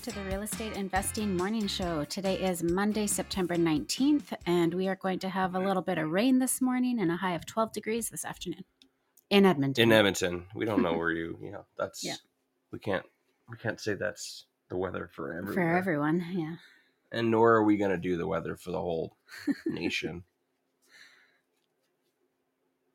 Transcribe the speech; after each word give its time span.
Welcome 0.00 0.14
to 0.14 0.20
the 0.20 0.24
Real 0.34 0.42
Estate 0.42 0.76
Investing 0.78 1.36
Morning 1.36 1.66
Show. 1.66 2.06
Today 2.06 2.40
is 2.40 2.62
Monday, 2.62 3.06
September 3.06 3.56
19th, 3.56 4.32
and 4.46 4.72
we 4.72 4.88
are 4.88 4.96
going 4.96 5.18
to 5.18 5.28
have 5.28 5.54
a 5.54 5.58
little 5.58 5.82
bit 5.82 5.98
of 5.98 6.08
rain 6.08 6.38
this 6.38 6.62
morning 6.62 6.98
and 6.98 7.12
a 7.12 7.16
high 7.16 7.34
of 7.34 7.44
12 7.44 7.74
degrees 7.74 8.08
this 8.08 8.24
afternoon 8.24 8.64
in 9.28 9.44
Edmonton. 9.44 9.82
In 9.82 9.92
Edmonton, 9.92 10.46
we 10.54 10.64
don't 10.64 10.80
know 10.80 10.94
where 10.94 11.10
you. 11.10 11.36
You 11.42 11.52
know, 11.52 11.66
that's 11.76 12.02
Yeah. 12.02 12.14
we 12.72 12.78
can't 12.78 13.04
we 13.50 13.58
can't 13.58 13.78
say 13.78 13.92
that's 13.92 14.46
the 14.70 14.78
weather 14.78 15.10
for 15.12 15.34
everywhere. 15.34 15.52
For 15.52 15.76
everyone, 15.76 16.24
yeah. 16.32 16.54
and 17.12 17.30
nor 17.30 17.52
are 17.56 17.64
we 17.64 17.76
going 17.76 17.90
to 17.90 17.98
do 17.98 18.16
the 18.16 18.26
weather 18.26 18.56
for 18.56 18.70
the 18.70 18.80
whole 18.80 19.18
nation. 19.66 20.24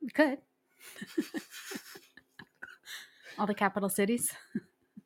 We 0.01 0.09
could. 0.09 0.39
All 3.37 3.45
the 3.45 3.53
capital 3.53 3.89
cities. 3.89 4.33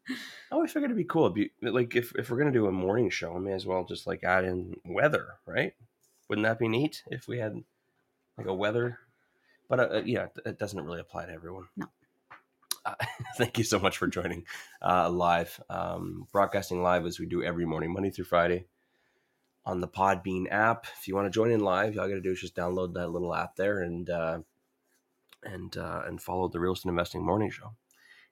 I 0.09 0.55
always 0.55 0.71
figured 0.71 0.91
it'd 0.91 0.97
be 0.97 1.03
cool. 1.03 1.25
It'd 1.25 1.35
be, 1.35 1.51
like 1.61 1.95
if 1.95 2.13
if 2.15 2.29
we're 2.29 2.37
going 2.37 2.51
to 2.51 2.57
do 2.59 2.67
a 2.67 2.71
morning 2.71 3.09
show, 3.09 3.35
I 3.35 3.39
may 3.39 3.53
as 3.53 3.65
well 3.65 3.85
just 3.85 4.07
like 4.07 4.23
add 4.23 4.45
in 4.45 4.75
weather, 4.85 5.35
right? 5.45 5.73
Wouldn't 6.27 6.45
that 6.45 6.59
be 6.59 6.67
neat 6.67 7.03
if 7.07 7.27
we 7.27 7.39
had 7.39 7.63
like 8.37 8.47
a 8.47 8.53
weather? 8.53 8.99
But 9.67 9.79
uh, 9.79 10.01
yeah, 10.05 10.27
it 10.45 10.57
doesn't 10.57 10.83
really 10.83 10.99
apply 10.99 11.27
to 11.27 11.31
everyone. 11.31 11.65
No. 11.77 11.87
Uh, 12.85 12.95
thank 13.37 13.57
you 13.57 13.63
so 13.63 13.79
much 13.79 13.97
for 13.97 14.07
joining 14.07 14.45
uh, 14.81 15.09
live, 15.09 15.59
um, 15.69 16.27
broadcasting 16.31 16.81
live 16.81 17.05
as 17.05 17.19
we 17.19 17.25
do 17.25 17.43
every 17.43 17.65
morning, 17.65 17.93
Monday 17.93 18.09
through 18.09 18.25
Friday, 18.25 18.65
on 19.65 19.81
the 19.81 19.87
Podbean 19.87 20.45
app. 20.49 20.87
If 20.99 21.07
you 21.07 21.15
want 21.15 21.27
to 21.27 21.31
join 21.31 21.51
in 21.51 21.59
live, 21.59 21.97
all 21.97 22.07
you 22.07 22.13
got 22.13 22.15
to 22.15 22.21
do 22.21 22.31
is 22.31 22.41
just 22.41 22.55
download 22.55 22.93
that 22.95 23.09
little 23.09 23.35
app 23.35 23.55
there 23.55 23.81
and 23.81 24.09
uh, 24.09 24.39
and 25.43 25.77
uh, 25.77 26.01
and 26.05 26.21
follow 26.21 26.47
the 26.47 26.59
Real 26.59 26.73
Estate 26.73 26.89
Investing 26.89 27.23
Morning 27.23 27.51
Show 27.51 27.73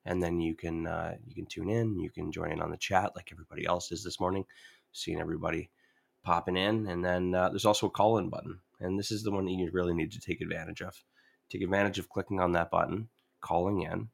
and 0.07 0.23
then 0.23 0.39
you 0.39 0.55
can 0.55 0.87
uh, 0.87 1.15
you 1.27 1.35
can 1.35 1.45
tune 1.45 1.69
in 1.69 1.99
you 1.99 2.09
can 2.09 2.31
join 2.31 2.51
in 2.51 2.61
on 2.61 2.71
the 2.71 2.77
chat 2.77 3.11
like 3.15 3.29
everybody 3.31 3.65
else 3.65 3.91
is 3.91 4.03
this 4.03 4.19
morning 4.19 4.45
seeing 4.93 5.19
everybody 5.19 5.69
popping 6.23 6.57
in 6.57 6.87
and 6.87 7.03
then 7.03 7.35
uh, 7.35 7.49
there's 7.49 7.65
also 7.65 7.87
a 7.87 7.91
call 7.91 8.17
in 8.17 8.29
button 8.29 8.59
and 8.79 8.97
this 8.97 9.11
is 9.11 9.23
the 9.23 9.31
one 9.31 9.45
that 9.45 9.51
you 9.51 9.69
really 9.71 9.93
need 9.93 10.11
to 10.11 10.19
take 10.19 10.41
advantage 10.41 10.81
of. 10.81 11.03
Take 11.49 11.61
advantage 11.61 11.97
of 11.97 12.09
clicking 12.09 12.39
on 12.39 12.51
that 12.53 12.69
button 12.69 13.09
calling 13.41 13.81
in 13.83 14.09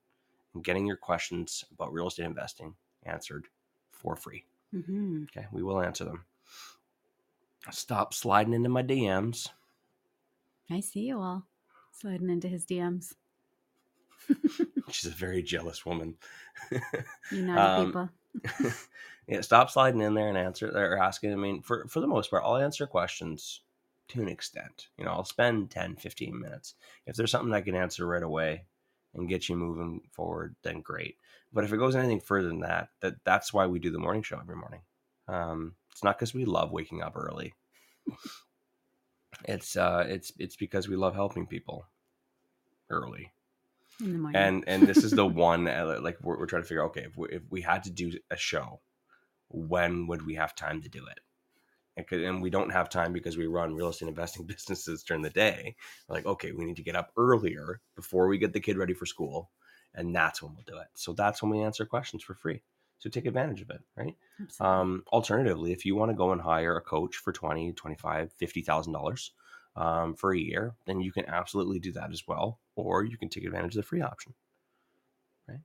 and 0.54 0.64
getting 0.64 0.86
your 0.86 0.98
questions 0.98 1.66
about 1.72 1.94
real 1.94 2.08
estate 2.08 2.26
investing 2.26 2.76
answered 3.04 3.48
for 3.92 4.16
free. 4.16 4.46
Hmm 4.72 5.24
okay 5.24 5.48
we 5.52 5.64
will 5.64 5.82
answer 5.82 6.06
them. 6.06 6.26
Stop 7.72 8.14
sliding 8.14 8.54
into 8.54 8.70
my 8.70 8.84
dms 8.84 9.50
I 10.70 10.80
see 10.80 11.02
you 11.02 11.20
all 11.20 11.46
sliding 11.92 12.30
into 12.30 12.48
his 12.48 12.66
DMs. 12.66 13.14
she's 14.92 15.12
a 15.12 15.16
very 15.16 15.42
jealous 15.42 15.86
woman 15.86 16.16
You 17.32 17.44
naughty 17.44 17.82
Um, 17.82 17.86
people. 17.86 18.10
yeah, 19.28 19.42
stop 19.42 19.70
sliding 19.70 20.02
in 20.02 20.14
there 20.14 20.28
and 20.30 20.38
answer 20.38 20.70
or 20.70 20.98
asking. 21.02 21.32
I 21.32 21.36
mean, 21.36 21.62
for 21.62 21.88
for 21.88 22.00
the 22.00 22.08
most 22.08 22.30
part, 22.30 22.44
I'll 22.46 22.58
answer 22.58 22.86
questions 22.88 23.62
to 24.10 24.22
an 24.22 24.28
extent. 24.28 24.88
You 24.98 25.06
know, 25.06 25.12
I'll 25.12 25.24
spend 25.26 25.72
10, 25.72 25.96
15 25.96 26.40
minutes. 26.40 26.76
If 27.06 27.16
there's 27.16 27.32
something 27.32 27.54
I 27.54 27.62
can 27.62 27.76
answer 27.76 28.06
right 28.06 28.24
away 28.24 28.66
and 29.14 29.30
get 29.30 29.48
you 29.48 29.56
moving 29.56 30.02
forward, 30.12 30.56
then 30.64 30.82
great. 30.82 31.18
But 31.54 31.64
if 31.64 31.72
it 31.72 31.78
goes 31.78 31.96
anything 31.96 32.20
further 32.20 32.48
than 32.48 32.62
that, 32.62 32.90
that 33.02 33.16
that's 33.24 33.54
why 33.54 33.68
we 33.68 33.80
do 33.80 33.92
the 33.92 34.00
morning 34.00 34.24
show 34.24 34.40
every 34.40 34.56
morning. 34.56 34.82
Um, 35.28 35.76
it's 35.92 36.04
not 36.04 36.18
because 36.18 36.34
we 36.34 36.46
love 36.46 36.72
waking 36.72 37.02
up 37.04 37.14
early. 37.16 37.54
it's 39.46 39.76
uh, 39.76 40.06
it's 40.08 40.32
it's 40.38 40.56
because 40.56 40.88
we 40.88 40.96
love 40.96 41.16
helping 41.16 41.46
people 41.48 41.86
early 42.90 43.32
In 44.04 44.14
the 44.14 44.20
morning. 44.20 44.42
and 44.42 44.64
and 44.68 44.84
this 44.84 45.04
is 45.04 45.12
the 45.12 45.26
one 45.26 45.68
uh, 45.68 45.98
like 46.02 46.18
we're, 46.22 46.38
we're 46.38 46.46
trying 46.46 46.62
to 46.64 46.68
figure 46.68 46.84
out 46.84 46.88
okay 46.92 47.06
if 47.06 47.18
we, 47.18 47.30
if 47.30 47.42
we 47.50 47.62
had 47.62 47.84
to 47.86 47.92
do 47.92 48.12
a 48.30 48.38
show 48.38 48.82
when 49.50 50.08
would 50.08 50.26
we 50.26 50.36
have 50.36 50.56
time 50.56 50.82
to 50.82 50.90
do 50.90 51.06
it? 51.08 51.20
And, 51.96 52.08
'cause- 52.08 52.22
and 52.24 52.42
we 52.42 52.50
don't 52.50 52.72
have 52.72 52.90
time 52.90 53.14
because 53.14 53.38
we 53.38 53.46
run 53.48 53.76
real 53.76 53.90
estate 53.90 54.10
investing 54.10 54.46
businesses 54.54 55.04
during 55.04 55.22
the 55.24 55.30
day. 55.30 55.76
We're 56.08 56.16
like 56.18 56.26
okay 56.26 56.52
we 56.52 56.66
need 56.66 56.76
to 56.78 56.84
get 56.84 56.96
up 56.96 57.12
earlier 57.18 57.82
before 57.96 58.28
we 58.28 58.38
get 58.38 58.54
the 58.54 58.60
kid 58.60 58.78
ready 58.78 58.94
for 58.94 59.06
school 59.06 59.52
and 59.96 60.16
that's 60.16 60.42
when 60.42 60.54
we'll 60.56 60.64
do 60.66 60.78
it. 60.82 60.88
So 60.96 61.14
that's 61.14 61.42
when 61.42 61.52
we 61.52 61.62
answer 61.62 61.86
questions 61.86 62.24
for 62.24 62.34
free. 62.34 62.64
So 63.00 63.10
take 63.10 63.26
advantage 63.26 63.62
of 63.62 63.70
it 63.70 63.82
right? 63.96 64.16
Um, 64.60 65.04
alternatively, 65.12 65.72
if 65.72 65.86
you 65.86 65.96
want 65.96 66.10
to 66.12 66.16
go 66.18 66.32
and 66.32 66.42
hire 66.42 66.76
a 66.78 66.82
coach 66.82 67.18
for 67.18 67.32
20, 67.32 67.74
25, 67.74 68.34
$50,000 68.42 69.32
um, 69.76 70.16
for 70.16 70.34
a 70.34 70.40
year, 70.40 70.76
then 70.86 71.02
you 71.02 71.12
can 71.12 71.26
absolutely 71.28 71.80
do 71.80 71.92
that 71.94 72.12
as 72.12 72.24
well. 72.28 72.60
Or 72.76 73.04
you 73.04 73.18
can 73.18 73.30
take 73.30 73.46
advantage 73.46 73.76
of 73.76 73.78
the 73.78 73.84
free 73.84 74.02
option. 74.02 74.34
Right? 75.48 75.60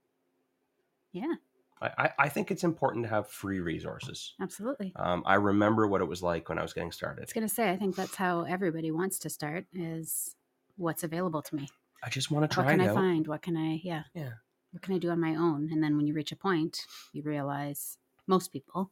Yeah, 1.13 1.35
I, 1.81 2.11
I, 2.19 2.29
think 2.29 2.51
it's 2.51 2.65
important 2.65 3.05
to 3.05 3.11
have 3.11 3.29
free 3.29 3.61
resources. 3.61 4.35
absolutely. 4.41 4.93
Um, 4.97 5.23
I 5.25 5.35
remember 5.35 5.87
what 5.87 6.01
it 6.01 6.09
was 6.09 6.23
like 6.23 6.49
when 6.49 6.59
I 6.59 6.63
was 6.63 6.73
getting 6.73 6.91
started. 6.91 7.21
I 7.21 7.25
was 7.25 7.33
going 7.33 7.47
to 7.47 7.55
say, 7.55 7.71
I 7.71 7.77
think 7.77 7.95
that's 7.95 8.17
how 8.17 8.43
everybody 8.43 8.91
wants 8.91 9.19
to 9.21 9.31
start 9.31 9.67
is 9.73 10.35
what's 10.77 11.05
available 11.05 11.43
to 11.43 11.55
me. 11.55 11.69
I 12.03 12.09
just 12.11 12.31
want 12.31 12.49
to 12.49 12.55
try 12.55 12.65
what 12.65 12.71
can 12.73 12.81
it 12.81 12.85
I 12.85 12.89
out. 12.89 12.95
find? 12.95 13.27
What 13.27 13.43
can 13.43 13.57
I, 13.57 13.81
yeah. 13.85 14.03
Yeah. 14.15 14.33
What 14.73 14.83
can 14.83 14.95
I 14.95 14.99
do 14.99 15.11
on 15.11 15.21
my 15.21 15.37
own? 15.37 15.69
And 15.73 15.83
then 15.83 15.97
when 15.97 16.07
you 16.07 16.15
reach 16.15 16.33
a 16.33 16.37
point, 16.37 16.85
you 17.13 17.23
realize, 17.23 17.99
most 18.27 18.53
people 18.53 18.91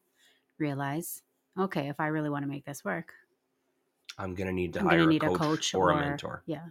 realize, 0.58 1.22
okay, 1.58 1.88
if 1.88 1.98
I 1.98 2.06
really 2.06 2.30
want 2.30 2.44
to 2.44 2.48
make 2.48 2.64
this 2.64 2.84
work, 2.84 3.12
I'm 4.18 4.34
going 4.34 4.46
to 4.48 4.52
need 4.52 4.72
to 4.74 4.80
I'm 4.80 4.86
hire 4.86 5.04
going 5.06 5.18
to 5.20 5.26
a 5.26 5.28
coach, 5.28 5.36
a 5.36 5.38
coach 5.38 5.74
or, 5.74 5.90
or, 5.90 5.90
a 5.92 5.96
mentor, 5.96 6.42
Yeah. 6.46 6.66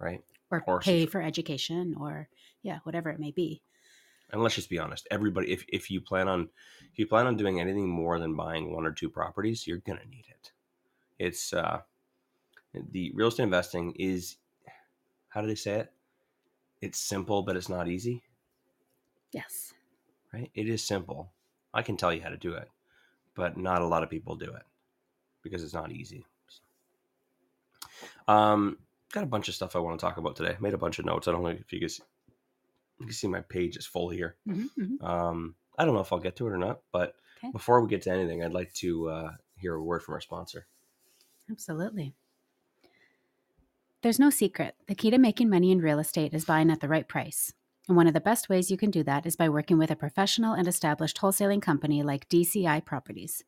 right? 0.00 0.22
Or, 0.50 0.64
Or 0.66 0.80
pay 0.80 1.06
for 1.06 1.20
education 1.22 1.94
or, 2.00 2.28
yeah, 2.62 2.78
whatever 2.84 3.10
it 3.10 3.20
may 3.20 3.30
be. 3.30 3.60
and 4.30 4.42
let's 4.42 4.54
just 4.56 4.68
be 4.70 4.78
honest 4.78 5.06
everybody 5.10 5.50
if, 5.52 5.64
if 5.68 5.90
you 5.90 6.00
plan 6.00 6.28
on 6.28 6.48
if 6.92 6.98
you 6.98 7.06
plan 7.06 7.26
on 7.26 7.36
doing 7.36 7.60
anything 7.60 7.88
more 7.88 8.18
than 8.18 8.34
buying 8.36 8.72
one 8.74 8.84
or 8.84 8.92
two 8.92 9.08
properties 9.08 9.66
you're 9.66 9.78
gonna 9.88 10.04
need 10.10 10.26
it 10.28 10.52
it's 11.18 11.52
uh 11.54 11.80
the 12.92 13.10
real 13.14 13.28
estate 13.28 13.44
investing 13.44 13.92
is 13.96 14.36
how 15.28 15.40
do 15.40 15.46
they 15.46 15.54
say 15.54 15.76
it 15.80 15.92
it's 16.82 16.98
simple 17.00 17.42
but 17.42 17.56
it's 17.56 17.70
not 17.70 17.88
easy 17.88 18.22
Yes. 19.32 19.72
right 20.32 20.50
it 20.54 20.68
is 20.68 20.82
simple 20.84 21.32
i 21.72 21.80
can 21.82 21.96
tell 21.96 22.12
you 22.12 22.20
how 22.20 22.28
to 22.28 22.36
do 22.36 22.52
it 22.54 22.68
but 23.34 23.56
not 23.56 23.80
a 23.82 23.86
lot 23.86 24.02
of 24.02 24.10
people 24.10 24.36
do 24.36 24.52
it 24.52 24.64
because 25.42 25.62
it's 25.64 25.74
not 25.74 25.90
easy 25.92 26.26
um 28.28 28.78
got 29.12 29.24
a 29.24 29.26
bunch 29.26 29.48
of 29.48 29.54
stuff 29.54 29.74
i 29.74 29.78
want 29.78 29.98
to 29.98 30.04
talk 30.04 30.16
about 30.18 30.36
today 30.36 30.56
made 30.60 30.74
a 30.74 30.78
bunch 30.78 30.98
of 30.98 31.04
notes 31.04 31.26
i 31.26 31.32
don't 31.32 31.42
know 31.42 31.48
if 31.48 31.72
you 31.72 31.80
guys 31.80 32.00
you 33.00 33.06
can 33.06 33.14
see 33.14 33.26
my 33.28 33.40
page 33.40 33.76
is 33.76 33.86
full 33.86 34.08
here 34.08 34.36
hmm 34.46 34.66
hmm 34.76 35.04
um, 35.04 35.54
I 35.78 35.84
don't 35.84 35.94
know 35.94 36.00
if 36.00 36.12
I'll 36.12 36.18
get 36.18 36.34
to 36.36 36.46
it 36.48 36.50
or 36.52 36.58
not, 36.58 36.80
but 36.92 37.14
Okay. 37.38 37.52
before 37.52 37.80
we 37.80 37.88
get 37.88 38.02
to 38.02 38.10
anything, 38.10 38.42
I'd 38.42 38.52
like 38.52 38.72
to 38.74 39.08
uh, 39.08 39.30
hear 39.56 39.76
a 39.76 39.82
word 39.82 40.02
from 40.02 40.14
our 40.14 40.20
sponsor. 40.20 40.66
Absolutely. 41.48 42.14
There's 44.02 44.18
no 44.18 44.30
secret. 44.30 44.74
The 44.88 44.96
key 44.96 45.10
to 45.10 45.18
making 45.18 45.48
money 45.48 45.70
in 45.70 45.80
real 45.80 46.00
estate 46.00 46.34
is 46.34 46.44
buying 46.44 46.68
at 46.68 46.80
the 46.80 46.88
right 46.88 47.06
price. 47.06 47.52
And 47.86 47.96
one 47.96 48.08
of 48.08 48.12
the 48.14 48.20
best 48.20 48.48
ways 48.48 48.72
you 48.72 48.76
can 48.76 48.90
do 48.90 49.04
that 49.04 49.24
is 49.24 49.36
by 49.36 49.48
working 49.48 49.78
with 49.78 49.92
a 49.92 49.96
professional 49.96 50.52
and 50.52 50.66
established 50.66 51.18
wholesaling 51.18 51.62
company 51.62 52.02
like 52.02 52.28
DCI 52.28 52.84
Properties. 52.84 53.44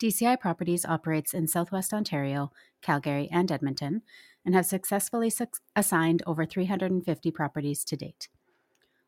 DCI 0.00 0.40
Properties 0.40 0.84
operates 0.86 1.34
in 1.34 1.46
Southwest 1.46 1.92
Ontario, 1.92 2.50
Calgary, 2.80 3.28
and 3.30 3.52
Edmonton, 3.52 4.00
and 4.46 4.54
have 4.54 4.64
successfully 4.64 5.28
suc 5.28 5.56
assigned 5.76 6.22
over 6.26 6.46
350 6.46 7.30
properties 7.30 7.84
to 7.84 7.96
date. 7.96 8.28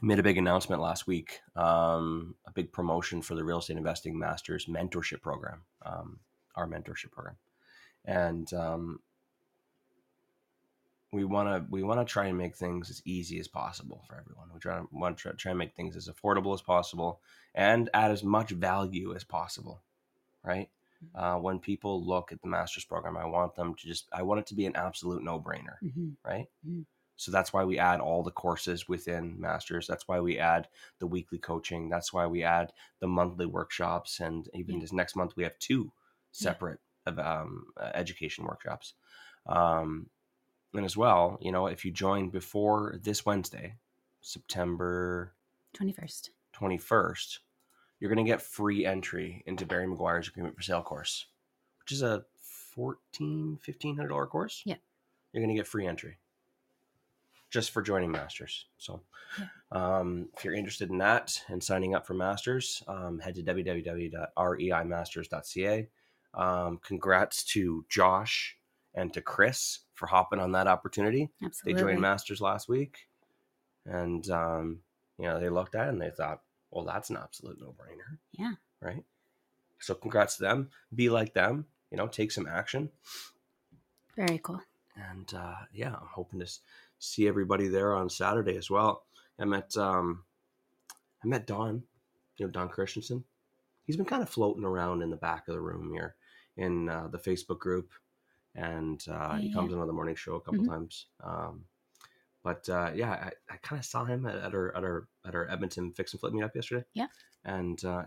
Made 0.00 0.18
a 0.18 0.22
big 0.22 0.36
announcement 0.38 0.82
last 0.82 1.06
week 1.06 1.40
um, 1.54 2.34
a 2.46 2.50
big 2.50 2.72
promotion 2.72 3.22
for 3.22 3.36
the 3.36 3.44
real 3.44 3.58
estate 3.58 3.76
investing 3.76 4.18
masters 4.18 4.66
mentorship 4.66 5.20
program 5.22 5.62
um, 5.82 6.18
our 6.56 6.66
mentorship 6.66 7.12
program 7.12 7.36
and 8.04 8.52
um, 8.52 8.98
we 11.12 11.24
want 11.24 11.48
to 11.48 11.64
we 11.70 11.84
want 11.84 12.00
to 12.00 12.10
try 12.10 12.26
and 12.26 12.36
make 12.36 12.56
things 12.56 12.90
as 12.90 13.00
easy 13.04 13.38
as 13.38 13.46
possible 13.46 14.02
for 14.08 14.18
everyone 14.18 14.48
we 14.52 14.58
try 14.58 14.78
to 14.78 14.88
want 14.90 15.16
to 15.16 15.22
try, 15.22 15.32
try 15.32 15.50
and 15.50 15.58
make 15.58 15.74
things 15.74 15.94
as 15.94 16.08
affordable 16.08 16.52
as 16.52 16.62
possible 16.62 17.20
and 17.54 17.88
add 17.94 18.10
as 18.10 18.24
much 18.24 18.50
value 18.50 19.14
as 19.14 19.22
possible 19.22 19.82
right 20.44 20.68
uh, 21.14 21.36
when 21.36 21.58
people 21.58 22.04
look 22.04 22.32
at 22.32 22.40
the 22.42 22.48
masters 22.48 22.84
program 22.84 23.16
i 23.16 23.24
want 23.26 23.54
them 23.54 23.74
to 23.74 23.86
just 23.86 24.08
i 24.12 24.22
want 24.22 24.40
it 24.40 24.46
to 24.46 24.54
be 24.54 24.66
an 24.66 24.76
absolute 24.76 25.22
no-brainer 25.22 25.78
hmm 25.80 26.10
right? 26.24 26.46
Mhm. 26.66 26.84
So 27.16 27.30
that's 27.30 27.52
why 27.52 27.62
we 27.64 27.78
add 27.78 28.00
all 28.00 28.22
the 28.24 28.32
courses 28.32 28.88
within 28.88 29.38
Masters. 29.40 29.86
That's 29.86 30.08
why 30.08 30.18
we 30.20 30.38
add 30.38 30.68
the 30.98 31.06
weekly 31.06 31.38
coaching. 31.38 31.88
That's 31.88 32.12
why 32.12 32.26
we 32.26 32.42
add 32.42 32.72
the 33.00 33.06
monthly 33.06 33.46
workshops. 33.46 34.18
And 34.18 34.48
even 34.54 34.76
Yeah. 34.76 34.80
this 34.80 34.92
next 34.92 35.14
month, 35.14 35.36
we 35.36 35.44
have 35.44 35.56
two 35.60 35.92
separate 36.32 36.80
of, 37.06 37.18
um, 37.20 37.72
uh, 37.76 37.90
education 37.94 38.44
workshops. 38.44 38.94
Um, 39.46 40.10
and 40.74 40.84
as 40.84 40.96
well, 40.96 41.38
you 41.40 41.52
know, 41.52 41.66
if 41.66 41.84
you 41.84 41.92
join 41.92 42.30
before 42.30 42.98
this 43.02 43.24
Wednesday, 43.26 43.76
September 44.20 45.34
Twenty 45.72 45.92
first. 45.92 46.30
21st, 46.54 47.38
you're 48.02 48.12
going 48.12 48.26
to 48.26 48.28
get 48.28 48.42
free 48.42 48.84
entry 48.84 49.42
into 49.46 49.64
Barry 49.64 49.86
McGuire's 49.86 50.26
Agreement 50.26 50.56
for 50.56 50.62
Sale 50.62 50.82
course, 50.82 51.26
which 51.78 51.92
is 51.92 52.02
a 52.02 52.24
$1,400, 52.76 53.60
$1,500 53.64 54.28
course. 54.28 54.62
Yeah. 54.64 54.74
You're 55.32 55.40
going 55.40 55.54
to 55.54 55.60
get 55.60 55.68
free 55.68 55.86
entry 55.86 56.18
just 57.48 57.70
for 57.70 57.80
joining 57.80 58.10
Masters. 58.10 58.66
So 58.76 59.02
um, 59.70 60.30
if 60.36 60.44
you're 60.44 60.52
interested 60.52 60.90
in 60.90 60.98
that 60.98 61.40
and 61.46 61.62
signing 61.62 61.94
up 61.94 62.04
for 62.04 62.14
Masters, 62.14 62.82
um, 62.88 63.20
head 63.20 63.36
to 63.36 63.42
www.reimasters.ca. 63.44 65.88
Um, 66.34 66.80
congrats 66.82 67.44
to 67.44 67.84
Josh 67.88 68.56
and 68.96 69.14
to 69.14 69.20
Chris 69.20 69.78
for 69.94 70.08
hopping 70.08 70.40
on 70.40 70.50
that 70.52 70.66
opportunity 70.66 71.30
Absolutely. 71.40 71.72
they 71.72 71.80
joined 71.80 72.00
masters 72.00 72.40
last 72.40 72.68
week 72.68 73.06
and 73.86 74.28
um, 74.28 74.80
you 75.20 75.26
know 75.26 75.38
they 75.38 75.50
looked 75.50 75.76
at 75.76 75.86
it 75.86 75.90
and 75.90 76.02
they 76.02 76.10
thought 76.10 76.40
well 76.72 76.84
that's 76.84 77.10
an 77.10 77.16
absolute 77.16 77.60
no-brainer 77.60 78.18
Yeah. 78.32 78.54
right 78.80 79.04
so 79.78 79.94
congrats 79.94 80.36
to 80.36 80.42
them 80.42 80.70
be 80.94 81.08
like 81.10 81.34
them 81.34 81.66
you 81.90 81.96
know 81.96 82.08
take 82.08 82.32
some 82.32 82.46
action 82.46 82.90
Very 84.16 84.38
cool. 84.38 84.60
and 84.96 85.32
uh, 85.34 85.54
yeah 85.72 85.94
i'm 85.94 86.08
hoping 86.14 86.40
to 86.40 86.50
see 86.98 87.26
everybody 87.28 87.68
there 87.68 87.94
on 87.94 88.08
saturday 88.10 88.56
as 88.56 88.70
well 88.70 89.04
i 89.38 89.44
met 89.44 89.76
um, 89.76 90.24
i 91.24 91.26
met 91.26 91.46
don 91.46 91.82
you 92.36 92.46
know 92.46 92.50
don 92.52 92.68
christensen 92.68 93.24
he's 93.86 93.96
been 93.96 94.06
kind 94.06 94.22
of 94.22 94.28
floating 94.28 94.64
around 94.64 95.02
in 95.02 95.10
the 95.10 95.16
back 95.16 95.48
of 95.48 95.54
the 95.54 95.60
room 95.60 95.90
here 95.92 96.14
in 96.56 96.88
uh, 96.88 97.08
the 97.08 97.18
facebook 97.18 97.58
group 97.58 97.90
and 98.54 99.06
uh, 99.10 99.36
he 99.36 99.48
Yeah. 99.48 99.54
comes 99.54 99.72
on 99.72 99.86
the 99.86 99.92
morning 99.92 100.14
show 100.14 100.34
a 100.34 100.40
couple 100.40 100.62
Mhm. 100.62 100.68
times 100.68 101.06
um, 101.24 101.64
but 102.42 102.68
uh, 102.68 102.90
yeah 102.94 103.10
i, 103.12 103.30
I 103.52 103.56
kind 103.62 103.78
of 103.78 103.84
saw 103.86 104.04
him 104.04 104.26
at, 104.26 104.36
at 104.36 104.54
our 104.54 104.76
at 104.76 104.84
our 104.84 105.08
at 105.26 105.34
our 105.34 105.48
edmonton 105.50 105.92
fix 105.92 106.12
and 106.12 106.20
flip 106.20 106.32
meetup 106.32 106.54
yesterday 106.54 106.84
Yeah. 106.94 107.06
and 107.44 107.82
uh, 107.84 108.02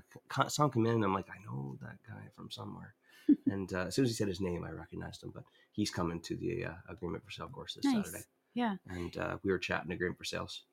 saw 0.47 0.65
him 0.65 0.71
come 0.71 0.85
in 0.85 0.93
and 0.95 1.03
i'm 1.03 1.13
like 1.13 1.29
i 1.29 1.43
know 1.45 1.77
that 1.81 1.97
guy 2.07 2.23
from 2.35 2.49
somewhere 2.51 2.95
and 3.47 3.71
uh, 3.73 3.85
as 3.87 3.95
soon 3.95 4.05
as 4.05 4.11
he 4.11 4.15
said 4.15 4.27
his 4.27 4.41
name 4.41 4.63
i 4.65 4.71
recognized 4.71 5.23
him 5.23 5.31
but 5.33 5.43
he's 5.71 5.91
coming 5.91 6.19
to 6.21 6.35
the 6.35 6.65
uh, 6.65 6.73
agreement 6.89 7.23
for 7.23 7.31
sale 7.31 7.47
course 7.49 7.73
this 7.75 7.85
Nice. 7.85 8.05
saturday 8.05 8.23
Yeah. 8.53 8.75
and 8.87 9.15
uh, 9.17 9.37
we 9.43 9.51
were 9.51 9.59
chatting 9.59 9.91
agreement 9.91 10.17
for 10.17 10.25
sales 10.25 10.63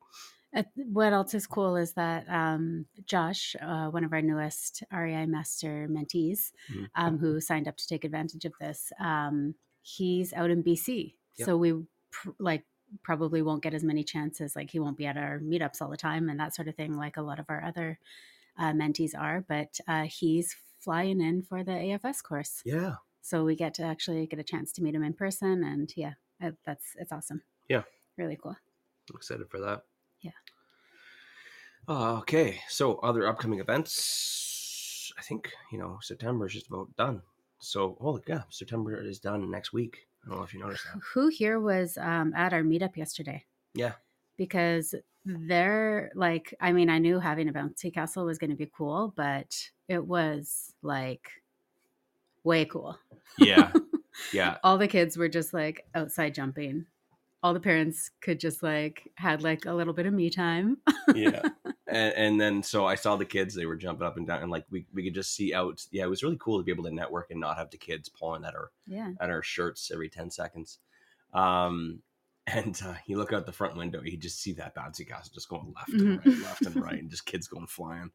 Uh, 0.54 0.64
what 0.98 1.14
else 1.14 1.32
is 1.34 1.46
cool 1.46 1.76
is 1.76 1.94
that 1.94 2.28
um, 2.28 2.84
Josh, 3.06 3.56
uh, 3.58 3.88
one 3.88 4.04
of 4.04 4.12
our 4.12 4.20
newest 4.20 4.82
REI 4.92 5.24
Master 5.24 5.88
mentees, 5.88 6.52
Mhm. 6.70 6.86
um, 6.94 7.16
who 7.18 7.40
signed 7.40 7.66
up 7.68 7.76
to 7.78 7.86
take 7.88 8.04
advantage 8.04 8.44
of 8.44 8.52
this, 8.60 8.92
um, 9.00 9.54
he's 9.80 10.34
out 10.34 10.50
in 10.50 10.62
BC. 10.62 11.16
Yep. 11.38 11.46
So 11.46 11.56
we 11.56 11.70
pr- 12.10 12.36
like 12.38 12.64
probably 13.02 13.42
won't 13.42 13.62
get 13.62 13.74
as 13.74 13.84
many 13.84 14.04
chances. 14.04 14.56
Like 14.56 14.70
he 14.70 14.78
won't 14.78 14.98
be 14.98 15.06
at 15.06 15.16
our 15.16 15.38
meetups 15.40 15.80
all 15.80 15.88
the 15.88 15.96
time 15.96 16.28
and 16.28 16.38
that 16.40 16.54
sort 16.54 16.68
of 16.68 16.74
thing, 16.74 16.96
like 16.96 17.16
a 17.16 17.22
lot 17.22 17.38
of 17.38 17.46
our 17.48 17.62
other 17.64 17.98
uh, 18.58 18.72
mentees 18.72 19.12
are. 19.18 19.44
But 19.46 19.78
uh, 19.88 20.04
he's 20.04 20.56
flying 20.80 21.20
in 21.20 21.42
for 21.42 21.62
the 21.62 21.72
AFS 21.72 22.22
course, 22.22 22.62
yeah 22.64 22.96
so 23.22 23.44
we 23.44 23.54
get 23.54 23.72
to 23.74 23.84
actually 23.84 24.26
get 24.26 24.40
a 24.40 24.44
chance 24.44 24.72
to 24.72 24.82
meet 24.82 24.94
him 24.94 25.04
in 25.04 25.14
person. 25.14 25.64
And 25.64 25.90
yeah, 25.96 26.14
uh, 26.42 26.50
that's 26.66 26.96
it's 26.98 27.12
awesome. 27.12 27.42
Yeah. 27.68 27.82
really 28.18 28.36
cool. 28.36 28.56
I'm 29.08 29.16
excited 29.16 29.48
for 29.48 29.60
that. 29.60 29.84
Yeah. 30.20 30.32
Uh, 31.88 32.18
okay. 32.18 32.60
So 32.68 32.96
other 32.96 33.26
upcoming 33.26 33.60
events. 33.60 35.12
I 35.16 35.22
think 35.22 35.52
you 35.70 35.78
know 35.78 35.98
September 36.02 36.46
is 36.46 36.52
just 36.52 36.66
about 36.66 36.94
done. 36.96 37.22
So 37.60 37.96
holy 38.00 38.22
yeah, 38.26 38.42
September 38.50 39.00
is 39.00 39.20
done 39.20 39.50
next 39.50 39.72
week. 39.72 40.08
I 40.24 40.28
don't 40.28 40.38
know 40.38 40.44
if 40.44 40.54
you 40.54 40.60
noticed 40.60 40.84
that. 40.84 41.00
Who 41.14 41.28
here 41.28 41.58
was 41.58 41.98
um, 41.98 42.32
at 42.36 42.52
our 42.52 42.62
meetup 42.62 42.96
yesterday? 42.96 43.44
Yeah. 43.74 43.92
Because 44.36 44.94
they're 45.24 46.10
like, 46.14 46.54
I 46.60 46.72
mean, 46.72 46.90
I 46.90 46.98
knew 46.98 47.18
having 47.18 47.48
a 47.48 47.52
bouncy 47.52 47.92
castle 47.92 48.24
was 48.24 48.38
going 48.38 48.50
to 48.50 48.56
be 48.56 48.70
cool, 48.76 49.12
but 49.16 49.56
it 49.88 50.04
was 50.04 50.72
like 50.82 51.28
way 52.44 52.64
cool. 52.64 52.98
Yeah. 53.38 53.72
Yeah. 54.32 54.58
All 54.62 54.76
the 54.76 54.88
kids 54.88 55.16
were 55.16 55.28
just 55.28 55.54
like 55.54 55.86
outside 55.94 56.34
jumping. 56.34 56.84
All 57.42 57.54
the 57.54 57.60
parents 57.60 58.10
could 58.20 58.38
just 58.38 58.62
like 58.62 59.10
had 59.14 59.42
like 59.42 59.64
a 59.64 59.72
little 59.72 59.94
bit 59.94 60.04
of 60.04 60.12
me 60.12 60.28
time. 60.28 60.76
yeah. 61.14 61.40
And, 61.92 62.14
and 62.14 62.40
then 62.40 62.62
so 62.62 62.86
I 62.86 62.94
saw 62.94 63.16
the 63.16 63.24
kids; 63.24 63.54
they 63.54 63.66
were 63.66 63.76
jumping 63.76 64.06
up 64.06 64.16
and 64.16 64.26
down, 64.26 64.42
and 64.42 64.50
like 64.50 64.64
we, 64.70 64.86
we 64.94 65.04
could 65.04 65.14
just 65.14 65.34
see 65.34 65.52
out. 65.52 65.86
Yeah, 65.90 66.04
it 66.04 66.10
was 66.10 66.22
really 66.22 66.38
cool 66.40 66.58
to 66.58 66.64
be 66.64 66.72
able 66.72 66.84
to 66.84 66.94
network 66.94 67.30
and 67.30 67.38
not 67.40 67.58
have 67.58 67.70
the 67.70 67.76
kids 67.76 68.08
pulling 68.08 68.44
at 68.44 68.54
our 68.54 68.70
Yeah. 68.86 69.12
at 69.20 69.30
our 69.30 69.42
shirts 69.42 69.90
every 69.92 70.08
10 70.08 70.30
seconds. 70.30 70.78
Um, 71.34 72.00
and 72.46 72.80
uh, 72.84 72.94
you 73.06 73.18
look 73.18 73.32
out 73.32 73.46
the 73.46 73.52
front 73.52 73.76
window, 73.76 74.02
you 74.02 74.16
just 74.16 74.40
see 74.40 74.52
that 74.54 74.74
bouncy 74.74 75.06
castle 75.06 75.30
just 75.34 75.48
going 75.48 75.72
left 75.76 75.92
and 75.92 76.18
right, 76.18 76.38
left 76.42 76.62
and 76.62 76.76
right, 76.82 76.98
and 76.98 77.10
just 77.14 77.26
kids 77.26 77.46
going 77.46 77.66
flying. 77.66 78.10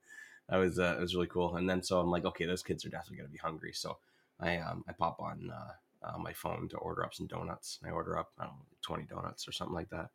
That 0.49 0.57
was 0.57 0.79
uh, 0.79 0.95
it 0.97 1.01
was 1.01 1.13
really 1.15 1.27
cool. 1.27 1.55
And 1.55 1.69
then 1.69 1.83
so 1.83 1.99
I'm 1.99 2.09
like, 2.09 2.25
okay, 2.25 2.45
those 2.45 2.63
kids 2.63 2.83
are 2.85 2.89
definitely 2.89 3.17
gonna 3.17 3.29
be 3.29 3.37
hungry. 3.37 3.73
So 3.73 3.97
I 4.39 4.57
um 4.57 4.83
I 4.87 4.93
pop 4.93 5.19
on 5.19 5.51
uh, 5.53 6.07
uh, 6.07 6.17
my 6.17 6.33
phone 6.33 6.67
to 6.69 6.77
order 6.77 7.05
up 7.05 7.13
some 7.13 7.27
donuts. 7.27 7.79
I 7.85 7.89
order 7.91 8.17
up 8.17 8.31
I 8.39 8.45
don't 8.45 8.53
know 8.53 8.65
20 8.81 9.03
donuts 9.03 9.47
or 9.47 9.51
something 9.51 9.75
like 9.75 9.89
that. 9.89 10.09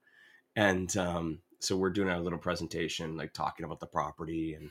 And 0.56 0.94
um, 0.96 1.38
so 1.62 1.76
we're 1.76 1.90
doing 1.90 2.08
our 2.08 2.20
little 2.20 2.38
presentation, 2.38 3.16
like 3.16 3.32
talking 3.32 3.64
about 3.64 3.80
the 3.80 3.86
property 3.86 4.54
and 4.54 4.70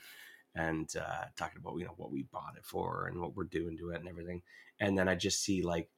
and 0.53 0.93
uh, 0.97 1.25
talking 1.37 1.59
about 1.59 1.77
you 1.77 1.85
know 1.85 1.93
what 1.97 2.11
we 2.11 2.23
bought 2.23 2.57
it 2.57 2.65
for 2.65 3.07
and 3.07 3.19
what 3.19 3.35
we're 3.35 3.45
doing 3.45 3.77
to 3.77 3.91
it 3.91 3.99
and 3.99 4.09
everything. 4.09 4.41
And 4.79 4.97
then 4.97 5.07
I 5.07 5.15
just 5.15 5.41
see 5.43 5.61
like 5.61 5.89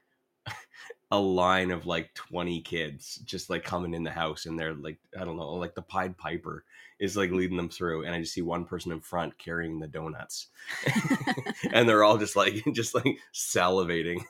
a 1.12 1.20
line 1.20 1.72
of 1.72 1.86
like 1.86 2.14
20 2.16 2.62
kids 2.62 3.16
just 3.26 3.50
like 3.50 3.64
coming 3.64 3.94
in 3.94 4.04
the 4.04 4.12
house 4.12 4.46
and 4.46 4.60
they're 4.60 4.74
like 4.74 4.98
i 5.18 5.24
don't 5.24 5.38
know 5.38 5.54
like 5.54 5.76
the 5.76 5.82
pied 5.82 6.18
piper 6.18 6.66
is 7.00 7.16
like 7.16 7.32
leading 7.32 7.56
them 7.56 7.70
through 7.70 8.04
and 8.04 8.14
i 8.14 8.20
just 8.20 8.34
see 8.34 8.42
one 8.42 8.66
person 8.66 8.92
in 8.92 9.00
front 9.00 9.38
carrying 9.38 9.80
the 9.80 9.88
donuts 9.88 10.48
and 11.72 11.88
they're 11.88 12.04
all 12.04 12.18
just 12.18 12.36
like 12.36 12.62
just 12.74 12.94
like 12.94 13.18
salivating 13.34 14.22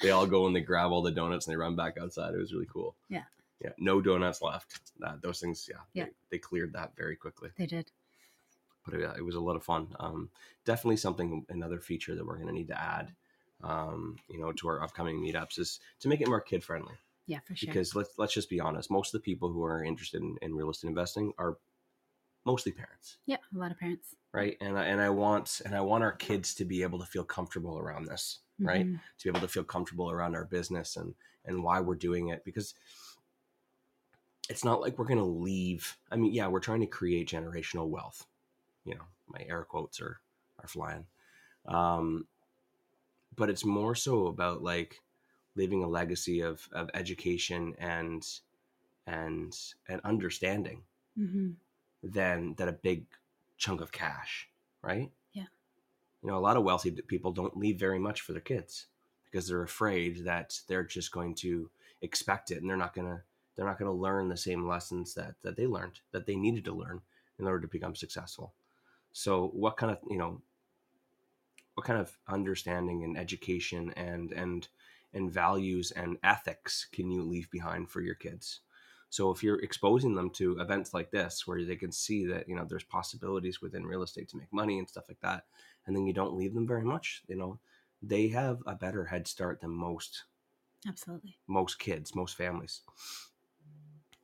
they 0.00 0.10
all 0.10 0.26
go 0.26 0.46
and 0.46 0.56
they 0.56 0.60
grab 0.60 0.90
all 0.90 1.02
the 1.02 1.12
donuts 1.12 1.46
and 1.46 1.52
they 1.52 1.58
run 1.58 1.76
back 1.76 1.96
outside 2.00 2.34
it 2.34 2.38
was 2.38 2.52
really 2.52 2.68
cool 2.72 2.96
Yeah. 3.08 3.22
Yeah 3.64 3.70
no 3.78 4.00
donuts 4.00 4.42
left 4.42 4.80
uh, 5.04 5.16
those 5.22 5.40
things 5.40 5.68
yeah, 5.70 5.80
Yeah. 5.94 6.04
They, 6.04 6.10
they 6.32 6.38
cleared 6.38 6.72
that 6.74 6.94
very 6.96 7.16
quickly 7.16 7.50
They 7.56 7.66
did. 7.66 7.90
but 8.86 9.00
yeah, 9.00 9.14
it 9.16 9.24
was 9.24 9.34
a 9.34 9.40
lot 9.40 9.56
of 9.56 9.64
fun. 9.64 9.88
Um, 9.98 10.28
definitely 10.66 10.98
something, 10.98 11.46
another 11.48 11.80
feature 11.80 12.14
that 12.14 12.26
we're 12.26 12.36
going 12.36 12.48
to 12.48 12.52
need 12.60 12.68
to 12.68 12.78
add, 12.80 13.14
um, 13.62 14.16
you 14.28 14.38
know, 14.38 14.52
to 14.52 14.68
our 14.68 14.82
upcoming 14.82 15.20
meetups 15.22 15.58
is 15.58 15.80
to 16.00 16.08
make 16.08 16.20
it 16.20 16.28
more 16.28 16.40
kid 16.40 16.62
friendly. 16.62 16.94
Yeah, 17.26 17.38
for 17.46 17.56
sure. 17.56 17.68
Because 17.68 17.94
let's 17.94 18.10
let's 18.18 18.34
just 18.34 18.50
be 18.50 18.60
honest, 18.60 18.90
most 18.90 19.14
of 19.14 19.20
the 19.22 19.24
people 19.24 19.50
who 19.50 19.64
are 19.64 19.82
interested 19.82 20.20
in, 20.20 20.36
in 20.42 20.54
real 20.54 20.68
estate 20.70 20.88
investing 20.88 21.32
are 21.38 21.56
mostly 22.44 22.72
parents, 22.72 23.16
yeah, 23.24 23.38
a 23.54 23.58
lot 23.58 23.70
of 23.70 23.78
parents. 23.78 24.14
right? 24.32 24.58
And 24.60 24.78
I, 24.78 24.84
and 24.84 25.00
I 25.00 25.08
want 25.08 25.62
and 25.64 25.74
I 25.74 25.80
want 25.80 26.04
our 26.04 26.12
kids 26.12 26.54
to 26.56 26.66
be 26.66 26.82
able 26.82 26.98
to 26.98 27.06
feel 27.06 27.24
comfortable 27.24 27.78
around 27.78 28.04
this, 28.04 28.40
right? 28.60 28.84
Mhm. 28.86 29.00
To 29.18 29.24
be 29.24 29.30
able 29.30 29.40
to 29.40 29.48
feel 29.52 29.64
comfortable 29.64 30.10
around 30.10 30.34
our 30.34 30.44
business 30.44 30.96
and 30.96 31.14
and 31.46 31.62
why 31.64 31.80
we're 31.80 31.94
doing 31.94 32.28
it 32.28 32.44
because 32.44 32.74
it's 34.48 34.64
not 34.64 34.80
like 34.80 34.98
we're 34.98 35.06
going 35.06 35.18
to 35.18 35.24
leave. 35.24 35.96
I 36.10 36.16
mean, 36.16 36.32
yeah, 36.32 36.48
we're 36.48 36.60
trying 36.60 36.80
to 36.80 36.86
create 36.86 37.28
generational 37.28 37.88
wealth. 37.88 38.26
You 38.84 38.94
know, 38.94 39.04
my 39.28 39.44
air 39.48 39.64
quotes 39.64 40.00
are 40.00 40.20
are 40.60 40.68
flying. 40.68 41.06
Um, 41.66 42.26
but 43.36 43.50
it's 43.50 43.64
more 43.64 43.94
so 43.94 44.26
about 44.26 44.62
like 44.62 45.00
leaving 45.56 45.82
a 45.82 45.88
legacy 45.88 46.40
of 46.40 46.68
of 46.72 46.90
education 46.94 47.74
and 47.78 48.26
and 49.06 49.56
and 49.88 50.00
understanding 50.02 50.82
Mhm. 51.18 51.56
than 52.02 52.54
than 52.54 52.68
a 52.68 52.72
big 52.72 53.06
chunk 53.56 53.80
of 53.80 53.92
cash, 53.92 54.48
right? 54.82 55.10
Yeah. 55.32 55.46
You 56.22 56.28
know, 56.30 56.38
a 56.38 56.40
lot 56.40 56.56
of 56.56 56.64
wealthy 56.64 56.90
people 56.90 57.32
don't 57.32 57.56
leave 57.56 57.78
very 57.78 57.98
much 57.98 58.20
for 58.20 58.32
their 58.32 58.40
kids 58.40 58.86
because 59.24 59.48
they're 59.48 59.62
afraid 59.62 60.24
that 60.24 60.60
they're 60.66 60.84
just 60.84 61.12
going 61.12 61.34
to 61.36 61.70
expect 62.02 62.50
it 62.50 62.60
and 62.60 62.68
they're 62.68 62.76
not 62.76 62.94
going 62.94 63.06
to 63.08 63.22
they're 63.54 63.66
not 63.66 63.78
going 63.78 63.90
to 63.90 63.96
learn 63.96 64.28
the 64.28 64.36
same 64.36 64.66
lessons 64.66 65.14
that 65.14 65.36
that 65.42 65.56
they 65.56 65.66
learned 65.66 66.00
that 66.12 66.26
they 66.26 66.36
needed 66.36 66.64
to 66.64 66.72
learn 66.72 67.02
in 67.38 67.46
order 67.46 67.60
to 67.60 67.68
become 67.68 67.94
successful. 67.94 68.54
So, 69.12 69.48
what 69.48 69.76
kind 69.76 69.92
of, 69.92 70.00
you 70.10 70.18
know, 70.18 70.42
what 71.74 71.86
kind 71.86 72.00
of 72.00 72.18
understanding 72.28 73.02
and 73.04 73.16
education 73.18 73.90
and 73.96 74.32
and 74.32 74.68
and 75.12 75.30
values 75.32 75.90
and 75.92 76.18
ethics 76.22 76.86
can 76.90 77.10
you 77.10 77.22
leave 77.22 77.50
behind 77.50 77.90
for 77.90 78.00
your 78.00 78.14
kids? 78.14 78.60
So 79.10 79.30
if 79.30 79.42
you're 79.44 79.62
exposing 79.62 80.14
them 80.16 80.30
to 80.30 80.58
events 80.58 80.92
like 80.92 81.10
this 81.12 81.46
where 81.46 81.64
they 81.64 81.76
can 81.76 81.92
see 81.92 82.24
that, 82.26 82.48
you 82.48 82.56
know, 82.56 82.64
there's 82.64 82.82
possibilities 82.82 83.60
within 83.62 83.86
real 83.86 84.02
estate 84.02 84.28
to 84.30 84.36
make 84.36 84.52
money 84.52 84.76
and 84.78 84.88
stuff 84.88 85.08
like 85.08 85.20
that, 85.20 85.46
and 85.86 85.94
then 85.94 86.06
you 86.06 86.12
don't 86.12 86.34
leave 86.36 86.54
them 86.54 86.66
very 86.66 86.82
much, 86.84 87.22
you 87.28 87.36
know, 87.36 87.60
they 88.02 88.28
have 88.28 88.62
a 88.66 88.74
better 88.74 89.04
head 89.06 89.28
start 89.28 89.60
than 89.60 89.70
most 89.70 90.24
Absolutely. 90.86 91.40
most 91.46 91.78
kids, 91.78 92.14
most 92.14 92.36
families. 92.36 92.82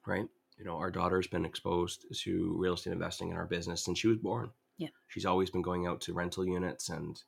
Right? 0.07 0.27
You 0.59 0.65
know, 0.65 0.77
our 0.77 0.91
daughter's 0.91 1.27
been 1.27 1.45
exposed 1.45 2.05
to 2.23 2.55
real 2.59 2.75
estate 2.75 2.93
investing 2.93 3.31
in 3.31 3.37
our 3.37 3.47
business 3.47 3.83
since 3.85 3.99
she 3.99 4.09
was 4.09 4.19
born. 4.19 4.51
Yeah. 4.79 4.89
She's 5.09 5.27
always 5.27 5.51
been 5.51 5.63
going 5.63 5.87
out 5.87 6.01
to 6.03 6.13
rental 6.15 6.45
units 6.47 6.89
and 6.89 7.21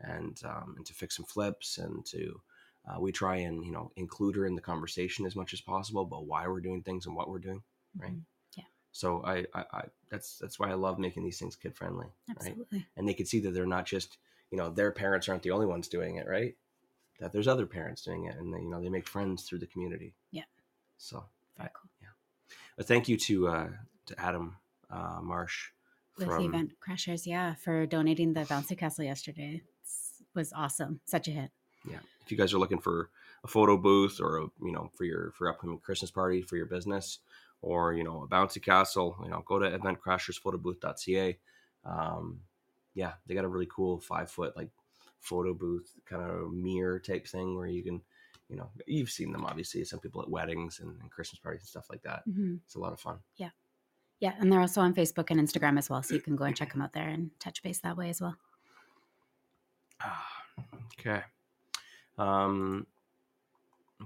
and 0.00 0.40
um, 0.44 0.74
and 0.76 0.86
to 0.86 0.92
fix 0.94 1.18
and 1.18 1.26
flips 1.28 1.78
and 1.78 2.04
to 2.06 2.40
uh, 2.88 3.00
we 3.00 3.10
try 3.12 3.36
and 3.36 3.64
you 3.64 3.72
know 3.72 3.90
include 3.96 4.36
her 4.36 4.46
in 4.46 4.54
the 4.54 4.60
conversation 4.60 5.26
as 5.26 5.34
much 5.36 5.52
as 5.52 5.60
possible 5.60 6.02
about 6.02 6.26
why 6.26 6.46
we're 6.46 6.60
doing 6.60 6.82
things 6.82 7.06
and 7.06 7.16
what 7.16 7.28
we're 7.28 7.38
doing. 7.38 7.62
Right. 7.96 8.12
Mhm. 8.12 8.22
So 8.92 9.22
I, 9.24 9.44
I, 9.52 9.64
I 9.72 9.82
that's 10.10 10.38
that's 10.38 10.58
why 10.58 10.70
I 10.70 10.74
love 10.74 10.98
making 10.98 11.22
these 11.22 11.38
things 11.38 11.54
kid 11.54 11.74
friendly. 11.76 12.06
Right 12.28 12.36
Absolutely. 12.38 12.86
and 12.96 13.06
they 13.06 13.12
can 13.12 13.26
see 13.26 13.40
that 13.40 13.50
they're 13.50 13.66
not 13.66 13.84
just 13.84 14.16
you 14.50 14.56
know 14.56 14.70
their 14.70 14.90
parents 14.90 15.28
aren't 15.28 15.42
the 15.42 15.50
only 15.50 15.66
ones 15.66 15.86
doing 15.88 16.16
it 16.16 16.26
right 16.26 16.56
that 17.20 17.30
there's 17.30 17.46
other 17.48 17.66
parents 17.66 18.02
doing 18.02 18.24
it 18.24 18.36
and 18.36 18.54
they, 18.54 18.60
you 18.60 18.70
know 18.70 18.80
they 18.80 18.88
make 18.88 19.06
friends 19.06 19.42
through 19.42 19.58
the 19.58 19.66
community 19.66 20.14
Yeah. 20.30 20.44
so 20.96 21.26
Very 21.58 21.68
cool. 21.74 21.90
But 22.76 22.86
thank 22.86 23.08
you 23.08 23.16
to 23.18 23.48
uh 23.48 23.68
to 24.06 24.20
adam 24.20 24.56
uh 24.90 25.20
marsh 25.22 25.70
With 26.18 26.28
the 26.28 26.44
event 26.44 26.72
crashers, 26.80 27.26
yeah, 27.26 27.54
for 27.54 27.86
donating 27.86 28.32
the 28.34 28.40
bouncy 28.42 28.76
castle 28.78 29.04
yesterday. 29.04 29.62
It 29.62 30.26
was 30.34 30.52
awesome. 30.52 31.00
Such 31.06 31.28
a 31.28 31.30
hit. 31.30 31.50
yeah 31.88 31.98
if 32.24 32.30
you 32.32 32.36
guys 32.36 32.52
are 32.52 32.58
looking 32.58 32.80
for 32.80 33.10
a 33.44 33.48
photo 33.48 33.76
booth 33.76 34.20
or 34.20 34.38
a, 34.38 34.46
you 34.62 34.72
know 34.72 34.90
for 34.96 35.04
your 35.04 35.30
for 35.32 35.48
upcoming 35.48 35.78
christmas 35.78 36.10
party 36.10 36.42
for 36.42 36.56
your 36.56 36.66
business 36.66 37.20
or 37.62 37.94
you 37.94 38.02
know 38.02 38.22
a 38.24 38.28
bouncy 38.28 38.60
castle 38.62 39.16
you 39.22 39.30
know 39.30 39.42
go 39.46 39.58
to 39.58 39.70
eventcrashersphotobooth.ca 39.78 41.38
um 41.84 42.40
yeah 42.94 43.12
they 43.26 43.34
got 43.34 43.44
a 43.44 43.48
really 43.48 43.68
cool 43.70 44.00
five 44.00 44.30
foot 44.30 44.56
like 44.56 44.70
photo 45.20 45.54
booth 45.54 45.92
kind 46.04 46.22
of 46.22 46.52
mirror 46.52 46.98
type 46.98 47.26
thing 47.26 47.56
where 47.56 47.66
you 47.66 47.82
can 47.82 48.00
you 48.48 48.56
know 48.56 48.70
you've 48.86 49.10
seen 49.10 49.32
them 49.32 49.44
obviously 49.44 49.84
some 49.84 49.98
people 49.98 50.22
at 50.22 50.30
weddings 50.30 50.80
and, 50.80 50.96
and 51.00 51.10
christmas 51.10 51.38
parties 51.40 51.62
and 51.62 51.68
stuff 51.68 51.86
like 51.90 52.02
that 52.02 52.22
hmm 52.24 52.56
it's 52.64 52.76
a 52.76 52.78
lot 52.80 52.92
of 52.92 53.00
fun 53.00 53.18
Yeah, 53.36 53.50
Yeah. 54.20 54.34
and 54.38 54.50
they're 54.52 54.60
also 54.60 54.80
on 54.80 54.94
Facebook 54.94 55.30
and 55.30 55.40
Instagram 55.40 55.78
as 55.78 55.90
well, 55.90 56.02
so 56.02 56.14
you 56.14 56.20
can 56.20 56.36
go 56.36 56.44
and 56.44 56.56
check 56.56 56.72
them 56.72 56.80
out 56.82 56.92
there 56.92 57.08
and 57.08 57.30
touch 57.40 57.62
base 57.62 57.80
that 57.80 57.96
way 57.96 58.08
as 58.10 58.20
well. 58.20 58.36
Ah, 60.00 60.26
okay. 60.98 61.22
Um, 62.18 62.86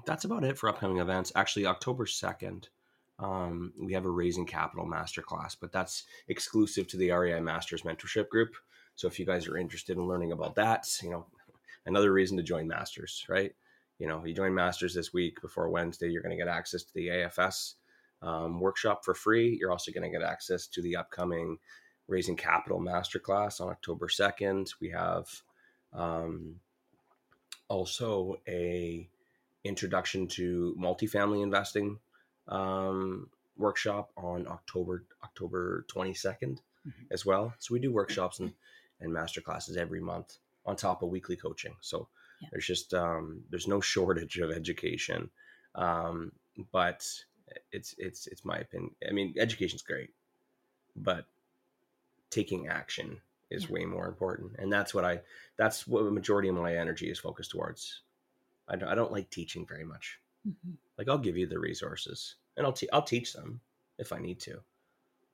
that's 0.06 0.24
about 0.24 0.44
it 0.44 0.56
for 0.58 0.68
upcoming 0.68 0.98
events. 0.98 1.32
Actually, 1.34 1.66
October 1.66 2.06
2nd, 2.06 2.64
um, 3.18 3.72
we 3.78 3.92
have 3.92 4.04
a 4.06 4.10
Raising 4.10 4.46
Capital 4.46 4.86
Masterclass, 4.86 5.56
but 5.60 5.72
that's 5.72 6.04
exclusive 6.28 6.86
to 6.88 6.96
the 6.96 7.10
REI 7.10 7.40
Masters 7.40 7.82
Mentorship 7.82 8.28
Group. 8.28 8.54
So 8.96 9.06
if 9.08 9.18
you 9.18 9.26
guys 9.26 9.46
are 9.48 9.56
interested 9.58 9.96
in 9.96 10.06
learning 10.06 10.32
about 10.32 10.54
that, 10.56 10.86
you 11.02 11.10
know, 11.10 11.26
another 11.86 12.12
reason 12.12 12.36
to 12.36 12.42
join 12.42 12.66
Masters, 12.66 13.24
right? 13.28 13.54
You 14.00 14.06
know, 14.08 14.24
you 14.24 14.34
join 14.34 14.54
Masters 14.54 14.94
this 14.94 15.12
week 15.12 15.40
before 15.42 15.68
Wednesday, 15.68 16.08
you're 16.08 16.22
going 16.22 16.36
to 16.36 16.42
get 16.42 16.48
access 16.48 16.82
to 16.84 16.94
the 16.94 17.08
AFS 17.08 17.74
um, 18.22 18.58
workshop 18.58 19.04
for 19.04 19.12
free. 19.14 19.58
You're 19.60 19.70
also 19.70 19.92
going 19.92 20.10
to 20.10 20.18
get 20.18 20.26
access 20.26 20.66
to 20.68 20.80
the 20.82 20.96
upcoming 20.96 21.58
Raising 22.08 22.34
Capital 22.34 22.80
Masterclass 22.80 23.60
on 23.60 23.68
October 23.68 24.08
2nd. 24.08 24.70
We 24.80 24.88
have 24.90 25.26
um, 25.92 26.56
also 27.68 28.40
a 28.48 29.06
introduction 29.64 30.26
to 30.28 30.74
multifamily 30.80 31.42
investing 31.42 31.98
um, 32.48 33.28
workshop 33.58 34.10
on 34.16 34.46
October 34.48 35.04
October 35.22 35.84
22nd 35.88 36.58
Mhm. 36.88 36.92
as 37.10 37.26
well. 37.26 37.52
So 37.58 37.74
we 37.74 37.78
do 37.80 37.92
workshops 37.92 38.40
and, 38.40 38.54
and 39.00 39.12
master 39.12 39.42
classes 39.42 39.76
every 39.76 40.00
month 40.00 40.38
on 40.64 40.76
top 40.76 41.02
of 41.02 41.10
weekly 41.10 41.36
coaching. 41.36 41.76
So 41.82 42.08
Yeah. 42.40 42.48
there's 42.52 42.66
just 42.66 42.94
um, 42.94 43.42
there's 43.50 43.68
no 43.68 43.80
shortage 43.80 44.38
of 44.38 44.50
education, 44.50 45.30
um, 45.74 46.32
but 46.72 47.06
it's 47.72 47.94
it's 47.98 48.26
it's 48.26 48.44
my 48.44 48.58
opinion. 48.58 48.94
I 49.08 49.12
mean, 49.12 49.34
education's 49.38 49.82
great, 49.82 50.10
but 50.96 51.26
taking 52.30 52.68
action 52.68 53.20
is 53.50 53.64
Yeah. 53.64 53.72
way 53.72 53.84
more 53.84 54.06
important, 54.06 54.56
and 54.58 54.72
that's 54.72 54.94
what 54.94 55.04
I 55.04 55.22
that's 55.56 55.86
what 55.86 56.04
the 56.04 56.10
majority 56.10 56.48
of 56.48 56.54
my 56.54 56.76
energy 56.76 57.10
is 57.10 57.18
focused 57.18 57.50
towards. 57.50 58.02
I 58.68 58.76
don't, 58.76 58.88
I 58.88 58.94
don't 58.94 59.12
like 59.12 59.30
teaching 59.30 59.66
very 59.66 59.84
much. 59.84 60.20
Mhm. 60.48 60.76
Like 60.96 61.08
I'll 61.08 61.18
give 61.18 61.36
you 61.36 61.46
the 61.46 61.58
resources, 61.58 62.36
and 62.56 62.64
I'll 62.66 62.72
te- 62.72 62.90
I'll 62.92 63.02
teach 63.02 63.32
them 63.32 63.60
if 63.98 64.12
I 64.12 64.18
need 64.18 64.40
to, 64.40 64.62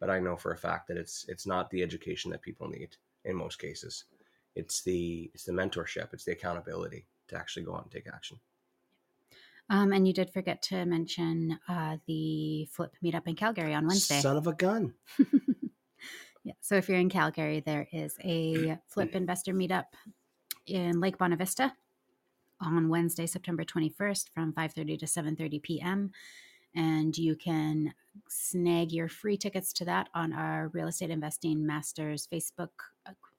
but 0.00 0.10
I 0.10 0.18
know 0.20 0.36
for 0.36 0.52
a 0.52 0.56
fact 0.56 0.88
that 0.88 0.96
it's 0.96 1.26
it's 1.28 1.46
not 1.46 1.70
the 1.70 1.82
education 1.82 2.30
that 2.30 2.42
people 2.42 2.68
need 2.68 2.96
in 3.24 3.36
most 3.36 3.58
cases. 3.58 4.04
It's 4.56 4.82
the 4.82 5.30
it's 5.34 5.44
the 5.44 5.52
mentorship, 5.52 6.12
it's 6.12 6.24
the 6.24 6.32
accountability 6.32 7.06
to 7.28 7.36
actually 7.36 7.64
go 7.64 7.76
out 7.76 7.84
and 7.84 7.92
take 7.92 8.08
action. 8.08 8.38
Um, 9.68 9.92
and 9.92 10.06
you 10.06 10.14
did 10.14 10.30
forget 10.30 10.62
to 10.62 10.84
mention 10.86 11.58
uh, 11.68 11.96
the 12.06 12.68
flip 12.70 12.94
meetup 13.04 13.26
in 13.26 13.34
Calgary 13.34 13.74
on 13.74 13.86
Wednesday. 13.86 14.20
Son 14.20 14.36
of 14.36 14.46
a 14.46 14.52
gun. 14.52 14.94
yeah. 16.44 16.52
So 16.60 16.76
if 16.76 16.88
you're 16.88 16.98
in 16.98 17.10
Calgary, 17.10 17.60
there 17.60 17.88
is 17.92 18.16
a 18.24 18.78
flip 18.86 19.14
investor 19.14 19.52
meetup 19.52 19.86
in 20.66 21.00
Lake 21.00 21.18
Bonavista 21.18 21.72
on 22.60 22.88
Wednesday, 22.88 23.26
September 23.26 23.64
21st 23.64 24.30
from 24.32 24.52
5:30 24.52 24.98
to 25.00 25.06
7:30 25.06 25.62
p.m. 25.62 26.12
And 26.74 27.16
you 27.16 27.36
can 27.36 27.94
snag 28.28 28.92
your 28.92 29.08
free 29.08 29.36
tickets 29.36 29.72
to 29.74 29.84
that 29.86 30.08
on 30.14 30.32
our 30.32 30.68
Real 30.68 30.88
Estate 30.88 31.10
Investing 31.10 31.66
Masters 31.66 32.28
Facebook 32.32 32.70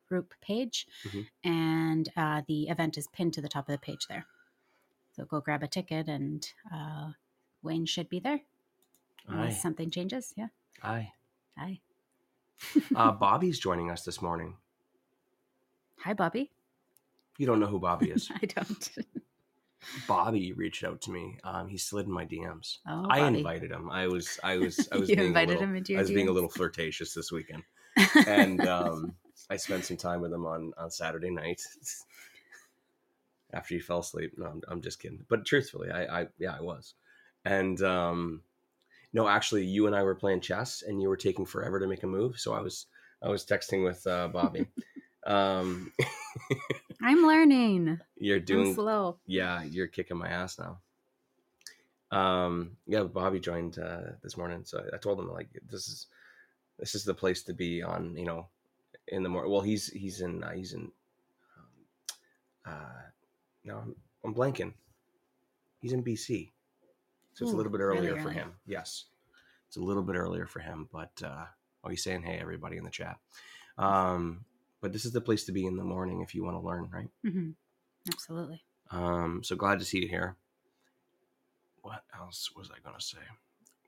group 0.07 0.33
page. 0.41 0.87
Mhm. 1.05 1.27
And 1.43 2.09
uh, 2.15 2.41
the 2.47 2.69
event 2.69 2.97
is 2.97 3.07
pinned 3.07 3.33
to 3.33 3.41
the 3.41 3.49
top 3.49 3.67
of 3.69 3.73
the 3.73 3.77
page 3.79 4.07
there. 4.07 4.25
So 5.13 5.25
go 5.25 5.39
grab 5.41 5.63
a 5.63 5.67
ticket, 5.67 6.07
and 6.07 6.47
uh, 6.73 7.11
Wayne 7.63 7.85
should 7.85 8.07
be 8.09 8.19
there 8.19 8.41
unless 9.27 9.55
Aye, 9.55 9.61
something 9.61 9.89
changes. 9.89 10.33
Yeah. 10.37 10.47
aye. 10.83 11.11
Hi. 11.57 11.79
Uh, 12.95 13.11
Bobby's 13.25 13.59
joining 13.59 13.89
us 13.89 14.03
this 14.03 14.21
morning. 14.21 14.55
Hi, 16.03 16.13
Bobby. 16.13 16.51
You 17.39 17.45
don't 17.47 17.59
know 17.59 17.65
who 17.67 17.79
Bobby 17.79 18.11
is. 18.11 18.29
I 18.41 18.45
don't. 18.45 18.89
Bobby 20.07 20.53
reached 20.53 20.83
out 20.83 21.01
to 21.01 21.11
me. 21.11 21.37
Um, 21.43 21.67
he 21.67 21.77
slid 21.77 22.05
in 22.07 22.11
my 22.11 22.25
DMs. 22.25 22.77
Oh, 22.87 23.07
I 23.09 23.19
Bobby. 23.21 23.37
invited 23.39 23.71
him. 23.71 23.89
I 23.89 24.07
was, 24.07 24.39
I 24.43 24.57
was, 24.57 24.87
I 24.91 24.97
was 24.99 25.09
You 25.09 25.15
being 25.15 25.27
invited 25.29 25.49
a 25.49 25.53
little, 25.53 25.69
him 25.69 25.75
into 25.75 25.93
I 25.93 25.95
your 25.95 26.01
was 26.01 26.11
being 26.11 26.27
a 26.27 26.31
little 26.31 26.49
flirtatious 26.49 27.13
this 27.13 27.31
weekend, 27.31 27.63
and 28.27 28.65
um, 28.67 29.15
I 29.49 29.57
spent 29.57 29.85
some 29.85 29.97
time 29.97 30.21
with 30.21 30.33
him 30.33 30.45
on 30.45 30.73
on 30.77 30.89
Saturday 30.91 31.29
night 31.29 31.61
after 33.53 33.75
he 33.75 33.79
fell 33.79 33.99
asleep. 33.99 34.33
No, 34.37 34.45
I'm, 34.45 34.61
I'm 34.67 34.81
just 34.81 34.99
kidding. 34.99 35.25
But 35.29 35.45
truthfully, 35.45 35.91
I, 35.91 36.21
I, 36.21 36.27
yeah, 36.37 36.55
I 36.57 36.61
was, 36.61 36.95
and 37.45 37.81
um, 37.81 38.41
no, 39.13 39.27
actually, 39.27 39.65
you 39.65 39.87
and 39.87 39.95
I 39.95 40.03
were 40.03 40.15
playing 40.15 40.41
chess, 40.41 40.83
and 40.85 41.01
you 41.01 41.09
were 41.09 41.17
taking 41.17 41.45
forever 41.45 41.79
to 41.79 41.87
make 41.87 42.03
a 42.03 42.07
move. 42.07 42.39
So 42.39 42.53
I 42.53 42.61
was, 42.61 42.87
I 43.21 43.29
was 43.29 43.45
texting 43.45 43.83
with 43.83 44.05
uh, 44.05 44.27
Bobby. 44.27 44.67
um, 45.25 45.91
I'm 47.01 47.25
learning. 47.25 47.99
you're 48.17 48.37
I'm 48.37 48.45
doing 48.45 48.73
slow. 48.73 49.17
yeah, 49.25 49.63
you're 49.63 49.87
kicking 49.87 50.17
my 50.17 50.27
ass 50.27 50.59
now. 50.59 50.79
Um, 52.11 52.77
yeah, 52.85 53.03
Bobby 53.03 53.39
joined 53.39 53.79
uh, 53.79 54.11
this 54.23 54.37
morning, 54.37 54.61
so 54.65 54.83
I 54.93 54.97
told 54.97 55.19
him 55.19 55.31
like 55.31 55.49
this 55.69 55.87
is 55.87 56.07
this 56.79 56.95
is 56.95 57.03
the 57.03 57.13
place 57.13 57.43
to 57.43 57.53
be 57.53 57.81
on. 57.81 58.15
You 58.15 58.25
know, 58.25 58.47
in 59.07 59.23
the 59.23 59.29
morning. 59.29 59.51
Well, 59.51 59.61
he's 59.61 59.87
he's 59.87 60.21
in 60.21 60.43
uh, 60.43 60.51
he's 60.51 60.73
in. 60.73 60.91
Um, 61.57 62.73
uh, 62.73 63.01
no, 63.63 63.77
I'm, 63.77 63.95
I'm 64.23 64.33
blanking. 64.33 64.73
He's 65.79 65.93
in 65.93 66.03
BC, 66.03 66.51
so 67.33 67.45
it's 67.45 67.53
a 67.53 67.55
little 67.55 67.71
bit 67.71 67.79
really 67.79 67.99
earlier 67.99 68.17
for 68.17 68.29
early. 68.29 68.35
him. 68.35 68.53
Yes, 68.65 69.05
it's 69.67 69.77
a 69.77 69.81
little 69.81 70.03
bit 70.03 70.15
earlier 70.15 70.47
for 70.47 70.59
him, 70.59 70.89
but 70.91 71.11
uh, 71.23 71.45
oh, 71.83 71.89
he's 71.89 72.03
saying 72.03 72.23
hey 72.23 72.37
everybody 72.39 72.77
in 72.77 72.83
the 72.83 72.89
chat. 72.89 73.17
Um, 73.77 74.45
but 74.81 74.93
this 74.93 75.05
is 75.05 75.11
the 75.11 75.21
place 75.21 75.45
to 75.45 75.51
be 75.51 75.65
in 75.65 75.77
the 75.77 75.83
morning 75.83 76.21
if 76.21 76.33
you 76.33 76.43
want 76.43 76.55
to 76.55 76.65
learn, 76.65 76.89
right? 76.91 77.09
Mm-hmm. 77.25 77.51
Absolutely. 78.11 78.63
Um, 78.91 79.41
so 79.43 79.55
glad 79.55 79.79
to 79.79 79.85
see 79.85 79.99
you 79.99 80.07
here. 80.07 80.35
What 81.81 82.03
else 82.17 82.51
was 82.55 82.69
I 82.71 82.79
going 82.83 82.97
to 82.97 83.05
say? 83.05 83.17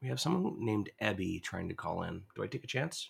We 0.02 0.08
have 0.08 0.20
someone 0.20 0.56
named 0.60 0.90
Ebby 1.02 1.42
trying 1.44 1.68
to 1.70 1.76
call 1.76 2.04
in. 2.04 2.22
Do 2.36 2.44
I 2.44 2.48
take 2.48 2.64
a 2.64 2.68
chance? 2.68 3.10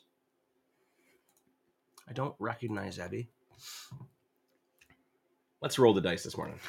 I 2.09 2.13
don't 2.13 2.35
recognize 2.39 2.97
Abby. 2.97 3.29
Let's 5.61 5.77
roll 5.77 5.93
the 5.93 6.01
dice 6.01 6.23
this 6.23 6.35
morning. 6.35 6.59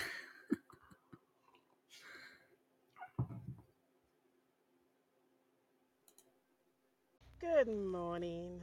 Good 7.40 7.68
morning. 7.68 8.60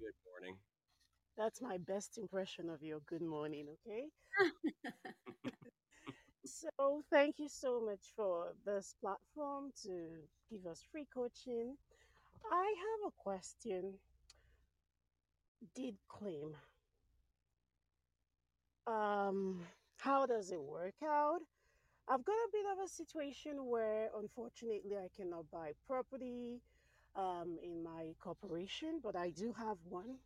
Good 0.00 0.14
morning. 0.32 0.56
That's 1.36 1.62
my 1.62 1.78
best 1.78 2.18
impression 2.18 2.68
of 2.68 2.82
your 2.82 2.98
good 3.06 3.22
morning, 3.22 3.68
okay? 3.86 4.06
so, 6.44 7.04
thank 7.12 7.36
you 7.38 7.48
so 7.48 7.80
much 7.80 8.12
for 8.16 8.54
this 8.66 8.96
platform 9.00 9.70
to 9.84 10.08
give 10.50 10.66
us 10.66 10.82
free 10.90 11.06
coaching. 11.14 11.76
I 12.50 12.74
have 12.76 13.08
a 13.08 13.22
question. 13.22 13.94
Did 15.74 15.96
claim. 16.08 16.54
Um, 18.86 19.60
how 19.98 20.26
does 20.26 20.50
it 20.50 20.60
work 20.60 20.94
out? 21.04 21.40
I've 22.08 22.24
got 22.24 22.32
a 22.32 22.48
bit 22.52 22.64
of 22.72 22.84
a 22.84 22.88
situation 22.88 23.66
where 23.66 24.08
unfortunately 24.18 24.96
I 24.96 25.08
cannot 25.14 25.50
buy 25.50 25.72
property 25.86 26.60
um, 27.16 27.58
in 27.62 27.82
my 27.82 28.14
corporation, 28.18 29.00
but 29.02 29.16
I 29.16 29.30
do 29.30 29.52
have 29.52 29.76
one. 29.88 30.16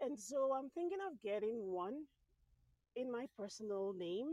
And 0.00 0.18
so 0.18 0.52
I'm 0.52 0.70
thinking 0.70 0.98
of 1.10 1.20
getting 1.22 1.70
one 1.70 2.04
in 2.96 3.12
my 3.12 3.26
personal 3.38 3.92
name, 3.92 4.32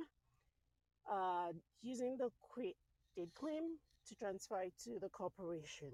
uh, 1.12 1.52
using 1.82 2.18
the 2.18 2.30
deed 2.56 3.30
claim 3.36 3.64
to 4.08 4.16
transfer 4.16 4.62
it 4.62 4.74
to 4.86 5.00
the 5.00 5.10
corporation. 5.10 5.92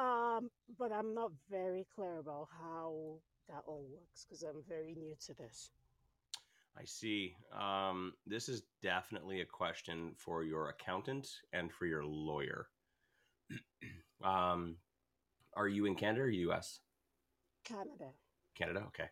Um, 0.00 0.50
but 0.78 0.92
I'm 0.92 1.14
not 1.14 1.30
very 1.50 1.86
clear 1.94 2.18
about 2.18 2.48
how 2.58 3.18
that 3.48 3.62
all 3.66 3.84
works 3.92 4.24
because 4.24 4.42
I'm 4.42 4.62
very 4.66 4.94
new 4.94 5.14
to 5.26 5.34
this. 5.34 5.70
I 6.78 6.84
see. 6.84 7.34
Um, 7.58 8.14
this 8.26 8.48
is 8.48 8.62
definitely 8.82 9.42
a 9.42 9.44
question 9.44 10.12
for 10.16 10.42
your 10.42 10.70
accountant 10.70 11.28
and 11.52 11.70
for 11.70 11.84
your 11.84 12.04
lawyer. 12.04 12.68
um, 14.24 14.76
are 15.54 15.68
you 15.68 15.84
in 15.84 15.96
Canada 15.96 16.22
or 16.22 16.30
US? 16.30 16.80
Canada. 17.64 18.10
Canada. 18.56 18.84
Okay. 18.86 19.08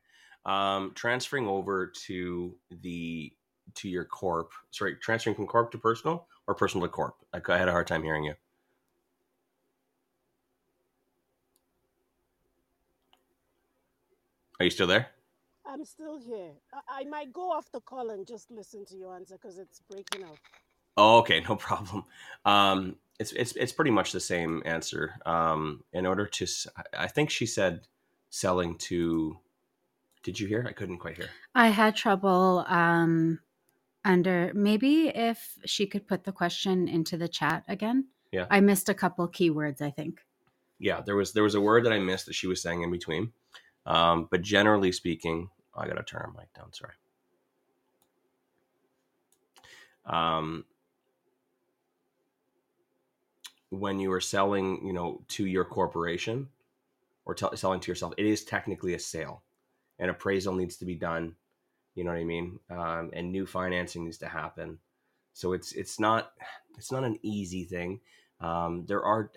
Um, 0.46 0.92
transferring 0.94 1.46
over 1.48 1.92
to 2.06 2.56
the 2.70 3.32
to 3.74 3.88
your 3.88 4.04
corp. 4.04 4.52
Sorry, 4.70 4.96
transferring 4.96 5.36
from 5.36 5.46
corp 5.46 5.70
to 5.72 5.78
personal 5.78 6.26
or 6.46 6.54
personal 6.54 6.86
to 6.86 6.90
corp. 6.90 7.16
I, 7.34 7.40
I 7.52 7.58
had 7.58 7.68
a 7.68 7.72
hard 7.72 7.86
time 7.86 8.02
hearing 8.02 8.24
you. 8.24 8.34
Are 14.60 14.64
you 14.64 14.70
still 14.70 14.86
there? 14.86 15.08
I'm 15.66 15.84
still 15.84 16.18
here. 16.18 16.52
I, 16.72 17.00
I 17.00 17.04
might 17.04 17.32
go 17.32 17.52
off 17.52 17.70
the 17.72 17.80
call 17.80 18.10
and 18.10 18.26
just 18.26 18.50
listen 18.50 18.84
to 18.86 18.96
your 18.96 19.14
answer 19.14 19.36
because 19.40 19.58
it's 19.58 19.80
breaking 19.90 20.24
up. 20.24 20.36
Oh, 20.96 21.18
okay, 21.18 21.40
no 21.48 21.56
problem. 21.56 22.04
Um, 22.44 22.96
it's 23.20 23.32
it's 23.32 23.52
it's 23.52 23.72
pretty 23.72 23.90
much 23.90 24.12
the 24.12 24.20
same 24.20 24.62
answer. 24.64 25.14
Um, 25.26 25.82
in 25.92 26.06
order 26.06 26.26
to, 26.26 26.46
I 26.96 27.08
think 27.08 27.30
she 27.30 27.46
said 27.46 27.86
selling 28.30 28.76
to. 28.78 29.38
Did 30.24 30.40
you 30.40 30.46
hear? 30.48 30.66
I 30.68 30.72
couldn't 30.72 30.98
quite 30.98 31.16
hear. 31.16 31.28
I 31.54 31.68
had 31.68 31.94
trouble 31.94 32.64
um, 32.68 33.38
under 34.04 34.50
maybe 34.54 35.08
if 35.08 35.58
she 35.64 35.86
could 35.86 36.06
put 36.08 36.24
the 36.24 36.32
question 36.32 36.88
into 36.88 37.16
the 37.16 37.28
chat 37.28 37.62
again. 37.68 38.06
Yeah. 38.32 38.46
I 38.50 38.60
missed 38.60 38.88
a 38.88 38.94
couple 38.94 39.26
keywords, 39.28 39.80
I 39.80 39.90
think. 39.90 40.20
yeah 40.80 41.00
there 41.00 41.16
was 41.16 41.32
there 41.32 41.42
was 41.42 41.54
a 41.56 41.60
word 41.60 41.84
that 41.84 41.92
i 41.92 41.98
missed 41.98 42.26
that 42.26 42.34
she 42.34 42.46
was 42.46 42.60
saying 42.62 42.82
in 42.82 42.90
between 42.90 43.32
um, 43.88 44.28
but 44.30 44.42
generally 44.42 44.92
speaking 44.92 45.50
i 45.76 45.88
gotta 45.88 46.04
turn 46.04 46.22
her 46.22 46.32
mic 46.38 46.52
down 46.54 46.72
sorry. 46.72 46.92
Um, 50.06 50.64
when 53.70 53.98
you 53.98 54.12
are 54.12 54.20
selling 54.20 54.86
you 54.86 54.92
know 54.92 55.22
to 55.28 55.44
your 55.44 55.64
corporation 55.64 56.48
or 57.26 57.34
tell 57.34 57.54
selling 57.56 57.80
to 57.80 57.90
yourself 57.90 58.14
it 58.16 58.24
is 58.24 58.44
technically 58.44 58.94
a 58.94 58.98
sale 58.98 59.42
an 59.98 60.08
appraisal 60.08 60.54
needs 60.54 60.76
to 60.76 60.84
be 60.84 60.94
done 60.94 61.34
you 61.98 62.04
know 62.04 62.12
what 62.12 62.20
i 62.20 62.24
mean? 62.24 62.60
Um, 62.70 63.10
and 63.12 63.32
new 63.32 63.44
financing 63.44 64.04
needs 64.04 64.18
to 64.18 64.28
happen. 64.28 64.78
So 65.32 65.52
it's 65.52 65.72
it's 65.72 65.98
not 65.98 66.30
it's 66.76 66.92
not 66.92 67.02
an 67.02 67.18
easy 67.22 67.64
thing. 67.64 67.98
Um, 68.40 68.84
there 68.86 69.02
are 69.02 69.32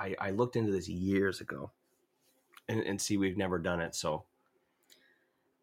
I, 0.00 0.16
I 0.18 0.30
looked 0.30 0.56
into 0.56 0.72
this 0.72 0.88
years 0.88 1.40
ago 1.40 1.70
and, 2.68 2.80
and 2.80 3.00
see 3.00 3.16
we've 3.16 3.36
never 3.36 3.58
done 3.58 3.80
it 3.80 3.94
so 3.94 4.24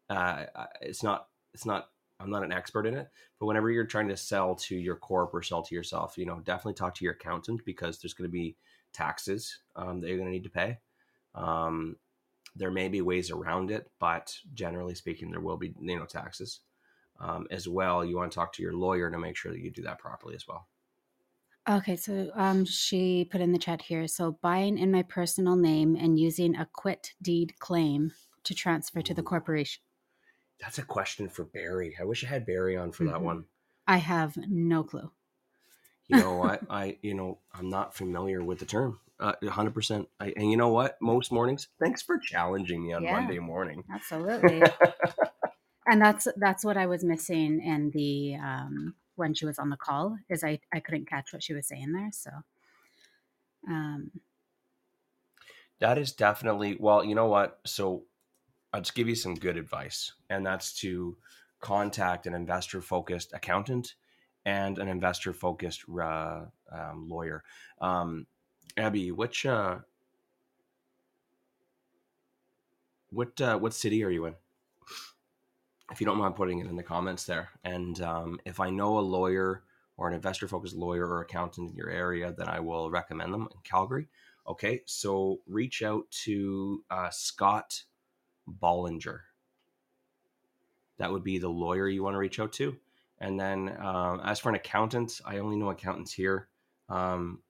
uh, 0.08 0.44
it's 0.80 1.02
not 1.02 1.28
it's 1.54 1.66
not 1.66 1.88
i'm 2.18 2.30
not 2.30 2.44
an 2.44 2.52
expert 2.52 2.86
in 2.86 2.94
it 2.94 3.08
but 3.38 3.46
whenever 3.46 3.70
you're 3.70 3.84
trying 3.84 4.08
to 4.08 4.16
sell 4.16 4.54
to 4.54 4.76
your 4.76 4.96
corp 4.96 5.32
or 5.32 5.42
sell 5.42 5.62
to 5.62 5.74
yourself 5.74 6.18
you 6.18 6.26
know 6.26 6.40
definitely 6.40 6.74
talk 6.74 6.94
to 6.94 7.04
your 7.04 7.14
accountant 7.14 7.64
because 7.64 7.98
there's 7.98 8.14
going 8.14 8.28
to 8.28 8.32
be 8.32 8.56
taxes 8.92 9.58
um, 9.76 10.00
that 10.00 10.08
you're 10.08 10.18
going 10.18 10.28
to 10.28 10.32
need 10.32 10.44
to 10.44 10.50
pay. 10.50 10.78
Um, 11.34 11.96
there 12.56 12.70
may 12.70 12.88
be 12.88 13.00
ways 13.00 13.30
around 13.30 13.70
it 13.70 13.88
but 14.00 14.36
generally 14.54 14.94
speaking 14.94 15.30
there 15.30 15.40
will 15.40 15.56
be 15.56 15.74
you 15.80 15.98
know 15.98 16.06
taxes. 16.06 16.60
Um, 17.20 17.46
as 17.50 17.68
well 17.68 18.04
you 18.04 18.16
want 18.16 18.32
to 18.32 18.34
talk 18.34 18.52
to 18.54 18.62
your 18.62 18.72
lawyer 18.72 19.10
to 19.10 19.18
make 19.18 19.36
sure 19.36 19.52
that 19.52 19.60
you 19.60 19.70
do 19.70 19.82
that 19.82 19.98
properly 19.98 20.34
as 20.34 20.48
well 20.48 20.66
Okay, 21.68 21.96
so 21.96 22.30
um, 22.34 22.64
she 22.64 23.24
put 23.24 23.40
in 23.40 23.52
the 23.52 23.58
chat 23.58 23.82
here. 23.82 24.06
So 24.08 24.32
buying 24.32 24.76
in 24.78 24.90
my 24.90 25.02
personal 25.02 25.56
name 25.56 25.94
and 25.96 26.18
using 26.18 26.56
a 26.56 26.66
quit 26.66 27.14
deed 27.22 27.58
claim 27.58 28.12
to 28.44 28.54
transfer 28.54 29.02
to 29.02 29.14
the 29.14 29.22
corporation. 29.22 29.82
that's 30.60 30.78
a 30.78 30.84
question 30.84 31.28
for 31.28 31.44
barry 31.44 31.96
i 32.00 32.04
wish 32.04 32.24
i 32.24 32.28
had 32.28 32.46
barry 32.46 32.76
on 32.76 32.92
for 32.92 33.04
that 33.04 33.20
Mhm. 33.20 33.22
one 33.22 33.46
I 33.86 33.98
have 33.98 34.38
no 34.38 34.84
clue. 34.84 35.12
you 36.06 36.16
know 36.16 36.32
what 36.34 36.64
i 36.68 36.98
you 37.02 37.14
know 37.14 37.38
i'm 37.54 37.68
not 37.68 37.94
familiar 37.94 38.42
with 38.42 38.58
the 38.58 38.66
term 38.66 39.00
uh, 39.18 39.34
100% 39.42 40.08
I, 40.18 40.32
and 40.36 40.50
you 40.50 40.56
know 40.56 40.68
what 40.70 40.96
most 41.00 41.30
mornings 41.30 41.68
thanks 41.78 42.02
for 42.02 42.18
challenging 42.18 42.82
me 42.86 42.92
on 42.92 43.02
Yeah. 43.02 43.10
monday 43.10 43.38
morning 43.38 43.84
Absolutely. 43.92 44.62
and 45.86 46.00
that's 46.00 46.28
that's 46.36 46.64
what 46.64 46.76
I 46.76 46.86
was 46.86 47.04
missing 47.04 47.60
in 47.60 47.90
the 47.90 48.36
um, 48.36 48.94
when 49.20 49.34
she 49.34 49.46
was 49.46 49.58
on 49.58 49.70
the 49.70 49.76
call 49.76 50.16
is 50.28 50.42
I 50.42 50.58
I 50.72 50.80
couldn't 50.80 51.08
catch 51.08 51.32
what 51.32 51.42
she 51.42 51.54
was 51.54 51.68
saying 51.68 51.92
there. 51.92 52.10
So 52.12 52.30
um, 53.68 54.10
that 55.80 55.98
is 55.98 56.12
definitely 56.12 56.76
well 56.78 57.04
you 57.04 57.14
know 57.14 57.26
what 57.26 57.58
so 57.66 58.04
i'll 58.72 58.80
just 58.80 58.94
give 58.94 59.08
you 59.08 59.14
some 59.14 59.34
good 59.34 59.56
advice 59.56 60.12
and 60.28 60.46
that's 60.46 60.72
to 60.72 61.16
contact 61.60 62.26
an 62.26 62.34
investor 62.34 62.80
focused 62.80 63.32
accountant 63.32 63.94
and 64.46 64.78
an 64.78 64.88
investor 64.88 65.32
focused 65.32 65.84
uh, 66.00 66.42
um, 66.72 67.08
lawyer 67.08 67.42
um, 67.80 68.26
abby 68.76 69.10
which 69.10 69.44
uh, 69.44 69.78
what 73.10 73.40
uh, 73.40 73.58
what 73.58 73.74
city 73.74 74.04
are 74.04 74.10
you 74.10 74.26
in 74.26 74.34
if 75.90 76.00
you 76.00 76.06
don't 76.06 76.18
mind 76.18 76.36
putting 76.36 76.60
it 76.60 76.66
in 76.66 76.76
the 76.76 76.82
comments 76.82 77.24
there. 77.24 77.50
And 77.64 78.00
um, 78.00 78.40
if 78.44 78.60
I 78.60 78.70
know 78.70 78.98
a 78.98 79.00
lawyer 79.00 79.62
or 79.96 80.08
an 80.08 80.14
investor 80.14 80.48
focused 80.48 80.76
lawyer 80.76 81.06
or 81.06 81.20
accountant 81.20 81.70
in 81.70 81.76
your 81.76 81.90
area, 81.90 82.32
then 82.36 82.48
I 82.48 82.60
will 82.60 82.90
recommend 82.90 83.34
them 83.34 83.48
in 83.50 83.58
Calgary. 83.64 84.08
Okay, 84.46 84.82
so 84.86 85.40
reach 85.46 85.82
out 85.82 86.10
to 86.24 86.82
uh, 86.90 87.10
Scott 87.10 87.82
Bollinger. 88.48 89.20
That 90.98 91.12
would 91.12 91.24
be 91.24 91.38
the 91.38 91.48
lawyer 91.48 91.88
you 91.88 92.02
want 92.02 92.14
to 92.14 92.18
reach 92.18 92.40
out 92.40 92.52
to. 92.54 92.76
And 93.18 93.38
then 93.38 93.76
um, 93.80 94.20
as 94.24 94.38
for 94.38 94.48
an 94.48 94.54
accountant, 94.54 95.20
I 95.26 95.38
only 95.38 95.56
know 95.56 95.70
accountants 95.70 96.12
here. 96.12 96.48
Um, 96.88 97.40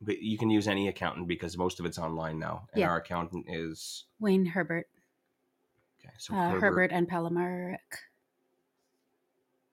but 0.00 0.20
you 0.20 0.36
can 0.38 0.50
use 0.50 0.66
any 0.68 0.88
accountant 0.88 1.28
because 1.28 1.56
most 1.56 1.80
of 1.80 1.86
it's 1.86 1.98
online 1.98 2.38
now. 2.38 2.66
And 2.72 2.80
Yeah. 2.80 2.88
our 2.88 2.96
accountant 2.98 3.46
is 3.48 4.04
Wayne 4.18 4.46
Herbert, 4.46 4.88
okay. 6.04 6.14
So 6.18 6.34
uh, 6.34 6.50
Herbert. 6.50 6.92
and 6.92 7.08
Palomaric, 7.08 7.78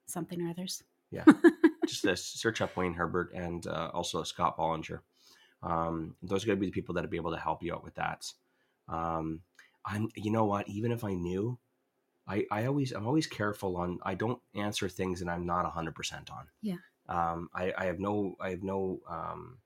something 0.06 0.40
or 0.42 0.50
others. 0.50 0.82
Yeah, 1.10 1.24
just 1.86 2.02
this 2.02 2.24
search 2.24 2.60
up 2.60 2.76
Wayne 2.76 2.94
Herbert 2.94 3.32
and 3.34 3.66
uh, 3.66 3.90
also 3.92 4.22
Scott 4.22 4.56
Bollinger. 4.56 5.00
Um, 5.62 6.16
those 6.22 6.42
are 6.44 6.46
going 6.48 6.58
to 6.58 6.60
be 6.60 6.66
the 6.66 6.72
people 6.72 6.94
that 6.94 7.02
will 7.02 7.10
be 7.10 7.16
able 7.16 7.32
to 7.32 7.38
help 7.38 7.62
you 7.62 7.72
out 7.72 7.84
with 7.84 7.94
that. 7.94 8.26
Um, 8.88 9.40
I'm, 9.84 10.08
you 10.16 10.30
know 10.30 10.44
what? 10.44 10.68
Even 10.68 10.92
if 10.92 11.04
I 11.04 11.14
knew, 11.14 11.58
I, 12.26 12.46
I 12.50 12.66
always, 12.66 12.92
I'm 12.92 13.06
always 13.06 13.26
careful 13.26 13.76
on. 13.76 13.98
I 14.02 14.14
don't 14.14 14.40
answer 14.54 14.88
things 14.88 15.20
that 15.20 15.28
I'm 15.28 15.46
not 15.46 15.70
hundred 15.70 15.94
percent 15.94 16.30
on. 16.30 16.46
Yeah. 16.62 16.76
Um, 17.08 17.48
I, 17.54 17.72
I 17.76 17.84
have 17.86 18.00
no, 18.00 18.36
I 18.40 18.50
have 18.50 18.62
no 18.62 19.00
um, 19.08 19.58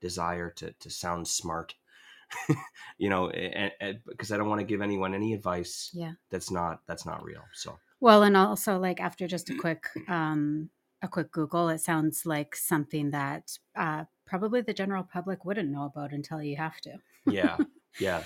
desire 0.00 0.50
to 0.50 0.72
to 0.80 0.90
sound 0.90 1.28
smart. 1.28 1.74
you 2.98 3.08
know, 3.10 3.30
because 4.06 4.32
I 4.32 4.36
don't 4.36 4.48
want 4.48 4.60
to 4.60 4.66
give 4.66 4.80
anyone 4.80 5.14
any 5.14 5.34
advice 5.34 5.90
Yeah. 5.94 6.12
that's 6.30 6.50
not 6.50 6.80
that's 6.86 7.06
not 7.06 7.24
real. 7.24 7.42
So 7.54 7.78
Well, 8.00 8.22
and 8.22 8.36
also 8.36 8.78
like 8.78 9.00
after 9.00 9.26
just 9.26 9.50
a 9.50 9.54
quick 9.54 9.88
um 10.08 10.70
a 11.02 11.08
quick 11.08 11.30
Google, 11.32 11.68
it 11.68 11.80
sounds 11.80 12.24
like 12.26 12.56
something 12.56 13.10
that 13.10 13.58
uh 13.76 14.04
probably 14.26 14.60
the 14.62 14.74
general 14.74 15.04
public 15.04 15.44
wouldn't 15.44 15.70
know 15.70 15.84
about 15.84 16.12
until 16.12 16.42
you 16.42 16.56
have 16.56 16.80
to. 16.82 16.98
yeah, 17.26 17.58
yeah. 18.00 18.24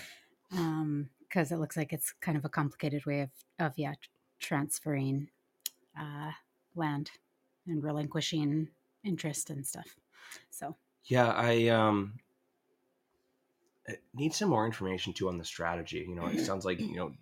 Um 0.53 1.11
because 1.21 1.53
it 1.53 1.59
looks 1.59 1.77
like 1.77 1.93
it's 1.93 2.13
kind 2.21 2.39
of 2.39 2.45
a 2.45 2.49
complicated 2.49 3.05
way 3.07 3.21
of 3.23 3.31
of 3.59 3.79
yeah, 3.79 3.95
transferring 4.39 5.29
uh 5.99 6.33
land 6.75 7.11
and 7.67 7.83
relinquishing 7.85 8.69
interest 9.05 9.51
and 9.51 9.67
stuff. 9.67 9.97
So, 10.51 10.77
Yeah, 11.05 11.29
I 11.33 11.69
um 11.69 12.15
I 12.19 12.28
need 14.15 14.35
some 14.35 14.49
more 14.51 14.67
information 14.67 15.13
too 15.13 15.29
on 15.29 15.39
the 15.39 15.45
strategy. 15.45 16.05
You 16.09 16.15
know, 16.15 16.27
it 16.27 16.45
sounds 16.45 16.65
like 16.65 16.81
you 16.81 16.97
know, 16.97 17.13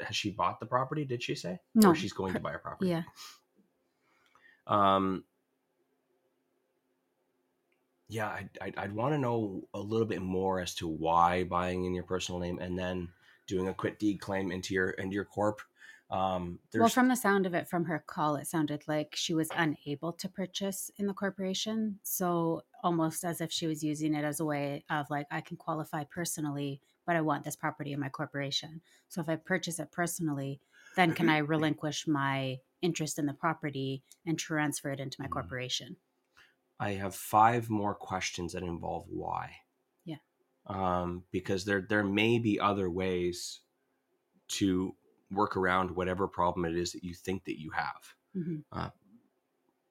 has 0.00 0.16
she 0.16 0.30
bought 0.30 0.60
the 0.60 0.66
property? 0.66 1.04
Did 1.04 1.22
she 1.22 1.34
say? 1.34 1.58
No, 1.74 1.90
or 1.90 1.94
she's 1.94 2.12
going 2.12 2.34
to 2.34 2.40
buy 2.40 2.52
a 2.54 2.58
property. 2.58 2.90
yeah. 2.90 3.02
Um. 4.66 5.24
Yeah, 8.08 8.28
I'd, 8.28 8.50
I'd, 8.60 8.76
I'd 8.76 8.92
want 8.92 9.14
to 9.14 9.18
know 9.18 9.62
a 9.72 9.78
little 9.78 10.06
bit 10.06 10.20
more 10.20 10.60
as 10.60 10.74
to 10.76 10.88
why 10.88 11.44
buying 11.44 11.84
in 11.84 11.94
your 11.94 12.02
personal 12.02 12.40
name 12.40 12.58
and 12.58 12.76
then 12.76 13.08
doing 13.46 13.68
a 13.68 13.74
quit 13.74 14.00
deed 14.00 14.20
claim 14.20 14.50
into 14.50 14.74
your 14.74 14.90
into 14.90 15.14
your 15.14 15.24
corp. 15.24 15.60
Um, 16.10 16.60
there's 16.72 16.80
Well, 16.80 16.88
from 16.90 17.06
the 17.08 17.14
sound 17.16 17.46
of 17.46 17.54
it 17.54 17.68
from 17.68 17.84
her 17.84 17.98
call, 18.00 18.34
it 18.36 18.46
sounded 18.46 18.88
like 18.88 19.14
she 19.14 19.34
was 19.34 19.52
unable 19.54 20.12
to 20.14 20.28
purchase 20.28 20.90
in 20.96 21.06
the 21.06 21.14
corporation. 21.14 22.00
So 22.02 22.62
almost 22.82 23.24
as 23.24 23.40
if 23.40 23.52
she 23.52 23.66
was 23.68 23.84
using 23.84 24.14
it 24.14 24.24
as 24.24 24.40
a 24.40 24.44
way 24.44 24.84
of 24.90 25.10
like, 25.10 25.26
I 25.30 25.42
can 25.42 25.56
qualify 25.56 26.04
personally, 26.04 26.80
but 27.06 27.14
I 27.16 27.20
want 27.20 27.44
this 27.44 27.54
property 27.56 27.92
in 27.92 28.00
my 28.00 28.08
corporation. 28.08 28.82
So 29.08 29.20
if 29.20 29.28
I 29.28 29.36
purchase 29.36 29.78
it 29.78 29.92
personally, 29.92 30.60
then 30.96 31.12
can 31.12 31.28
I 31.28 31.38
relinquish 31.38 32.06
my 32.08 32.60
interest 32.82 33.18
in 33.18 33.26
the 33.26 33.34
property 33.34 34.02
and 34.26 34.38
transfer 34.38 34.90
it 34.90 35.00
into 35.00 35.20
my 35.20 35.26
Mhm. 35.26 35.28
corporation? 35.28 35.98
I 36.80 36.94
have 36.94 37.14
five 37.14 37.70
more 37.70 37.94
questions 37.94 38.54
that 38.54 38.64
involve 38.64 39.06
why. 39.08 39.58
Yeah. 40.04 40.18
Um, 40.66 41.24
because 41.30 41.64
there 41.64 41.80
there 41.80 42.04
may 42.04 42.38
be 42.38 42.60
other 42.60 42.88
ways 42.90 43.60
to 44.48 44.96
work 45.30 45.56
around 45.56 45.90
whatever 45.92 46.28
problem 46.28 46.64
it 46.64 46.76
is 46.76 46.92
that 46.92 47.04
you 47.04 47.14
think 47.14 47.44
that 47.44 47.60
you 47.60 47.70
have. 47.70 48.14
Mhm. 48.36 48.64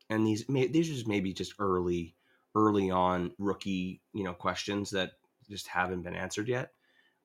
And 0.10 0.26
these 0.26 0.50
may, 0.50 0.68
these 0.68 0.90
are 0.90 0.94
just 0.94 1.08
maybe 1.08 1.34
just 1.34 1.54
early 1.60 2.16
early 2.56 2.90
on 2.90 3.34
rookie 3.38 4.02
you 4.14 4.24
know 4.24 4.34
questions 4.34 4.90
that 4.92 5.14
just 5.50 5.68
haven't 5.68 6.02
been 6.04 6.16
answered 6.16 6.48
yet. 6.48 6.74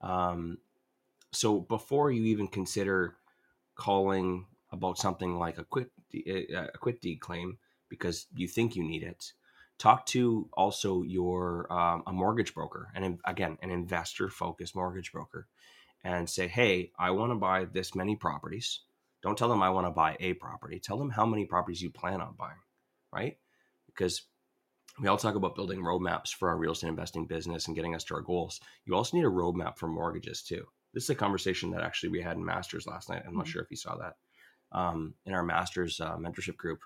Um, 0.00 0.58
so 1.32 1.60
before 1.60 2.10
you 2.10 2.24
even 2.26 2.48
consider 2.48 3.16
calling 3.74 4.46
about 4.70 4.98
something 4.98 5.38
like 5.38 5.58
a 5.58 5.64
quit 5.64 5.90
a 6.14 6.68
quit 6.78 7.00
deed 7.00 7.20
claim 7.20 7.58
because 7.88 8.26
you 8.34 8.48
think 8.48 8.76
you 8.76 8.84
need 8.84 9.02
it, 9.02 9.32
talk 9.78 10.06
to 10.06 10.48
also 10.54 11.02
your 11.02 11.72
um, 11.72 12.02
a 12.06 12.12
mortgage 12.12 12.54
broker 12.54 12.90
and 12.94 13.20
again 13.24 13.58
an 13.62 13.70
investor 13.70 14.28
focused 14.28 14.74
mortgage 14.76 15.12
broker 15.12 15.48
and 16.04 16.30
say 16.30 16.48
hey 16.48 16.92
i 16.98 17.10
want 17.10 17.32
to 17.32 17.36
buy 17.36 17.64
this 17.66 17.94
many 17.96 18.16
properties. 18.16 18.80
Don't 19.22 19.38
tell 19.38 19.48
them 19.50 19.62
i 19.62 19.70
want 19.70 19.86
to 19.86 19.92
buy 19.92 20.16
a 20.20 20.34
property. 20.34 20.78
Tell 20.80 20.98
them 20.98 21.10
how 21.10 21.26
many 21.26 21.46
properties 21.46 21.82
you 21.82 21.90
plan 21.90 22.20
on 22.20 22.34
buying 22.38 22.58
right? 23.12 23.38
Because 23.86 24.22
we 25.00 25.08
all 25.08 25.16
talk 25.18 25.34
about 25.36 25.56
building 25.56 25.80
roadmaps 25.80 26.30
for 26.34 26.48
our 26.48 26.56
real 26.56 26.72
estate 26.72 26.88
investing 26.88 27.26
business 27.26 27.66
and 27.66 27.76
getting 27.76 27.94
us 27.94 28.04
to 28.04 28.14
our 28.14 28.22
goals. 28.22 28.60
You 28.86 28.94
also 28.94 29.16
need 29.16 29.24
a 29.26 29.30
roadmap 29.30 29.78
for 29.78 29.88
mortgages 29.88 30.42
too. 30.42 30.66
This 30.92 31.04
is 31.04 31.10
a 31.10 31.14
conversation 31.16 31.70
that 31.72 31.82
actually 31.82 32.10
we 32.10 32.22
had 32.22 32.36
in 32.36 32.44
masters 32.44 32.86
last 32.86 33.08
night. 33.10 33.22
I'm 33.26 33.36
not 33.36 33.46
Mhm. 33.46 33.50
sure 33.50 33.62
if 33.62 33.70
you 33.70 33.76
saw 33.76 33.96
that. 33.96 34.16
Um, 34.72 35.14
in 35.26 35.34
our 35.34 35.44
masters 35.44 36.00
uh, 36.00 36.16
mentorship 36.16 36.56
group 36.56 36.80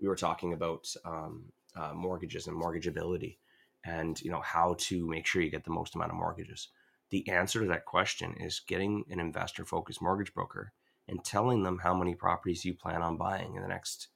we 0.00 0.08
were 0.08 0.16
talking 0.16 0.52
about 0.52 0.92
um, 1.04 1.52
uh, 1.76 1.92
mortgages 1.94 2.46
and 2.46 2.56
mortgageability 2.60 3.38
and 3.84 4.20
you 4.22 4.30
know 4.30 4.40
how 4.40 4.74
to 4.78 5.06
make 5.08 5.26
sure 5.26 5.42
you 5.42 5.50
get 5.50 5.64
the 5.64 5.70
most 5.70 5.94
amount 5.94 6.10
of 6.10 6.16
mortgages 6.16 6.68
the 7.10 7.28
answer 7.28 7.60
to 7.60 7.66
that 7.66 7.84
question 7.84 8.34
is 8.38 8.60
getting 8.66 9.04
an 9.10 9.20
investor 9.20 9.64
focused 9.64 10.02
mortgage 10.02 10.32
broker 10.34 10.72
and 11.08 11.24
telling 11.24 11.62
them 11.62 11.78
how 11.82 11.94
many 11.94 12.14
properties 12.14 12.64
you 12.64 12.74
plan 12.74 13.02
on 13.02 13.16
buying 13.16 13.54
in 13.54 13.62
the 13.62 13.68
next 13.68 14.08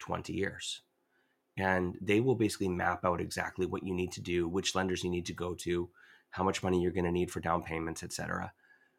20 0.00 0.32
years 0.32 0.82
and 1.56 1.96
they 2.00 2.20
will 2.20 2.34
basically 2.34 2.68
map 2.68 3.04
out 3.04 3.20
exactly 3.20 3.66
what 3.66 3.84
you 3.84 3.94
need 3.94 4.12
to 4.12 4.20
do 4.20 4.48
which 4.48 4.74
lenders 4.74 5.04
you 5.04 5.10
need 5.10 5.26
to 5.26 5.34
go 5.34 5.54
to 5.54 5.88
how 6.30 6.42
much 6.42 6.62
money 6.62 6.80
you're 6.80 6.90
going 6.92 7.04
to 7.04 7.12
need 7.12 7.30
for 7.30 7.40
down 7.40 7.62
payments 7.62 8.02
etc 8.02 8.52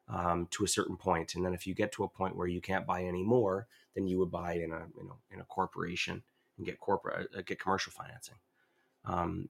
um, 0.10 0.48
to 0.52 0.66
a 0.66 0.68
certain 0.68 0.98
point. 0.98 1.30
point 1.30 1.36
and 1.36 1.46
then 1.46 1.54
if 1.54 1.66
you 1.66 1.74
get 1.74 1.92
to 1.92 2.04
a 2.04 2.10
point 2.10 2.36
where 2.36 2.48
you 2.48 2.62
can't 2.62 2.88
buy 2.88 3.04
any 3.04 3.24
more 3.24 3.68
then 3.96 4.08
you 4.08 4.18
would 4.20 4.32
buy 4.32 4.54
in 4.54 4.72
a 4.72 4.86
you 4.98 5.04
know 5.04 5.18
in 5.32 5.40
a 5.40 5.46
corporation 5.46 6.24
and 6.58 6.66
get 6.66 6.80
corporate 6.80 7.30
uh, 7.38 7.42
get 7.42 7.60
commercial 7.60 7.92
financing. 7.92 8.36
Um, 9.06 9.50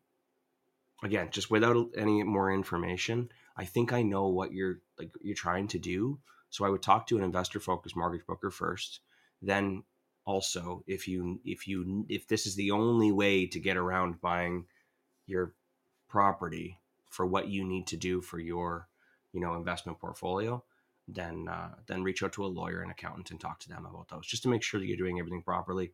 again, 1.04 1.30
just 1.32 1.52
without 1.52 1.88
any 1.98 2.24
more 2.24 2.52
information, 2.52 3.30
I 3.56 3.66
think 3.66 3.94
I 3.94 4.02
know 4.02 4.28
what 4.28 4.54
you're 4.54 4.80
like 4.98 5.12
you're 5.22 5.36
trying 5.36 5.68
to 5.70 5.80
do. 5.80 6.20
So 6.50 6.66
I 6.66 6.70
would 6.70 6.82
talk 6.82 7.08
to 7.08 7.18
an 7.18 7.24
investor 7.24 7.60
focused 7.60 7.96
mortgage 7.96 8.26
broker 8.26 8.52
first. 8.52 9.00
Then 9.42 9.84
also, 10.26 10.84
if 10.88 11.08
you 11.08 11.40
if 11.44 11.68
you 11.68 12.06
if 12.10 12.28
this 12.28 12.46
is 12.46 12.56
the 12.56 12.72
only 12.72 13.12
way 13.12 13.46
to 13.48 13.60
get 13.60 13.78
around 13.78 14.22
buying 14.22 14.66
your 15.28 15.54
property 16.10 16.80
for 17.10 17.26
what 17.26 17.48
you 17.48 17.64
need 17.64 17.88
to 17.88 17.98
do 17.98 18.22
for 18.22 18.40
your 18.40 18.88
you 19.34 19.42
know 19.42 19.56
investment 19.56 20.00
portfolio, 20.00 20.64
then 21.08 21.48
uh, 21.48 21.70
then 21.88 22.04
reach 22.04 22.24
out 22.24 22.34
to 22.34 22.46
a 22.46 22.48
lawyer 22.48 22.82
and 22.82 22.92
accountant 22.92 23.32
and 23.32 23.40
talk 23.40 23.60
to 23.60 23.70
them 23.70 23.86
about 23.86 24.10
those, 24.10 24.26
just 24.26 24.44
to 24.44 24.50
make 24.50 24.64
sure 24.64 24.80
that 24.80 24.88
you're 24.88 24.98
doing 24.98 25.20
everything 25.20 25.44
properly, 25.44 25.92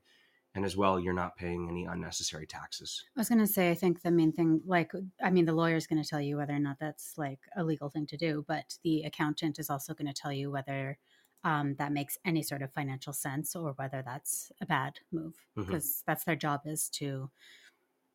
and 0.55 0.65
as 0.65 0.75
well 0.75 0.99
you're 0.99 1.13
not 1.13 1.35
paying 1.35 1.67
any 1.69 1.85
unnecessary 1.85 2.47
taxes. 2.47 3.03
I 3.15 3.19
was 3.19 3.29
going 3.29 3.39
to 3.39 3.47
say, 3.47 3.71
I 3.71 3.75
think 3.75 4.01
the 4.01 4.11
main 4.11 4.31
thing, 4.31 4.61
like, 4.65 4.91
I 5.23 5.29
mean, 5.29 5.45
the 5.45 5.53
lawyer 5.53 5.75
is 5.75 5.87
going 5.87 6.01
to 6.01 6.09
tell 6.09 6.21
you 6.21 6.37
whether 6.37 6.53
or 6.53 6.59
not 6.59 6.77
that's 6.79 7.17
like 7.17 7.39
a 7.55 7.63
legal 7.63 7.89
thing 7.89 8.07
to 8.07 8.17
do, 8.17 8.43
but 8.47 8.77
the 8.83 9.03
accountant 9.03 9.59
is 9.59 9.69
also 9.69 9.93
going 9.93 10.07
to 10.07 10.21
tell 10.21 10.33
you 10.33 10.51
whether 10.51 10.97
um, 11.43 11.75
that 11.75 11.91
makes 11.93 12.17
any 12.25 12.43
sort 12.43 12.61
of 12.61 12.73
financial 12.73 13.13
sense 13.13 13.55
or 13.55 13.73
whether 13.73 14.01
that's 14.05 14.51
a 14.61 14.65
bad 14.65 14.99
move 15.11 15.35
because 15.55 16.03
that's 16.05 16.25
their 16.25 16.35
job 16.35 16.61
is 16.65 16.89
to 16.89 17.29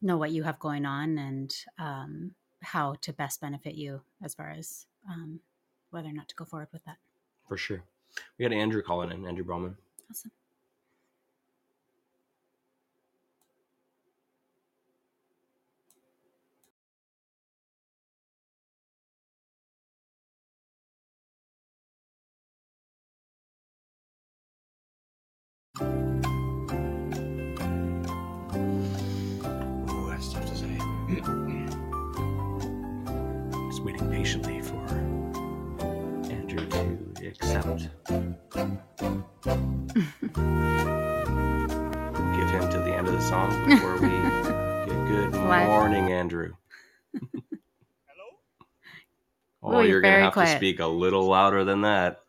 know 0.02 0.18
what 0.18 0.30
you 0.30 0.42
have 0.42 0.58
going 0.58 0.84
on 0.84 1.16
and 1.16 1.56
um, 1.78 2.32
how 2.62 2.94
to 3.00 3.12
best 3.12 3.40
benefit 3.40 3.74
you 3.74 4.02
as 4.22 4.34
far 4.34 4.50
as 4.50 4.86
um, 5.08 5.40
whether 5.90 6.08
or 6.08 6.12
not 6.12 6.28
to 6.28 6.34
go 6.34 6.44
forward 6.44 6.68
with 6.72 6.84
that. 6.84 6.98
For 7.48 7.56
sure. 7.56 7.82
We 8.38 8.44
got 8.44 8.54
Andrew 8.54 8.82
calling 8.82 9.10
in, 9.10 9.26
Andrew 9.26 9.44
Bowman. 9.44 9.76
Awesome. 10.10 10.30
Ooh, 25.82 26.22
that's 30.08 30.32
tough 30.32 30.46
to 30.46 30.56
say. 30.56 30.78
Just 33.70 33.82
waiting 33.82 34.08
patiently 34.10 34.60
for 34.62 34.86
Andrew 36.30 36.66
to 36.68 37.26
accept. 37.26 37.88
Give 38.06 38.22
him 42.50 42.70
to 42.70 42.78
the 42.78 42.94
end 42.96 43.08
of 43.08 43.14
the 43.14 43.20
song 43.22 43.50
before 43.68 43.94
we 43.94 44.08
get 44.88 45.08
good 45.08 45.32
What? 45.32 45.66
morning, 45.66 46.12
Andrew. 46.12 46.52
Oh, 49.62 49.80
you're 49.82 50.00
gonna 50.02 50.20
have 50.20 50.34
to 50.34 50.46
speak 50.56 50.80
a 50.80 50.86
little 50.86 51.26
louder 51.26 51.64
than 51.64 51.80
that. 51.82 52.20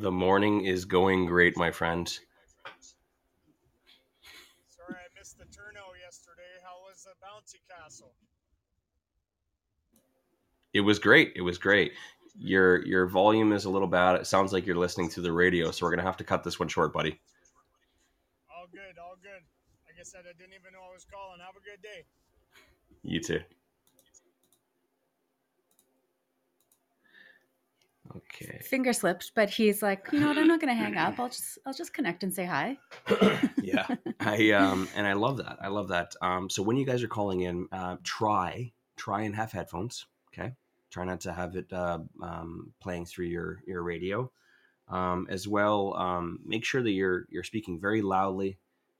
The 0.00 0.10
morning 0.10 0.64
is 0.64 0.86
going 0.86 1.26
great, 1.26 1.58
my 1.58 1.70
friend. 1.70 2.08
Sorry 2.08 2.24
I 4.88 5.08
missed 5.18 5.36
the 5.36 5.44
turnout 5.44 5.92
yesterday. 6.02 6.56
How 6.64 6.80
was 6.88 7.04
the 7.04 7.10
bouncy 7.22 7.60
castle? 7.68 8.14
It 10.72 10.80
was 10.80 10.98
great. 10.98 11.34
It 11.36 11.42
was 11.42 11.58
great. 11.58 11.92
Your 12.38 12.82
your 12.86 13.08
volume 13.08 13.52
is 13.52 13.66
a 13.66 13.70
little 13.70 13.88
bad. 13.88 14.16
It 14.16 14.26
sounds 14.26 14.54
like 14.54 14.64
you're 14.64 14.74
listening 14.74 15.10
to 15.10 15.20
the 15.20 15.32
radio, 15.32 15.70
so 15.70 15.84
we're 15.84 15.90
gonna 15.90 16.08
have 16.08 16.16
to 16.16 16.24
cut 16.24 16.44
this 16.44 16.58
one 16.58 16.68
short, 16.68 16.94
buddy. 16.94 17.20
All 18.56 18.68
good, 18.72 18.98
all 18.98 19.18
good. 19.22 19.42
Like 19.86 19.96
I 20.00 20.02
said, 20.02 20.20
I 20.20 20.32
didn't 20.32 20.54
even 20.54 20.72
know 20.72 20.80
I 20.90 20.94
was 20.94 21.04
calling. 21.04 21.40
Have 21.40 21.56
a 21.56 21.60
good 21.60 21.82
day. 21.82 22.06
You 23.02 23.20
too. 23.20 23.40
Okay. 28.16 28.58
Finger 28.62 28.92
slipped, 28.92 29.32
but 29.34 29.50
he's 29.50 29.82
like, 29.82 30.08
you 30.12 30.20
know 30.20 30.28
what? 30.28 30.38
I'm 30.38 30.48
not 30.48 30.60
going 30.60 30.74
to 30.74 30.80
hang 30.80 30.96
up. 30.96 31.18
I'll 31.18 31.28
just 31.28 31.58
I'll 31.66 31.72
just 31.72 31.92
connect 31.92 32.22
and 32.22 32.32
say 32.32 32.44
hi. 32.44 32.78
yeah 33.62 33.86
i 34.20 34.50
um 34.52 34.88
and 34.94 35.06
i 35.06 35.12
love 35.12 35.36
that 35.38 35.56
i 35.60 35.68
love 35.68 35.88
that 35.88 36.14
um 36.22 36.48
so 36.48 36.62
when 36.62 36.76
you 36.76 36.84
guys 36.84 37.02
are 37.02 37.08
calling 37.08 37.40
in 37.40 37.66
uh 37.72 37.96
try 38.02 38.70
try 38.96 39.22
and 39.22 39.34
have 39.34 39.50
headphones 39.52 40.06
okay 40.32 40.52
try 40.90 41.04
not 41.04 41.20
to 41.20 41.32
have 41.32 41.56
it 41.56 41.72
uh 41.72 41.98
um 42.22 42.72
playing 42.80 43.04
through 43.04 43.26
your 43.26 43.62
your 43.66 43.82
radio 43.82 44.30
um 44.88 45.26
as 45.30 45.48
well 45.48 45.94
um 45.96 46.38
make 46.44 46.64
sure 46.64 46.82
that 46.82 46.90
you're 46.92 47.26
you're 47.30 47.42
speaking 47.44 47.80
very 47.80 48.02
loudly 48.02 48.58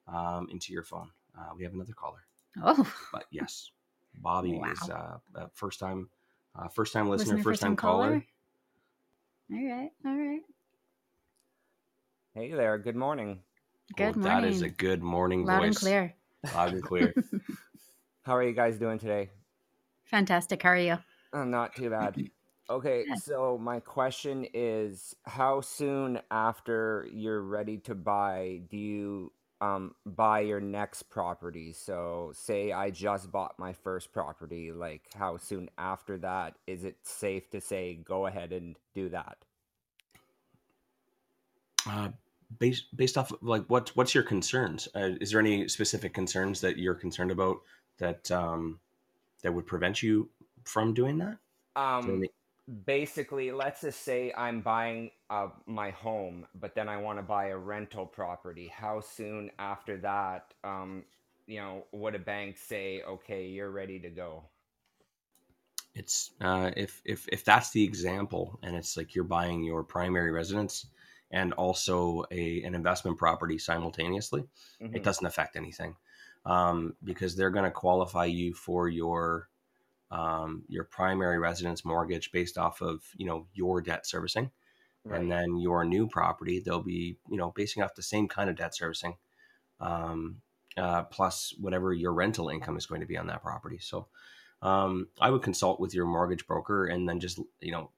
um 0.08 0.48
into 0.50 0.72
your 0.72 0.82
phone 0.82 1.10
uh 1.38 1.50
we 1.56 1.64
have 1.64 1.74
another 1.74 1.92
caller 1.92 2.24
Oh, 2.62 2.90
but 3.12 3.24
yes 3.30 3.70
bobby 4.14 4.58
Wow. 4.58 4.72
is 4.72 4.88
uh, 4.88 5.46
first 5.52 5.78
time 5.78 6.08
uh 6.58 6.68
first 6.68 6.92
time 6.92 7.08
listener, 7.08 7.34
listener, 7.34 7.42
first 7.42 7.60
time 7.60 7.76
caller 7.76 8.24
All 9.52 9.58
right, 9.58 9.90
all 10.06 10.16
right. 10.16 10.42
Hey 12.34 12.52
there, 12.52 12.78
good 12.78 12.94
morning. 12.94 13.40
Good 13.96 14.14
Oh, 14.16 14.20
that 14.20 14.44
is 14.44 14.62
a 14.62 14.68
good 14.68 15.02
morning 15.02 15.44
Loud 15.44 15.58
voice 15.58 15.68
and 15.68 15.76
clear. 15.76 16.14
loud 16.54 16.72
and 16.72 16.82
clear 16.82 17.14
How 18.22 18.36
are 18.36 18.44
you 18.44 18.52
guys 18.52 18.78
doing 18.78 18.98
today? 19.00 19.30
Fantastic. 20.04 20.62
How 20.62 20.70
are 20.70 20.76
you? 20.76 20.98
Uh, 21.32 21.44
not 21.44 21.74
too 21.74 21.90
bad. 21.90 22.16
Okay, 22.70 23.04
so 23.16 23.58
my 23.58 23.80
question 23.80 24.46
is 24.54 25.12
how 25.24 25.60
soon 25.60 26.20
after 26.30 27.08
you're 27.12 27.42
ready 27.42 27.78
to 27.78 27.96
buy 27.96 28.60
do 28.70 28.76
you 28.76 29.32
um 29.60 29.94
buy 30.06 30.40
your 30.40 30.60
next 30.60 31.04
property? 31.04 31.72
So 31.72 32.32
say 32.34 32.72
I 32.72 32.90
just 32.90 33.30
bought 33.30 33.58
my 33.58 33.72
first 33.72 34.12
property, 34.12 34.72
like 34.72 35.02
how 35.14 35.36
soon 35.36 35.68
after 35.78 36.18
that 36.18 36.56
is 36.66 36.84
it 36.84 36.96
safe 37.02 37.50
to 37.50 37.60
say 37.60 37.94
go 38.04 38.26
ahead 38.26 38.52
and 38.52 38.76
do 38.94 39.08
that? 39.10 39.38
uh, 41.88 42.08
based 42.58 42.94
based 42.96 43.16
off 43.16 43.32
of, 43.32 43.38
like 43.42 43.64
what 43.66 43.90
what's 43.94 44.14
your 44.14 44.24
concerns? 44.24 44.88
Uh, 44.94 45.10
is 45.20 45.30
there 45.30 45.40
any 45.40 45.68
specific 45.68 46.12
concerns 46.14 46.60
that 46.60 46.78
you're 46.78 46.94
concerned 46.94 47.30
about 47.30 47.58
that 47.98 48.30
um, 48.30 48.78
that 49.42 49.52
would 49.52 49.66
prevent 49.66 50.02
you 50.02 50.28
from 50.64 50.92
doing 50.92 51.18
that 51.18 51.38
Um 51.76 52.22
basically 52.84 53.50
let's 53.50 53.80
just 53.80 54.02
say 54.02 54.32
i'm 54.36 54.60
buying 54.60 55.10
uh, 55.30 55.48
my 55.66 55.90
home 55.90 56.46
but 56.54 56.74
then 56.74 56.88
i 56.88 56.96
want 56.96 57.18
to 57.18 57.22
buy 57.22 57.46
a 57.48 57.56
rental 57.56 58.06
property. 58.06 58.68
How 58.68 59.00
soon 59.00 59.50
after 59.58 59.96
that 59.98 60.54
um, 60.62 61.04
you 61.46 61.58
know 61.60 61.84
would 61.92 62.14
a 62.14 62.18
bank 62.20 62.58
say 62.58 63.02
okay 63.02 63.46
you're 63.48 63.70
ready 63.70 63.98
to 64.00 64.10
go 64.10 64.44
it's 65.94 66.32
uh, 66.40 66.70
if 66.76 67.02
if 67.04 67.26
if 67.28 67.44
that's 67.44 67.70
the 67.70 67.82
example, 67.84 68.58
and 68.62 68.76
it's 68.76 68.96
like 68.96 69.14
you're 69.14 69.24
buying 69.24 69.62
your 69.64 69.82
primary 69.82 70.30
residence 70.30 70.86
and 71.32 71.52
also 71.54 72.24
a 72.30 72.62
an 72.62 72.74
investment 72.74 73.18
property 73.18 73.58
simultaneously, 73.58 74.44
it 74.92 75.02
Mhm. 75.02 75.02
doesn't 75.02 75.26
affect 75.26 75.56
anything. 75.56 75.96
Um, 76.46 76.96
because 77.04 77.36
they're 77.36 77.50
going 77.50 77.64
to 77.66 77.70
qualify 77.70 78.24
you 78.24 78.54
for 78.54 78.88
your 78.88 79.48
um, 80.10 80.64
your 80.68 80.84
primary 80.84 81.38
residence 81.38 81.84
mortgage 81.84 82.32
based 82.32 82.58
off 82.58 82.82
of 82.82 83.02
you 83.16 83.26
know 83.26 83.46
your 83.52 83.80
debt 83.80 84.06
servicing. 84.06 84.50
Right. 85.02 85.18
and 85.18 85.32
then 85.32 85.56
your 85.56 85.82
new 85.86 86.06
property 86.06 86.60
they'll 86.60 86.82
be 86.82 87.16
you 87.30 87.38
know 87.38 87.52
basing 87.56 87.82
off 87.82 87.94
the 87.94 88.02
same 88.02 88.28
kind 88.28 88.50
of 88.50 88.56
debt 88.56 88.76
servicing 88.76 89.16
um, 89.80 90.42
uh, 90.76 91.04
plus 91.04 91.54
whatever 91.58 91.92
your 91.94 92.12
rental 92.12 92.50
income 92.50 92.76
is 92.76 92.84
going 92.84 93.00
to 93.00 93.06
be 93.06 93.16
on 93.16 93.26
that 93.28 93.42
property. 93.42 93.78
So 93.80 94.08
um, 94.62 95.08
i 95.20 95.30
would 95.30 95.42
consult 95.42 95.80
with 95.80 95.94
your 95.94 96.04
mortgage 96.04 96.46
broker 96.46 96.84
and 96.84 97.08
then 97.08 97.18
just 97.18 97.40
you 97.60 97.72
know 97.72 97.90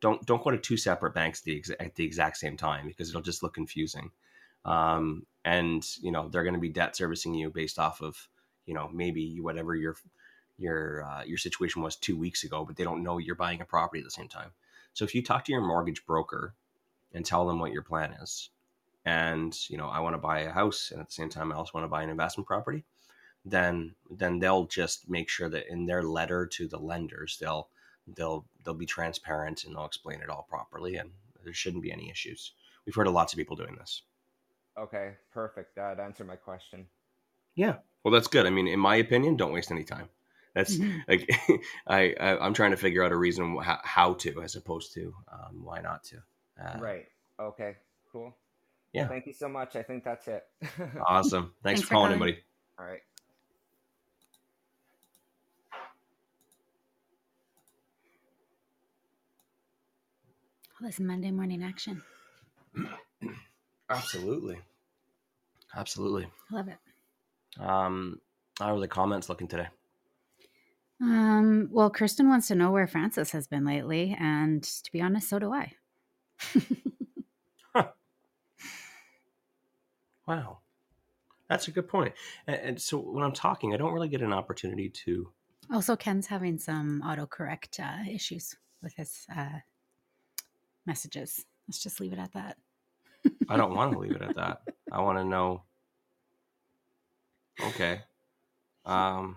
don't 0.00 0.24
don't 0.26 0.42
go 0.42 0.50
to 0.50 0.58
two 0.58 0.76
separate 0.76 1.14
banks 1.14 1.40
the 1.42 1.58
ex- 1.58 1.70
at 1.78 1.94
the 1.96 2.04
exact 2.04 2.36
same 2.38 2.56
time 2.56 2.86
because 2.86 3.08
it'll 3.08 3.20
just 3.20 3.42
look 3.42 3.54
confusing. 3.54 4.10
Um, 4.64 5.26
and 5.44 5.84
you 6.00 6.10
know 6.10 6.28
they're 6.28 6.44
going 6.44 6.54
to 6.54 6.60
be 6.60 6.68
debt 6.68 6.96
servicing 6.96 7.34
you 7.34 7.50
based 7.50 7.78
off 7.78 8.00
of 8.00 8.28
you 8.66 8.74
know 8.74 8.88
maybe 8.92 9.38
whatever 9.40 9.74
your 9.74 9.96
your 10.58 11.04
uh, 11.04 11.22
your 11.24 11.38
situation 11.38 11.82
was 11.82 11.96
two 11.96 12.16
weeks 12.16 12.44
ago 12.44 12.64
but 12.64 12.76
they 12.76 12.84
don't 12.84 13.02
know 13.02 13.18
you're 13.18 13.34
buying 13.34 13.60
a 13.60 13.64
property 13.64 14.00
at 14.00 14.04
the 14.04 14.10
same 14.10 14.28
time 14.28 14.50
so 14.92 15.04
if 15.04 15.14
you 15.14 15.22
talk 15.22 15.44
to 15.44 15.52
your 15.52 15.60
mortgage 15.60 16.04
broker 16.06 16.54
and 17.12 17.24
tell 17.24 17.46
them 17.46 17.58
what 17.60 17.72
your 17.72 17.82
plan 17.82 18.12
is, 18.20 18.50
and 19.04 19.56
you 19.70 19.76
know 19.78 19.86
I 19.88 20.00
want 20.00 20.14
to 20.14 20.18
buy 20.18 20.40
a 20.40 20.50
house, 20.50 20.90
and 20.90 21.00
at 21.00 21.06
the 21.06 21.12
same 21.12 21.28
time 21.28 21.52
I 21.52 21.54
also 21.54 21.70
want 21.74 21.84
to 21.84 21.88
buy 21.88 22.02
an 22.02 22.10
investment 22.10 22.46
property, 22.46 22.84
then 23.44 23.94
then 24.10 24.40
they'll 24.40 24.66
just 24.66 25.08
make 25.08 25.28
sure 25.28 25.48
that 25.48 25.70
in 25.70 25.86
their 25.86 26.02
letter 26.02 26.46
to 26.46 26.66
the 26.66 26.78
lenders 26.78 27.38
they'll 27.40 27.68
they'll 28.16 28.44
they'll 28.64 28.74
be 28.74 28.86
transparent 28.86 29.64
and 29.64 29.76
they'll 29.76 29.86
explain 29.86 30.20
it 30.20 30.30
all 30.30 30.46
properly, 30.48 30.96
and 30.96 31.10
there 31.44 31.54
shouldn't 31.54 31.82
be 31.82 31.92
any 31.92 32.10
issues. 32.10 32.52
We've 32.84 32.94
heard 32.94 33.06
of 33.06 33.14
lots 33.14 33.32
of 33.32 33.38
people 33.38 33.56
doing 33.56 33.76
this. 33.76 34.02
okay 34.78 35.16
perfect 35.32 35.76
that 35.76 36.00
answered 36.00 36.26
my 36.26 36.36
question 36.36 36.86
Yeah, 37.54 37.76
well 38.04 38.12
that's 38.12 38.28
good. 38.28 38.46
I 38.46 38.50
mean, 38.50 38.66
in 38.68 38.80
my 38.80 38.96
opinion, 38.96 39.36
don't 39.36 39.52
waste 39.52 39.70
any 39.70 39.84
time. 39.84 40.08
That's 40.54 40.76
Mhm. 40.76 41.02
like 41.08 41.28
I, 41.86 42.14
I 42.20 42.38
I'm 42.38 42.54
trying 42.54 42.70
to 42.72 42.76
figure 42.76 43.04
out 43.04 43.12
a 43.12 43.16
reason 43.16 43.56
how, 43.58 43.78
how 43.84 44.14
to 44.14 44.42
as 44.42 44.56
opposed 44.56 44.92
to 44.94 45.14
um, 45.30 45.62
why 45.64 45.80
not 45.80 46.02
to. 46.04 46.16
Uh, 46.60 46.78
right 46.80 47.06
okay 47.38 47.76
cool 48.10 48.36
Yeah. 48.92 49.06
thank 49.06 49.26
you 49.26 49.32
so 49.32 49.48
much 49.48 49.76
i 49.76 49.82
think 49.82 50.02
that's 50.02 50.26
it 50.26 50.42
Awesome. 51.06 51.54
Thanks, 51.62 51.62
Thanks 51.62 51.80
for 51.82 51.86
for 51.86 51.94
calling 51.94 52.12
in, 52.12 52.18
calling. 52.18 52.34
buddy. 52.34 52.44
all 52.80 52.86
right 52.86 53.00
All 60.80 60.86
this 60.86 61.00
Monday 61.00 61.30
morning 61.32 61.62
action. 61.64 62.02
Absolutely. 63.90 64.58
Absolutely. 65.74 66.28
I 66.50 66.54
love 66.54 66.68
it. 66.68 66.78
Um, 67.60 68.20
how 68.58 68.76
are 68.76 68.80
the 68.80 68.86
comments 68.88 69.28
looking 69.28 69.48
today? 69.48 69.66
Um, 71.00 71.68
well, 71.70 71.90
Kristen 71.90 72.28
wants 72.28 72.48
to 72.48 72.54
know 72.54 72.70
where 72.72 72.86
Francis 72.86 73.30
has 73.30 73.46
been 73.46 73.64
lately, 73.64 74.16
and 74.18 74.62
to 74.62 74.92
be 74.92 75.00
honest, 75.00 75.28
so 75.28 75.38
do 75.38 75.52
I. 75.52 75.74
Wow. 80.28 80.58
That's 81.48 81.68
a 81.68 81.70
good 81.70 81.88
point. 81.88 82.12
And, 82.46 82.56
and 82.56 82.80
so 82.80 82.98
when 82.98 83.24
I'm 83.24 83.32
talking, 83.32 83.72
I 83.72 83.78
don't 83.78 83.94
really 83.94 84.08
get 84.08 84.20
an 84.20 84.34
opportunity 84.34 84.90
to. 84.90 85.32
Also, 85.72 85.96
Ken's 85.96 86.26
having 86.26 86.58
some 86.58 87.02
autocorrect 87.04 87.80
uh, 87.80 88.08
issues 88.08 88.54
with 88.82 88.94
his 88.94 89.26
uh, 89.34 89.60
messages. 90.86 91.46
Let's 91.66 91.82
just 91.82 91.98
leave 91.98 92.12
it 92.12 92.18
at 92.18 92.32
that. 92.34 92.58
I 93.48 93.56
don't 93.56 93.74
want 93.74 93.92
to 93.92 93.98
leave 93.98 94.12
it 94.12 94.22
at 94.22 94.36
that. 94.36 94.62
I 94.92 95.00
want 95.00 95.18
to 95.18 95.24
know. 95.24 95.62
Okay. 97.60 98.02
Um, 98.84 99.34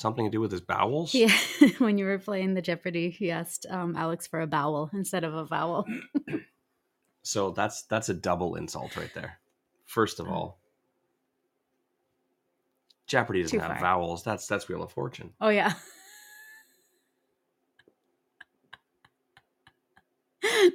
something 0.00 0.24
to 0.24 0.30
do 0.30 0.40
with 0.40 0.50
his 0.50 0.60
bowels. 0.60 1.14
Yeah, 1.14 1.32
when 1.78 1.98
you 1.98 2.04
were 2.06 2.18
playing 2.18 2.54
the 2.54 2.62
Jeopardy, 2.62 3.10
he 3.10 3.30
asked 3.30 3.66
um, 3.70 3.94
Alex 3.96 4.26
for 4.26 4.40
a 4.40 4.46
vowel 4.46 4.90
instead 4.94 5.24
of 5.24 5.34
a 5.34 5.44
vowel. 5.44 5.86
So 7.22 7.50
that's 7.50 7.82
that's 7.82 8.08
a 8.08 8.14
double 8.14 8.54
insult 8.56 8.96
right 8.96 9.12
there. 9.14 9.38
First 9.84 10.20
of 10.20 10.26
Oh. 10.28 10.32
all, 10.32 10.60
Jeopardy 13.06 13.42
doesn't 13.42 13.58
Too 13.58 13.62
have 13.62 13.72
far. 13.72 13.80
vowels. 13.80 14.24
That's 14.24 14.46
that's 14.46 14.66
Wheel 14.68 14.82
of 14.82 14.90
Fortune. 14.90 15.34
Oh 15.38 15.50
yeah. 15.50 15.74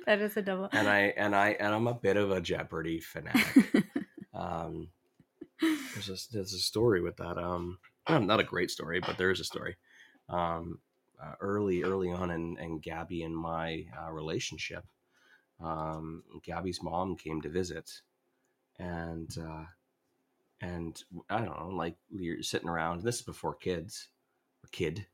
that 0.05 0.21
is 0.21 0.37
a 0.37 0.41
double. 0.43 0.69
And 0.71 0.87
I 0.87 1.13
and 1.17 1.35
I 1.35 1.49
and 1.59 1.73
I'm 1.73 1.87
a 1.87 1.93
bit 1.95 2.17
of 2.17 2.29
a 2.31 2.41
Jeopardy 2.41 2.99
fanatic. 2.99 3.83
um, 4.33 4.89
there's 5.59 6.09
a 6.09 6.17
there's 6.31 6.53
a 6.53 6.59
story 6.59 7.01
with 7.01 7.17
that. 7.17 7.37
Um, 7.39 7.79
not 8.09 8.39
a 8.39 8.43
great 8.43 8.71
story, 8.71 8.99
but 8.99 9.17
there 9.17 9.31
is 9.31 9.39
a 9.39 9.45
story. 9.45 9.75
Um, 10.29 10.79
uh, 11.21 11.33
early, 11.41 11.83
early 11.83 12.11
on 12.11 12.31
in, 12.31 12.57
in 12.59 12.79
Gabby 12.79 13.23
and 13.23 13.35
my 13.35 13.85
uh, 13.99 14.11
relationship, 14.11 14.83
um, 15.63 16.23
Gabby's 16.43 16.83
mom 16.83 17.15
came 17.15 17.41
to 17.41 17.49
visit, 17.49 17.89
and 18.77 19.33
uh, 19.39 19.63
and 20.61 21.01
I 21.29 21.37
don't 21.37 21.59
know, 21.59 21.69
like 21.75 21.95
we 22.13 22.29
are 22.29 22.43
sitting 22.43 22.69
around. 22.69 23.01
This 23.01 23.15
is 23.17 23.21
before 23.21 23.55
kids, 23.55 24.09
or 24.63 24.69
kid, 24.71 25.05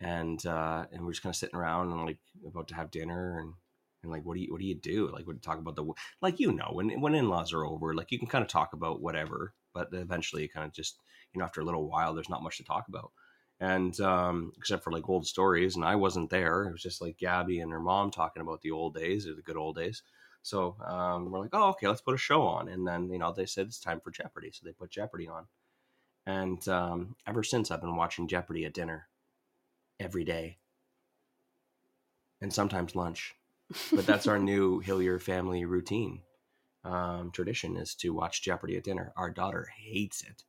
and 0.00 0.44
uh, 0.44 0.86
and 0.92 1.04
we're 1.04 1.12
just 1.12 1.22
kind 1.22 1.32
of 1.32 1.36
sitting 1.36 1.56
around 1.56 1.92
and 1.92 2.04
like 2.04 2.18
about 2.46 2.68
to 2.68 2.74
have 2.74 2.90
dinner 2.90 3.38
and 3.38 3.54
and 4.02 4.12
like 4.12 4.24
what 4.24 4.34
do 4.34 4.40
you 4.40 4.52
what 4.52 4.60
do 4.60 4.66
you 4.66 4.74
do 4.74 5.10
like 5.12 5.26
would 5.26 5.42
talk 5.42 5.58
about 5.58 5.76
the 5.76 5.84
like 6.20 6.38
you 6.38 6.52
know 6.52 6.70
when 6.72 7.00
when 7.00 7.14
in-laws 7.14 7.52
are 7.52 7.64
over 7.64 7.94
like 7.94 8.12
you 8.12 8.18
can 8.18 8.28
kind 8.28 8.42
of 8.42 8.48
talk 8.48 8.72
about 8.74 9.00
whatever 9.00 9.54
but 9.72 9.88
eventually 9.92 10.44
it 10.44 10.52
kind 10.52 10.66
of 10.66 10.72
just 10.72 10.98
you 11.34 11.38
know 11.40 11.44
after 11.44 11.60
a 11.60 11.64
little 11.64 11.88
while 11.88 12.14
there's 12.14 12.28
not 12.28 12.42
much 12.42 12.58
to 12.58 12.64
talk 12.64 12.88
about. 12.88 13.12
And 13.60 13.98
um 14.00 14.52
except 14.58 14.84
for 14.84 14.92
like 14.92 15.08
old 15.08 15.26
stories 15.26 15.76
and 15.76 15.84
i 15.84 15.94
wasn't 15.96 16.30
there. 16.30 16.64
It 16.64 16.72
was 16.72 16.82
just 16.82 17.00
like 17.00 17.18
gabby 17.18 17.60
and 17.60 17.72
her 17.72 17.80
mom 17.80 18.10
talking 18.10 18.42
about 18.42 18.62
the 18.62 18.70
old 18.72 18.94
days 18.94 19.26
or 19.26 19.34
the 19.34 19.42
good 19.42 19.56
old 19.56 19.76
days. 19.76 20.02
So 20.42 20.76
um, 20.86 21.30
we're 21.30 21.40
like 21.40 21.50
oh 21.54 21.70
okay 21.70 21.88
let's 21.88 22.02
put 22.02 22.14
a 22.14 22.18
show 22.18 22.42
on. 22.42 22.68
And 22.68 22.86
then 22.86 23.10
you 23.10 23.18
know 23.18 23.32
they 23.32 23.46
said 23.46 23.66
it's 23.66 23.80
time 23.80 24.00
for 24.00 24.10
jeopardy 24.10 24.50
so 24.52 24.62
they 24.64 24.72
put 24.72 24.90
jeopardy 24.90 25.28
on. 25.28 25.46
And 26.26 26.66
um, 26.68 27.16
ever 27.26 27.42
since 27.42 27.70
i've 27.70 27.80
been 27.80 27.96
watching 27.96 28.28
jeopardy 28.28 28.64
at 28.64 28.74
dinner 28.74 29.08
every 30.00 30.24
day. 30.24 30.58
And 32.40 32.52
sometimes 32.52 32.94
lunch. 32.94 33.34
But 33.92 34.06
that's 34.06 34.26
our 34.26 34.38
new 34.50 34.80
hillier 34.80 35.18
family 35.18 35.64
routine. 35.64 36.22
Um, 36.84 37.30
tradition 37.30 37.76
is 37.76 37.94
to 37.96 38.12
watch 38.12 38.42
jeopardy 38.42 38.76
at 38.76 38.84
dinner. 38.84 39.12
Our 39.16 39.30
daughter 39.30 39.68
hates 39.74 40.22
it 40.22 40.42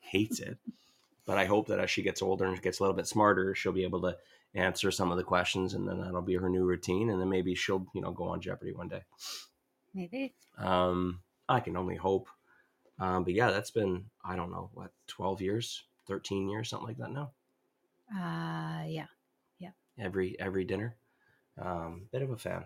hates 0.00 0.40
it 0.40 0.56
but 1.26 1.36
i 1.38 1.44
hope 1.44 1.66
that 1.66 1.78
as 1.80 1.90
she 1.90 2.02
gets 2.02 2.22
older 2.22 2.46
and 2.46 2.60
gets 2.62 2.80
a 2.80 2.82
little 2.82 2.96
bit 2.96 3.06
smarter 3.06 3.54
she'll 3.54 3.72
be 3.72 3.84
able 3.84 4.00
to 4.00 4.16
answer 4.54 4.90
some 4.90 5.10
of 5.10 5.16
the 5.18 5.24
questions 5.24 5.74
and 5.74 5.86
then 5.86 6.00
that'll 6.00 6.22
be 6.22 6.34
her 6.34 6.48
new 6.48 6.64
routine 6.64 7.10
and 7.10 7.20
then 7.20 7.28
maybe 7.28 7.54
she'll 7.54 7.86
you 7.94 8.00
know 8.00 8.10
go 8.10 8.24
on 8.24 8.40
jeopardy 8.40 8.72
one 8.72 8.88
day 8.88 9.02
Maybe. 9.94 10.34
um, 10.58 11.20
i 11.48 11.60
can 11.60 11.76
only 11.76 11.96
hope 11.96 12.28
um, 12.98 13.24
but 13.24 13.34
yeah 13.34 13.50
that's 13.50 13.70
been 13.70 14.04
i 14.24 14.34
don't 14.36 14.50
know 14.50 14.70
what 14.74 14.90
12 15.08 15.42
years 15.42 15.84
13 16.06 16.48
years 16.48 16.70
something 16.70 16.88
like 16.88 16.96
that 16.98 17.10
now 17.12 17.30
Uh, 18.10 18.84
yeah. 18.86 19.06
Yeah. 19.58 19.72
Every 19.98 20.34
every 20.40 20.64
dinner. 20.64 20.96
Um, 21.60 22.06
bit 22.10 22.22
of 22.22 22.30
a 22.30 22.38
fan. 22.38 22.64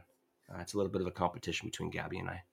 Uh, 0.49 0.61
it's 0.61 0.75
a 0.75 0.77
little 0.77 0.93
bit 0.93 1.01
of 1.01 1.09
a 1.09 1.11
competition 1.11 1.67
between 1.69 1.91
Gabby 1.91 2.21
and 2.21 2.31
I. 2.31 2.45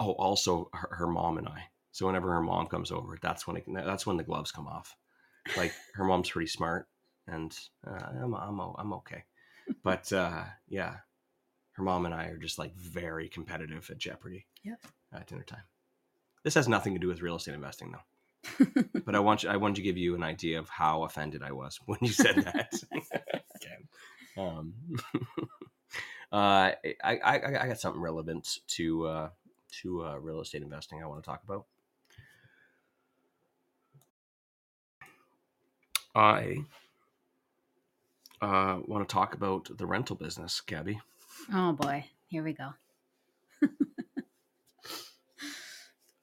Oh, 0.00 0.12
also 0.12 0.70
her, 0.72 0.88
her 0.92 1.06
mom 1.06 1.36
and 1.36 1.46
I. 1.48 1.64
So 1.92 2.06
whenever 2.06 2.32
her 2.32 2.42
mom 2.42 2.66
comes 2.66 2.90
over, 2.90 3.18
that's 3.20 3.46
when 3.46 3.56
it, 3.56 3.64
that's 3.68 4.06
when 4.06 4.16
the 4.16 4.24
gloves 4.24 4.50
come 4.50 4.66
off. 4.66 4.96
Like 5.56 5.72
her 5.94 6.04
mom's 6.04 6.30
pretty 6.30 6.48
smart, 6.48 6.88
and 7.26 7.56
uh, 7.86 8.06
I'm 8.22 8.34
I'm 8.34 8.60
I'm 8.60 8.92
okay. 8.94 9.24
But 9.84 10.12
uh, 10.12 10.44
yeah, 10.68 10.96
her 11.72 11.82
mom 11.82 12.06
and 12.06 12.14
I 12.14 12.26
are 12.26 12.38
just 12.38 12.58
like 12.58 12.74
very 12.74 13.28
competitive 13.28 13.88
at 13.90 13.98
Jeopardy. 13.98 14.46
Yep. 14.64 14.80
At 15.12 15.26
dinner 15.26 15.44
time. 15.44 15.64
This 16.44 16.54
has 16.54 16.68
nothing 16.68 16.94
to 16.94 16.98
do 16.98 17.06
with 17.06 17.22
real 17.22 17.36
estate 17.36 17.54
investing, 17.54 17.92
though 17.92 18.00
but 19.04 19.14
I 19.14 19.20
want 19.20 19.42
you, 19.42 19.48
I 19.50 19.56
wanted 19.56 19.76
to 19.76 19.82
give 19.82 19.96
you 19.96 20.14
an 20.14 20.22
idea 20.22 20.58
of 20.58 20.68
how 20.68 21.04
offended 21.04 21.42
I 21.42 21.52
was 21.52 21.78
when 21.86 21.98
you 22.00 22.08
said 22.08 22.36
that. 22.36 22.72
okay. 23.56 23.76
Um, 24.36 24.74
uh, 26.32 26.72
I, 26.82 26.96
I, 27.04 27.34
I 27.34 27.68
got 27.68 27.80
something 27.80 28.00
relevant 28.00 28.58
to 28.68 29.06
uh, 29.06 29.28
to 29.82 30.04
uh, 30.04 30.16
real 30.16 30.40
estate 30.40 30.62
investing 30.62 31.02
I 31.02 31.06
want 31.06 31.22
to 31.22 31.26
talk 31.26 31.42
about. 31.44 31.66
I 36.14 36.64
uh, 38.40 38.80
want 38.86 39.08
to 39.08 39.12
talk 39.12 39.34
about 39.34 39.76
the 39.76 39.86
rental 39.86 40.16
business, 40.16 40.60
Gabby. 40.60 41.00
oh 41.52 41.72
boy. 41.72 42.04
Here 42.26 42.42
we 42.42 42.52
go. 42.52 42.70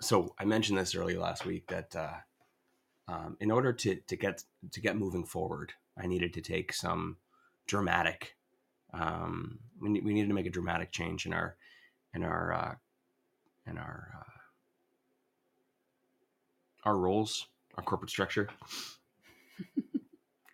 so 0.01 0.33
I 0.37 0.45
mentioned 0.45 0.77
this 0.77 0.95
earlier 0.95 1.19
last 1.19 1.45
week 1.45 1.67
that 1.67 1.95
uh, 1.95 2.17
um, 3.07 3.37
in 3.39 3.51
order 3.51 3.73
to 3.73 3.95
to 3.95 4.15
get 4.15 4.43
to 4.71 4.81
get 4.81 4.97
moving 4.97 5.25
forward, 5.25 5.73
I 5.97 6.07
needed 6.07 6.33
to 6.33 6.41
take 6.41 6.73
some 6.73 7.17
dramatic. 7.67 8.35
Um, 8.93 9.59
we, 9.81 9.99
we 10.01 10.13
needed 10.13 10.27
to 10.27 10.33
make 10.33 10.47
a 10.47 10.51
dramatic 10.51 10.91
change 10.91 11.25
in 11.25 11.33
our 11.33 11.55
in 12.13 12.23
our 12.23 12.53
uh, 12.53 12.75
in 13.65 13.77
our 13.77 14.11
uh, 14.15 14.39
our 16.89 16.97
roles, 16.97 17.47
our 17.75 17.83
corporate 17.83 18.11
structure, 18.11 18.49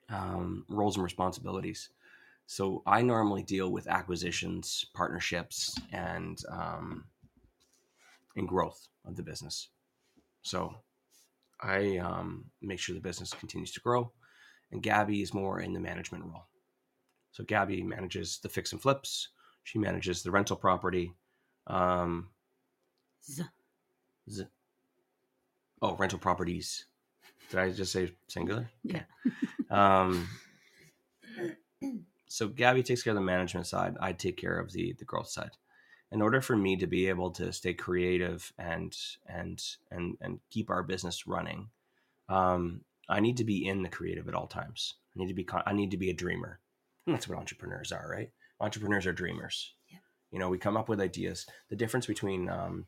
um, 0.10 0.66
roles 0.70 0.96
and 0.96 1.04
responsibilities. 1.04 1.90
So 2.48 2.84
I 2.86 3.02
normally 3.02 3.44
deal 3.44 3.72
with 3.72 3.88
acquisitions, 3.88 4.86
partnerships, 4.94 5.78
and 5.92 6.40
um, 6.52 7.06
and 8.36 8.48
growth 8.48 8.88
of 9.06 9.16
the 9.16 9.24
business. 9.24 9.70
So 10.44 10.76
I 11.62 11.98
um, 11.98 12.46
make 12.62 12.80
sure 12.80 12.94
the 12.94 13.02
business 13.02 13.34
continues 13.34 13.72
to 13.74 13.80
grow, 13.80 14.12
and 14.72 14.84
Gabby 14.84 15.22
is 15.22 15.34
more 15.34 15.60
in 15.60 15.74
the 15.74 15.80
management 15.80 16.26
role. 16.26 16.46
So 17.32 17.44
Gabby 17.44 17.84
manages 17.84 18.40
the 18.42 18.50
fix 18.50 18.72
and 18.72 18.82
flips. 18.82 19.30
She 19.64 19.80
manages 19.80 20.22
the 20.22 20.32
rental 20.32 20.56
property. 20.56 21.14
Um, 21.68 22.30
Z- 23.30 23.44
z- 24.30 24.46
oh, 25.82 25.96
rental 25.96 26.20
properties. 26.20 26.86
Did 27.50 27.60
I 27.60 27.72
just 27.72 27.92
say 27.92 28.12
singular? 28.28 28.70
Yeah. 28.84 29.04
Um, 29.72 30.30
so 32.28 32.48
Gabby 32.48 32.84
takes 32.84 33.02
care 33.02 33.12
of 33.12 33.16
the 33.16 33.22
management 33.22 33.68
side. 33.68 33.96
I 34.00 34.14
take 34.14 34.38
care 34.38 34.60
of 34.60 34.72
the 34.72 34.94
the 34.98 35.06
growth 35.06 35.28
side. 35.28 35.52
In 36.12 36.22
order 36.22 36.40
for 36.40 36.56
me 36.56 36.76
to 36.78 36.88
be 36.88 37.10
able 37.10 37.32
to 37.32 37.52
stay 37.52 37.74
creative 37.74 38.54
and 38.58 38.96
and 39.26 39.62
and 39.90 40.18
and 40.22 40.40
keep 40.52 40.70
our 40.70 40.84
business 40.84 41.28
running, 41.28 41.70
um, 42.30 42.82
I 43.10 43.20
need 43.20 43.38
to 43.38 43.44
be 43.44 43.66
in 43.66 43.84
the 43.84 43.90
creative 43.90 44.28
at 44.28 44.36
all 44.36 44.48
times. 44.48 44.96
I 45.16 45.20
need 45.20 45.30
to 45.30 45.34
be 45.34 45.44
con- 45.44 45.64
I 45.66 45.74
need 45.74 45.92
to 45.92 45.98
be 45.98 46.10
a 46.10 46.14
dreamer. 46.14 46.60
And 47.06 47.16
that's 47.16 47.28
what 47.28 47.38
entrepreneurs 47.38 47.92
are, 47.92 48.08
right? 48.10 48.32
Entrepreneurs 48.60 49.06
are 49.06 49.14
dreamers. 49.14 49.74
Yeah. 49.90 50.00
You 50.32 50.40
know, 50.40 50.50
we 50.50 50.58
come 50.58 50.76
up 50.76 50.90
with 50.90 51.00
ideas. 51.00 51.46
The 51.70 51.76
difference 51.76 52.06
between 52.06 52.50
um, 52.50 52.88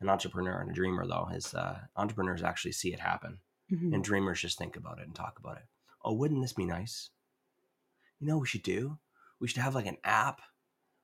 an 0.00 0.08
entrepreneur 0.08 0.60
and 0.60 0.70
a 0.70 0.74
dreamer, 0.74 1.06
though, 1.06 1.28
is 1.32 1.54
uh, 1.54 1.78
entrepreneurs 1.96 2.42
actually 2.42 2.72
see 2.72 2.92
it 2.92 3.00
happen 3.00 3.38
Mhm. 3.70 3.94
and 3.94 4.04
dreamers 4.04 4.40
just 4.40 4.58
think 4.58 4.76
about 4.76 4.98
it 4.98 5.06
and 5.06 5.14
talk 5.14 5.38
about 5.38 5.56
it. 5.58 5.64
Oh, 6.02 6.12
wouldn't 6.14 6.42
this 6.42 6.52
be 6.52 6.64
nice? 6.66 7.10
You 8.18 8.26
know 8.26 8.36
what 8.36 8.42
we 8.42 8.46
should 8.48 8.62
do? 8.62 8.98
We 9.40 9.48
should 9.48 9.62
have 9.62 9.74
like 9.74 9.86
an 9.86 9.98
app 10.04 10.40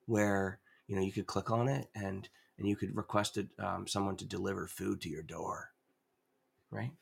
where 0.07 0.61
you 0.87 0.97
know 0.97 1.03
you 1.03 1.13
could 1.13 1.27
click 1.27 1.51
on 1.51 1.69
it 1.69 1.89
and 1.95 2.29
and 2.59 2.69
you 2.69 2.77
could 2.77 2.95
request 2.97 3.37
it, 3.39 3.49
um, 3.59 3.87
someone 3.87 4.17
to 4.19 4.25
deliver 4.27 4.67
food 4.67 5.01
to 5.03 5.09
your 5.09 5.23
door, 5.23 5.73
right? 6.71 6.93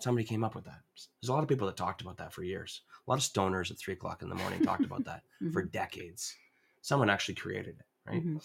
Somebody 0.00 0.26
came 0.26 0.42
up 0.42 0.54
with 0.56 0.64
that. 0.64 0.82
There's 1.20 1.28
a 1.28 1.32
lot 1.32 1.42
of 1.44 1.48
people 1.48 1.66
that 1.68 1.76
talked 1.76 2.00
about 2.02 2.16
that 2.18 2.32
for 2.32 2.42
years. 2.42 2.82
A 3.06 3.10
lot 3.10 3.18
of 3.18 3.24
stoners 3.24 3.70
at 3.70 3.78
three 3.78 3.94
o'clock 3.94 4.22
in 4.22 4.28
the 4.28 4.34
morning 4.34 4.60
talked 4.60 4.84
about 4.84 5.04
that 5.04 5.22
for 5.52 5.62
Mhm. 5.62 5.70
decades. 5.70 6.36
Someone 6.82 7.08
actually 7.08 7.36
created 7.36 7.78
it, 7.78 7.86
right? 8.04 8.22
Mhm. 8.22 8.42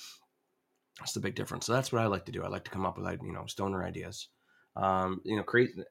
That's 0.99 1.13
the 1.13 1.19
big 1.19 1.35
difference. 1.35 1.65
So 1.65 1.73
that's 1.73 1.91
what 1.91 2.01
I 2.01 2.07
like 2.07 2.25
to 2.25 2.31
do. 2.31 2.43
I 2.43 2.47
like 2.47 2.65
to 2.65 2.71
come 2.71 2.85
up 2.85 2.97
with 2.97 3.21
you 3.23 3.31
know 3.31 3.45
stoner 3.47 3.83
ideas. 3.83 4.29
Um, 4.79 5.21
you 5.25 5.35
know, 5.35 5.43
crazy. 5.43 5.83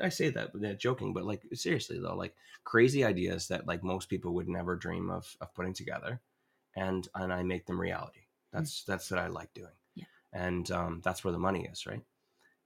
I 0.00 0.08
say 0.08 0.30
that 0.30 0.50
uh, 0.54 0.72
joking, 0.72 1.12
but 1.12 1.26
like 1.26 1.42
seriously 1.52 2.00
though, 2.00 2.16
like 2.16 2.34
crazy 2.64 3.04
ideas 3.04 3.48
that 3.48 3.66
like 3.66 3.84
most 3.84 4.08
people 4.08 4.32
would 4.34 4.48
never 4.48 4.76
dream 4.76 5.10
of 5.10 5.36
of 5.42 5.54
putting 5.54 5.74
together, 5.74 6.20
and 6.74 7.06
and 7.14 7.32
I 7.32 7.42
make 7.42 7.66
them 7.66 7.78
reality. 7.80 8.20
That's 8.50 8.82
that's 8.84 9.10
what 9.10 9.20
I 9.20 9.26
like 9.26 9.52
doing. 9.52 9.76
Yeah. 9.94 10.04
And 10.32 10.70
um, 10.70 11.00
that's 11.04 11.22
where 11.22 11.32
the 11.32 11.38
money 11.38 11.68
is, 11.70 11.86
right? 11.86 12.02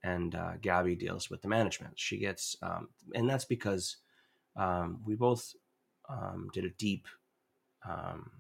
And 0.05 0.35
uh, 0.35 0.53
Gabby 0.61 0.95
deals 0.95 1.29
with 1.29 1.43
the 1.43 1.49
management. 1.49 1.99
She 1.99 2.19
gets, 2.19 2.57
um, 2.63 2.91
and 3.15 3.29
that's 3.29 3.47
because 3.47 3.97
um, 4.55 5.01
we 5.05 5.15
both 5.15 5.55
um, 6.09 6.51
did 6.53 6.65
a 6.65 6.71
deep 6.71 7.09
um, 7.89 8.31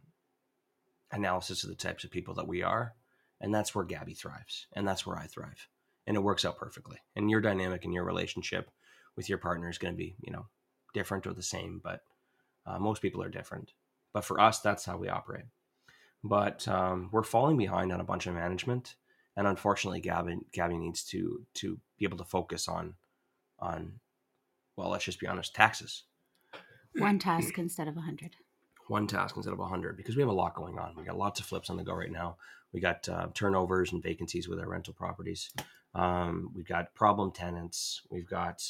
analysis 1.10 1.64
of 1.64 1.70
the 1.70 1.76
types 1.76 2.04
of 2.04 2.10
people 2.10 2.34
that 2.34 2.46
we 2.46 2.62
are, 2.62 2.94
and 3.40 3.52
that's 3.52 3.74
where 3.74 3.84
Gabby 3.84 4.14
thrives, 4.14 4.66
and 4.74 4.86
that's 4.86 5.06
where 5.06 5.16
I 5.16 5.26
thrive, 5.26 5.68
and 6.06 6.16
it 6.16 6.22
works 6.22 6.44
out 6.44 6.58
perfectly. 6.58 6.98
And 7.16 7.30
your 7.30 7.40
dynamic 7.40 7.84
and 7.84 7.94
your 7.94 8.04
relationship 8.04 8.70
with 9.16 9.28
your 9.28 9.38
partner 9.38 9.68
is 9.68 9.78
going 9.78 9.94
to 9.94 9.98
be, 9.98 10.16
you 10.20 10.32
know, 10.32 10.46
different 10.92 11.26
or 11.26 11.32
the 11.32 11.42
same, 11.42 11.80
but 11.82 12.02
uh, 12.66 12.78
most 12.78 13.02
people 13.02 13.22
are 13.22 13.28
different. 13.28 13.72
But 14.12 14.24
for 14.24 14.40
us, 14.40 14.60
that's 14.60 14.84
how 14.84 14.96
we 14.96 15.08
operate. 15.08 15.44
But 16.22 16.66
um, 16.68 17.10
we're 17.12 17.22
falling 17.22 17.56
behind 17.56 17.92
on 17.92 18.00
a 18.00 18.04
bunch 18.04 18.26
of 18.26 18.34
management, 18.34 18.94
and 19.36 19.46
unfortunately, 19.46 20.00
Gabby 20.00 20.38
Gabby 20.52 20.78
needs 20.78 21.04
to 21.06 21.44
to 21.54 21.78
be 21.98 22.06
able 22.06 22.16
to 22.18 22.24
focus 22.24 22.66
on 22.66 22.94
on 23.58 24.00
well, 24.76 24.88
let's 24.88 25.04
just 25.04 25.20
be 25.20 25.26
honest, 25.26 25.54
taxes 25.54 26.04
One 26.96 27.18
task 27.18 27.58
instead 27.58 27.88
of 27.88 27.96
a 27.96 28.00
hundred. 28.00 28.36
One 28.88 29.06
task 29.06 29.36
instead 29.36 29.52
of 29.52 29.58
100 29.58 29.96
because 29.96 30.16
we 30.16 30.22
have 30.22 30.30
a 30.30 30.34
lot 30.34 30.54
going 30.54 30.78
on. 30.78 30.94
We 30.96 31.04
got 31.04 31.18
lots 31.18 31.40
of 31.40 31.46
flips 31.46 31.70
on 31.70 31.76
the 31.76 31.84
go 31.84 31.94
right 31.94 32.10
now. 32.10 32.36
We 32.72 32.80
got 32.80 33.08
uh, 33.08 33.28
turnovers 33.34 33.92
and 33.92 34.02
vacancies 34.02 34.48
with 34.48 34.58
our 34.58 34.68
rental 34.68 34.94
properties. 34.94 35.50
Um, 35.94 36.50
we've 36.54 36.66
got 36.66 36.94
problem 36.94 37.30
tenants. 37.30 38.02
We've 38.10 38.28
got 38.28 38.62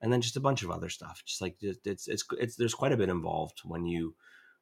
and 0.00 0.12
then 0.12 0.20
just 0.20 0.36
a 0.36 0.40
bunch 0.40 0.62
of 0.62 0.70
other 0.70 0.88
stuff. 0.88 1.22
Just 1.24 1.40
like 1.40 1.56
it's 1.60 1.78
it's 1.84 2.08
it's, 2.08 2.24
it's 2.38 2.56
there's 2.56 2.74
quite 2.74 2.92
a 2.92 2.96
bit 2.96 3.08
involved 3.08 3.60
when 3.64 3.86
you 3.86 4.14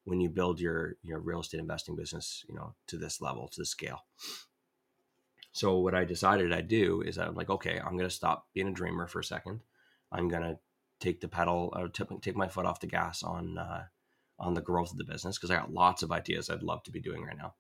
when 0.05 0.21
you 0.21 0.29
build 0.29 0.61
your 0.61 0.97
your 1.03 1.19
real 1.19 1.41
estate 1.41 1.61
investing 1.61 1.97
business, 1.97 2.45
you 2.49 2.55
know, 2.55 2.75
to 2.87 2.97
this 2.97 3.21
level, 3.21 3.49
to 3.49 3.61
the 3.61 3.67
scale. 3.67 4.05
So 5.53 5.79
what 5.79 5.95
I 5.95 6.05
decided 6.05 6.53
I'd 6.53 6.69
do 6.69 7.01
is 7.01 7.17
I'm 7.17 7.35
like, 7.35 7.49
okay, 7.49 7.79
I'm 7.79 7.97
going 7.97 8.09
to 8.09 8.15
stop 8.15 8.49
being 8.55 8.69
a 8.69 8.73
dreamer 8.73 9.07
for 9.07 9.21
a 9.21 9.25
second. 9.25 9.61
I'm 10.11 10.29
going 10.29 10.43
to 10.43 10.59
take 10.99 11.21
the 11.21 11.29
pedal 11.29 11.73
or 11.77 11.89
t- 11.89 12.05
take 12.23 12.37
my 12.37 12.49
foot 12.49 12.67
off 12.67 12.81
the 12.81 12.89
gas 12.89 13.23
on 13.23 13.57
uh, 13.57 13.85
on 14.39 14.55
the 14.55 14.63
growth 14.63 14.91
of 14.91 14.99
the 14.99 15.05
business 15.05 15.37
because 15.37 15.51
I 15.51 15.57
got 15.57 15.73
lots 15.73 16.03
of 16.03 16.13
ideas 16.13 16.51
I'd 16.51 16.63
love 16.63 16.83
to 16.85 16.91
be 16.91 17.01
doing 17.01 17.23
right 17.23 17.37
now. 17.37 17.55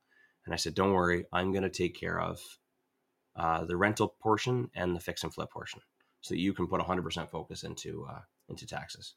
And 0.44 0.52
I 0.52 0.56
said, 0.56 0.74
don't 0.74 0.92
worry, 0.92 1.24
I'm 1.32 1.52
going 1.52 1.62
to 1.62 1.70
take 1.70 1.98
care 1.98 2.20
of 2.20 2.40
uh, 3.36 3.64
the 3.64 3.76
rental 3.76 4.14
portion 4.20 4.70
and 4.74 4.94
the 4.94 5.00
fix 5.00 5.22
and 5.22 5.32
flip 5.32 5.50
portion 5.50 5.80
so 6.20 6.34
that 6.34 6.40
you 6.40 6.52
can 6.52 6.66
put 6.66 6.80
100% 6.80 7.30
focus 7.30 7.64
into 7.64 8.06
uh, 8.10 8.20
into 8.48 8.66
taxes. 8.66 9.14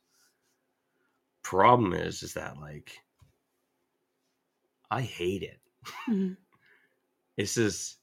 Problem 1.44 1.94
is, 1.94 2.24
is 2.24 2.34
that 2.34 2.58
like 2.58 2.92
I 4.90 5.02
hate 5.02 5.44
it. 5.44 5.60
Mm-hmm. 6.10 6.34
This 7.38 7.58
is 7.58 7.98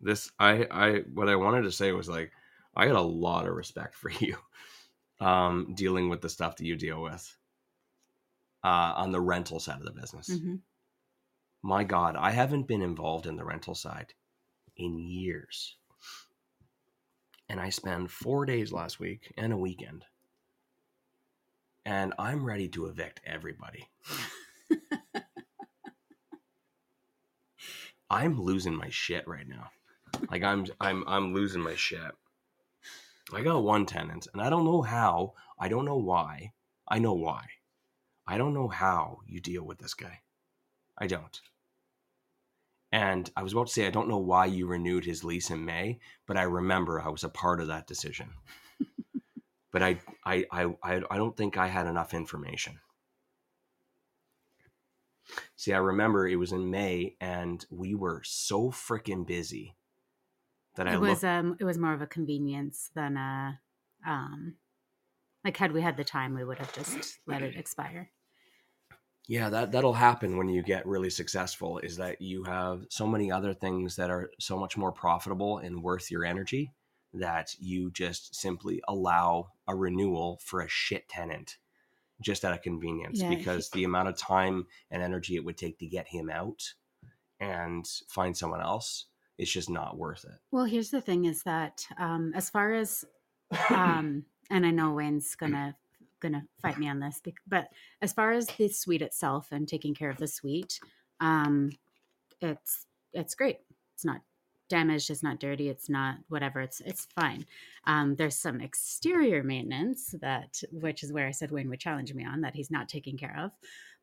this 0.00 0.30
I 0.38 0.66
I 0.70 0.92
what 1.12 1.28
I 1.28 1.36
wanted 1.36 1.62
to 1.62 1.72
say 1.72 1.92
was 1.92 2.08
like 2.08 2.32
I 2.74 2.86
got 2.86 2.96
a 2.96 3.02
lot 3.02 3.46
of 3.46 3.54
respect 3.54 3.94
for 3.94 4.10
you 4.20 4.36
um 5.20 5.74
dealing 5.74 6.08
with 6.08 6.22
the 6.22 6.28
stuff 6.28 6.56
that 6.56 6.64
you 6.64 6.76
deal 6.76 7.02
with 7.02 7.36
uh 8.64 8.94
on 8.96 9.12
the 9.12 9.20
rental 9.20 9.60
side 9.60 9.78
of 9.78 9.84
the 9.84 9.92
business. 9.92 10.28
Mm-hmm. 10.28 10.56
My 11.62 11.84
god, 11.84 12.16
I 12.16 12.30
haven't 12.30 12.68
been 12.68 12.82
involved 12.82 13.26
in 13.26 13.36
the 13.36 13.44
rental 13.44 13.74
side 13.74 14.14
in 14.76 14.98
years. 14.98 15.76
And 17.48 17.60
I 17.60 17.70
spent 17.70 18.10
4 18.10 18.46
days 18.46 18.72
last 18.72 19.00
week 19.00 19.32
and 19.36 19.52
a 19.52 19.56
weekend. 19.56 20.04
And 21.84 22.14
I'm 22.18 22.44
ready 22.44 22.68
to 22.68 22.86
evict 22.86 23.20
everybody. 23.26 23.88
I'm 28.10 28.40
losing 28.40 28.74
my 28.74 28.88
shit 28.90 29.26
right 29.26 29.46
now. 29.48 29.70
Like 30.30 30.42
I'm 30.42 30.66
I'm 30.80 31.04
I'm 31.06 31.32
losing 31.32 31.62
my 31.62 31.74
shit. 31.76 32.12
I 33.32 33.42
got 33.42 33.62
one 33.62 33.86
tenant 33.86 34.26
and 34.32 34.42
I 34.42 34.50
don't 34.50 34.64
know 34.64 34.82
how, 34.82 35.34
I 35.58 35.68
don't 35.68 35.84
know 35.84 35.96
why. 35.96 36.52
I 36.88 36.98
know 36.98 37.14
why. 37.14 37.46
I 38.30 38.38
don't 38.38 38.54
know 38.54 38.68
how 38.68 39.18
you 39.26 39.40
deal 39.40 39.64
with 39.64 39.78
this 39.78 39.92
guy. 39.92 40.20
I 40.96 41.08
don't. 41.08 41.40
And 42.92 43.28
I 43.36 43.42
was 43.42 43.52
about 43.52 43.66
to 43.66 43.72
say 43.72 43.88
I 43.88 43.90
don't 43.90 44.08
know 44.08 44.18
why 44.18 44.46
you 44.46 44.68
renewed 44.68 45.04
his 45.04 45.24
lease 45.24 45.50
in 45.50 45.64
May, 45.64 45.98
but 46.28 46.36
I 46.36 46.42
remember 46.42 47.00
I 47.00 47.08
was 47.08 47.24
a 47.24 47.28
part 47.28 47.60
of 47.60 47.66
that 47.66 47.88
decision. 47.88 48.30
but 49.72 49.82
I 49.82 49.98
I 50.24 50.44
I 50.52 50.72
I 50.84 51.16
don't 51.16 51.36
think 51.36 51.58
I 51.58 51.66
had 51.66 51.88
enough 51.88 52.14
information. 52.14 52.78
See, 55.56 55.72
I 55.72 55.78
remember 55.78 56.28
it 56.28 56.36
was 56.36 56.52
in 56.52 56.70
May 56.70 57.16
and 57.20 57.66
we 57.68 57.96
were 57.96 58.22
so 58.24 58.70
freaking 58.70 59.26
busy 59.26 59.74
that 60.76 60.86
I 60.86 60.94
it 60.94 61.00
was 61.00 61.10
looked 61.10 61.24
um 61.24 61.56
it 61.58 61.64
was 61.64 61.78
more 61.78 61.94
of 61.94 62.00
a 62.00 62.06
convenience 62.06 62.90
than 62.94 63.16
a 63.16 63.58
um 64.06 64.54
like 65.44 65.56
had 65.56 65.72
we 65.72 65.82
had 65.82 65.96
the 65.96 66.04
time 66.04 66.36
we 66.36 66.44
would 66.44 66.58
have 66.58 66.72
just 66.72 67.18
let 67.26 67.42
it 67.42 67.56
expire. 67.56 68.12
Yeah, 69.30 69.48
that 69.50 69.70
that'll 69.70 69.92
happen 69.92 70.36
when 70.36 70.48
you 70.48 70.60
get 70.60 70.84
really 70.84 71.08
successful 71.08 71.78
is 71.78 71.96
that 71.98 72.20
you 72.20 72.42
have 72.42 72.84
so 72.90 73.06
many 73.06 73.30
other 73.30 73.54
things 73.54 73.94
that 73.94 74.10
are 74.10 74.28
so 74.40 74.58
much 74.58 74.76
more 74.76 74.90
profitable 74.90 75.58
and 75.58 75.84
worth 75.84 76.10
your 76.10 76.24
energy 76.24 76.72
that 77.14 77.54
you 77.60 77.92
just 77.92 78.34
simply 78.34 78.82
allow 78.88 79.52
a 79.68 79.76
renewal 79.76 80.40
for 80.44 80.62
a 80.62 80.68
shit 80.68 81.08
tenant 81.08 81.58
just 82.20 82.44
out 82.44 82.54
of 82.54 82.62
convenience 82.62 83.20
Yeah, 83.20 83.28
because 83.28 83.70
the 83.70 83.84
amount 83.84 84.08
of 84.08 84.16
time 84.16 84.66
and 84.90 85.00
energy 85.00 85.36
it 85.36 85.44
would 85.44 85.56
take 85.56 85.78
to 85.78 85.86
get 85.86 86.08
him 86.08 86.28
out 86.28 86.74
and 87.38 87.86
find 88.08 88.36
someone 88.36 88.60
else 88.60 89.06
it's 89.38 89.52
just 89.52 89.70
not 89.70 89.96
worth 89.96 90.24
it. 90.24 90.38
Well, 90.50 90.64
here's 90.64 90.90
the 90.90 91.00
thing: 91.00 91.26
is 91.26 91.44
that 91.44 91.86
um, 91.98 92.32
as 92.34 92.50
far 92.50 92.74
as, 92.74 93.04
um, 93.70 94.24
and 94.50 94.66
I 94.66 94.72
know 94.72 94.92
Wayne's 94.92 95.36
gonna 95.36 95.76
gonna 96.20 96.44
fight 96.62 96.78
me 96.78 96.88
on 96.88 97.00
this, 97.00 97.20
but 97.46 97.68
as 98.02 98.12
far 98.12 98.32
as 98.32 98.46
the 98.46 98.68
suite 98.68 99.02
itself 99.02 99.48
and 99.50 99.66
taking 99.66 99.94
care 99.94 100.10
of 100.10 100.18
the 100.18 100.26
suite, 100.28 100.78
um, 101.20 101.70
it's 102.40 102.86
it's 103.12 103.34
great. 103.34 103.58
It's 103.94 104.04
not 104.04 104.20
damaged. 104.68 105.10
It's 105.10 105.22
not 105.22 105.40
dirty. 105.40 105.68
It's 105.68 105.90
not 105.90 106.16
whatever. 106.28 106.60
It's 106.60 106.80
it's 106.80 107.06
fine. 107.14 107.44
Um, 107.84 108.14
there's 108.16 108.36
some 108.36 108.60
exterior 108.60 109.42
maintenance 109.42 110.14
that, 110.20 110.62
which 110.70 111.02
is 111.02 111.12
where 111.12 111.26
I 111.26 111.32
said 111.32 111.50
Wayne 111.50 111.68
would 111.68 111.80
challenge 111.80 112.14
me 112.14 112.24
on 112.24 112.40
that 112.42 112.54
he's 112.54 112.70
not 112.70 112.88
taking 112.88 113.18
care 113.18 113.36
of. 113.38 113.50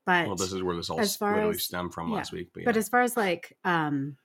But 0.05 0.27
Well, 0.27 0.35
this 0.35 0.53
is 0.53 0.61
where 0.63 0.75
this 0.75 0.89
all 0.89 0.97
literally 0.97 1.55
as- 1.55 1.63
stemmed 1.63 1.93
from 1.93 2.09
yeah, 2.09 2.15
last 2.15 2.31
week. 2.31 2.49
But, 2.53 2.65
but 2.65 2.77
as 2.77 2.89
far 2.89 3.01
as 3.01 3.17
like 3.17 3.57
um 3.65 4.17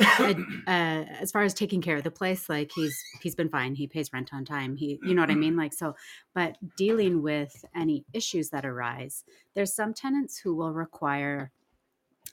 uh, 0.00 0.34
as 0.66 1.30
far 1.30 1.42
as 1.42 1.54
taking 1.54 1.80
care 1.80 1.96
of 1.96 2.02
the 2.02 2.10
place 2.10 2.48
like 2.48 2.72
he's 2.74 3.00
he's 3.22 3.34
been 3.34 3.48
fine. 3.48 3.74
He 3.74 3.86
pays 3.86 4.12
rent 4.12 4.30
on 4.32 4.44
time. 4.44 4.76
He 4.76 4.98
you 5.02 5.14
know 5.14 5.22
what 5.22 5.30
i 5.30 5.34
mean? 5.34 5.56
Like 5.56 5.72
so 5.72 5.94
but 6.34 6.56
dealing 6.76 7.22
with 7.22 7.64
any 7.74 8.04
issues 8.12 8.50
that 8.50 8.64
arise 8.64 9.24
there's 9.54 9.72
some 9.72 9.94
tenants 9.94 10.38
who 10.38 10.54
will 10.54 10.72
require 10.72 11.52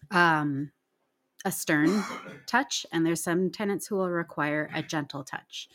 um 0.10 0.72
a 1.46 1.52
stern 1.52 2.04
touch 2.48 2.86
and 2.92 3.06
there's 3.06 3.24
some 3.24 3.50
tenants 3.50 3.88
who 3.88 3.96
will 3.96 4.10
require 4.10 4.70
a 4.74 4.82
gentle 4.82 5.24
touch. 5.24 5.70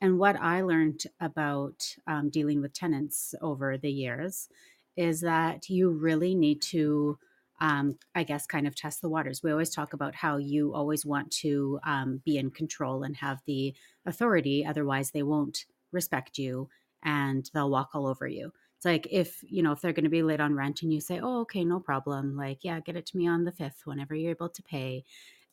And 0.00 0.18
what 0.18 0.36
i 0.40 0.60
learned 0.60 1.04
about 1.20 1.96
um, 2.06 2.30
dealing 2.30 2.60
with 2.60 2.72
tenants 2.74 3.34
over 3.40 3.76
the 3.76 3.90
years 3.90 4.48
is 4.96 5.20
that 5.22 5.68
you 5.68 5.90
really 5.90 6.34
need 6.34 6.62
to 6.62 7.18
um, 7.60 7.98
I 8.14 8.24
guess, 8.24 8.46
kind 8.46 8.66
of 8.66 8.74
test 8.74 9.00
the 9.00 9.08
waters. 9.08 9.42
We 9.42 9.52
always 9.52 9.70
talk 9.70 9.92
about 9.92 10.14
how 10.14 10.38
you 10.38 10.74
always 10.74 11.06
want 11.06 11.30
to 11.42 11.78
um, 11.84 12.20
be 12.24 12.36
in 12.36 12.50
control 12.50 13.04
and 13.04 13.16
have 13.16 13.40
the 13.46 13.74
authority. 14.06 14.64
Otherwise, 14.66 15.10
they 15.10 15.22
won't 15.22 15.64
respect 15.92 16.38
you 16.38 16.68
and 17.02 17.48
they'll 17.54 17.70
walk 17.70 17.90
all 17.94 18.06
over 18.06 18.26
you. 18.26 18.52
It's 18.76 18.84
like 18.84 19.06
if, 19.10 19.38
you 19.42 19.62
know, 19.62 19.72
if 19.72 19.80
they're 19.80 19.92
going 19.92 20.04
to 20.04 20.10
be 20.10 20.22
late 20.22 20.40
on 20.40 20.54
rent 20.54 20.82
and 20.82 20.92
you 20.92 21.00
say, 21.00 21.20
oh, 21.22 21.40
okay, 21.42 21.64
no 21.64 21.80
problem. 21.80 22.36
Like, 22.36 22.58
yeah, 22.62 22.80
get 22.80 22.96
it 22.96 23.06
to 23.06 23.16
me 23.16 23.28
on 23.28 23.44
the 23.44 23.52
fifth 23.52 23.82
whenever 23.84 24.14
you're 24.14 24.30
able 24.30 24.48
to 24.48 24.62
pay. 24.62 25.04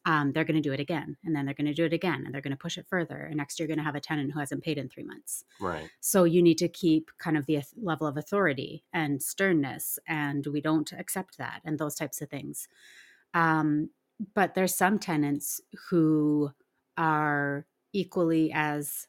Um, 0.05 0.31
they're 0.31 0.45
going 0.45 0.61
to 0.61 0.67
do 0.67 0.73
it 0.73 0.79
again. 0.79 1.17
And 1.23 1.35
then 1.35 1.45
they're 1.45 1.53
going 1.53 1.67
to 1.67 1.73
do 1.73 1.85
it 1.85 1.93
again. 1.93 2.23
And 2.25 2.33
they're 2.33 2.41
going 2.41 2.51
to 2.51 2.57
push 2.57 2.77
it 2.77 2.87
further. 2.87 3.17
And 3.17 3.37
next 3.37 3.59
you're 3.59 3.67
going 3.67 3.77
to 3.77 3.83
have 3.83 3.95
a 3.95 3.99
tenant 3.99 4.31
who 4.31 4.39
hasn't 4.39 4.63
paid 4.63 4.77
in 4.77 4.89
three 4.89 5.03
months. 5.03 5.43
right. 5.59 5.89
So 5.99 6.23
you 6.23 6.41
need 6.41 6.57
to 6.57 6.67
keep 6.67 7.11
kind 7.19 7.37
of 7.37 7.45
the 7.45 7.61
level 7.81 8.07
of 8.07 8.17
authority 8.17 8.83
and 8.91 9.21
sternness, 9.21 9.99
and 10.07 10.45
we 10.47 10.61
don't 10.61 10.91
accept 10.93 11.37
that 11.37 11.61
and 11.63 11.77
those 11.77 11.95
types 11.95 12.21
of 12.21 12.29
things. 12.29 12.67
Um, 13.33 13.89
but 14.33 14.55
there's 14.55 14.75
some 14.75 14.99
tenants 14.99 15.61
who 15.89 16.51
are 16.97 17.65
equally 17.93 18.51
as 18.53 19.07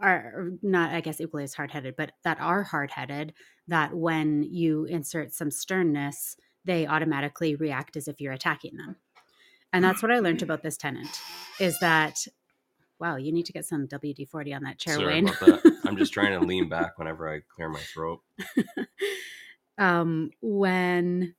are 0.00 0.50
not, 0.62 0.92
I 0.92 1.00
guess, 1.00 1.20
equally 1.20 1.44
as 1.44 1.54
hard 1.54 1.70
headed, 1.70 1.94
but 1.96 2.12
that 2.24 2.40
are 2.40 2.62
hard 2.62 2.90
headed. 2.90 3.34
That 3.68 3.94
when 3.94 4.42
you 4.42 4.84
insert 4.84 5.32
some 5.32 5.50
sternness, 5.50 6.36
they 6.64 6.86
automatically 6.86 7.54
react 7.54 7.96
as 7.96 8.08
if 8.08 8.20
you're 8.20 8.32
attacking 8.32 8.76
them. 8.76 8.96
And 9.72 9.84
that's 9.84 10.02
what 10.02 10.10
I 10.10 10.18
learned 10.18 10.42
about 10.42 10.62
this 10.62 10.76
tenant 10.76 11.20
is 11.60 11.78
that 11.80 12.26
wow, 12.98 13.16
you 13.16 13.32
need 13.32 13.46
to 13.46 13.52
get 13.52 13.64
some 13.64 13.86
WD 13.88 14.28
40 14.28 14.52
on 14.52 14.62
that 14.64 14.78
chair, 14.78 14.96
Sorry 14.96 15.06
Wayne. 15.06 15.24
that. 15.24 15.80
I'm 15.86 15.96
just 15.96 16.12
trying 16.12 16.38
to 16.38 16.44
lean 16.46 16.68
back 16.68 16.98
whenever 16.98 17.26
I 17.32 17.40
clear 17.54 17.70
my 17.70 17.80
throat. 17.80 18.20
um, 19.78 20.30
when 20.42 21.34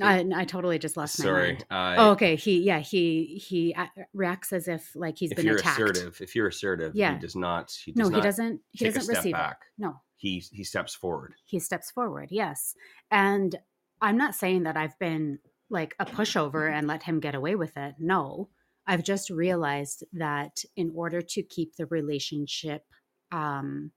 I, 0.00 0.24
I 0.34 0.44
totally 0.44 0.78
just 0.78 0.96
lost 0.96 1.18
my 1.18 1.24
Sorry. 1.24 1.48
mind. 1.52 1.64
Uh, 1.70 1.94
Oh, 1.98 2.10
okay. 2.12 2.36
He, 2.36 2.60
yeah, 2.62 2.78
he 2.78 3.42
he 3.44 3.74
reacts 4.12 4.52
as 4.52 4.68
if 4.68 4.90
like 4.94 5.18
he's 5.18 5.30
if 5.32 5.36
been 5.36 5.46
you're 5.46 5.56
attacked. 5.56 5.80
assertive, 5.80 6.20
if 6.20 6.34
you're 6.36 6.48
assertive, 6.48 6.94
Yeah. 6.94 7.14
he 7.14 7.20
does 7.20 7.34
not. 7.36 7.72
He 7.84 7.90
does 7.92 7.98
No, 7.98 8.08
not 8.10 8.16
he 8.16 8.22
doesn't. 8.22 8.60
He 8.70 8.84
doesn't 8.84 9.02
step 9.02 9.16
receive 9.16 9.32
back. 9.32 9.58
it. 9.78 9.82
No, 9.82 10.00
He 10.16 10.44
he 10.52 10.62
steps 10.64 10.94
forward. 10.94 11.34
he 11.44 11.58
steps 11.58 11.90
forward. 11.90 12.28
Yes, 12.30 12.74
and 13.10 13.56
I'm 14.00 14.16
not 14.16 14.34
saying 14.34 14.64
that 14.64 14.76
I've 14.76 14.98
been 14.98 15.38
like 15.70 15.94
a 15.98 16.04
pushover 16.04 16.70
and 16.70 16.86
let 16.86 17.02
him 17.04 17.20
get 17.20 17.34
away 17.34 17.54
with 17.54 17.76
it. 17.76 17.94
No, 17.98 18.50
I've 18.86 19.02
just 19.02 19.30
realized 19.30 20.04
that 20.12 20.64
in 20.76 20.92
order 20.94 21.22
to 21.22 21.42
keep 21.42 21.76
the 21.76 21.86
relationship 21.86 22.86
um, 23.32 23.90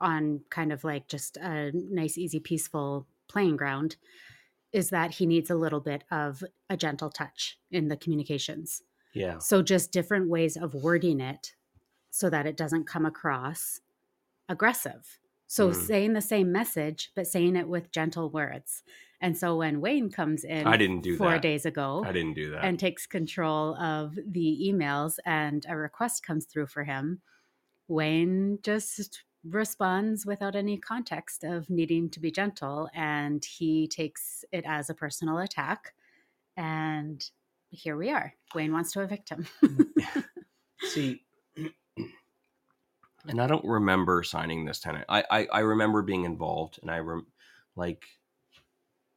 on 0.00 0.40
kind 0.50 0.72
of 0.72 0.84
like 0.84 1.08
just 1.08 1.36
a 1.36 1.70
nice, 1.72 2.18
easy, 2.18 2.40
peaceful 2.40 3.06
playing 3.28 3.56
ground, 3.56 3.96
is 4.72 4.90
that 4.90 5.12
he 5.12 5.26
needs 5.26 5.48
a 5.48 5.54
little 5.54 5.80
bit 5.80 6.04
of 6.10 6.44
a 6.68 6.76
gentle 6.76 7.08
touch 7.10 7.58
in 7.70 7.88
the 7.88 7.96
communications. 7.96 8.82
Yeah. 9.14 9.38
So 9.38 9.62
just 9.62 9.92
different 9.92 10.28
ways 10.28 10.56
of 10.56 10.74
wording 10.74 11.20
it 11.20 11.54
so 12.10 12.28
that 12.28 12.46
it 12.46 12.56
doesn't 12.56 12.86
come 12.86 13.06
across 13.06 13.80
aggressive. 14.48 15.18
So 15.46 15.70
Mhm. 15.70 15.74
saying 15.74 16.12
the 16.12 16.20
same 16.20 16.52
message, 16.52 17.12
but 17.14 17.26
saying 17.26 17.56
it 17.56 17.68
with 17.68 17.92
gentle 17.92 18.28
words. 18.28 18.82
And 19.20 19.36
so 19.36 19.56
when 19.56 19.80
Wayne 19.80 20.10
comes 20.10 20.44
in 20.44 20.66
I 20.66 20.76
didn't 20.76 21.00
do 21.00 21.16
four 21.16 21.32
that. 21.32 21.42
days 21.42 21.66
ago 21.66 22.04
I 22.06 22.12
didn't 22.12 22.34
do 22.34 22.50
that. 22.50 22.64
and 22.64 22.78
takes 22.78 23.06
control 23.06 23.74
of 23.76 24.14
the 24.26 24.70
emails 24.72 25.18
and 25.24 25.64
a 25.68 25.76
request 25.76 26.24
comes 26.24 26.44
through 26.44 26.66
for 26.66 26.84
him, 26.84 27.20
Wayne 27.88 28.58
just 28.62 29.22
responds 29.44 30.26
without 30.26 30.56
any 30.56 30.76
context 30.76 31.44
of 31.44 31.70
needing 31.70 32.10
to 32.10 32.20
be 32.20 32.30
gentle 32.30 32.90
and 32.94 33.44
he 33.44 33.86
takes 33.86 34.44
it 34.50 34.64
as 34.66 34.90
a 34.90 34.94
personal 34.94 35.38
attack 35.38 35.94
and 36.56 37.30
here 37.70 37.96
we 37.96 38.10
are 38.10 38.34
wayne 38.56 38.72
wants 38.72 38.90
to 38.90 39.02
evict 39.02 39.28
him 39.28 39.46
See, 40.82 41.22
and 43.26 43.40
I 43.40 43.46
don't 43.46 43.64
remember 43.64 44.22
signing 44.22 44.64
this 44.64 44.78
tenant. 44.78 45.04
I, 45.08 45.24
I, 45.30 45.46
I 45.52 45.58
remember 45.60 46.02
being 46.02 46.24
involved, 46.24 46.78
and 46.82 46.90
I 46.90 46.98
rem, 46.98 47.26
like 47.74 48.04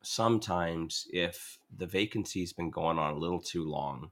sometimes 0.01 1.07
if 1.11 1.59
the 1.75 1.87
vacancy's 1.87 2.53
been 2.53 2.69
going 2.69 2.97
on 2.97 3.13
a 3.13 3.17
little 3.17 3.39
too 3.39 3.63
long, 3.63 4.11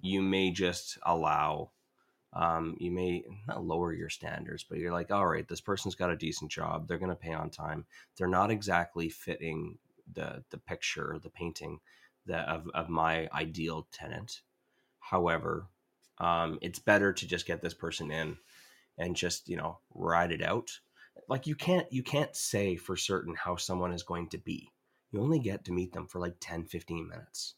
you 0.00 0.22
may 0.22 0.50
just 0.50 0.98
allow. 1.04 1.70
Um, 2.32 2.76
you 2.78 2.90
may 2.90 3.24
not 3.48 3.64
lower 3.64 3.94
your 3.94 4.10
standards, 4.10 4.64
but 4.68 4.78
you're 4.78 4.92
like, 4.92 5.10
all 5.10 5.26
right, 5.26 5.48
this 5.48 5.60
person's 5.60 5.94
got 5.94 6.10
a 6.10 6.16
decent 6.16 6.50
job. 6.50 6.86
They're 6.86 6.98
going 6.98 7.08
to 7.08 7.16
pay 7.16 7.32
on 7.32 7.48
time. 7.48 7.86
They're 8.16 8.26
not 8.26 8.50
exactly 8.50 9.08
fitting 9.08 9.78
the 10.12 10.44
the 10.50 10.58
picture, 10.58 11.18
the 11.22 11.30
painting 11.30 11.80
that 12.26 12.46
of, 12.48 12.68
of 12.74 12.88
my 12.88 13.28
ideal 13.32 13.86
tenant. 13.90 14.42
However, 15.00 15.66
um, 16.18 16.58
it's 16.60 16.78
better 16.78 17.12
to 17.12 17.26
just 17.26 17.46
get 17.46 17.62
this 17.62 17.74
person 17.74 18.10
in 18.10 18.36
and 18.98 19.16
just 19.16 19.48
you 19.48 19.56
know 19.56 19.78
ride 19.94 20.32
it 20.32 20.42
out 20.42 20.78
like 21.28 21.46
you 21.46 21.54
can't 21.54 21.90
you 21.92 22.02
can't 22.02 22.34
say 22.36 22.76
for 22.76 22.96
certain 22.96 23.34
how 23.34 23.56
someone 23.56 23.92
is 23.92 24.02
going 24.02 24.28
to 24.28 24.38
be 24.38 24.70
you 25.16 25.22
only 25.22 25.38
get 25.38 25.64
to 25.64 25.72
meet 25.72 25.92
them 25.92 26.06
for 26.06 26.18
like 26.20 26.36
10 26.40 26.64
15 26.64 27.08
minutes. 27.08 27.54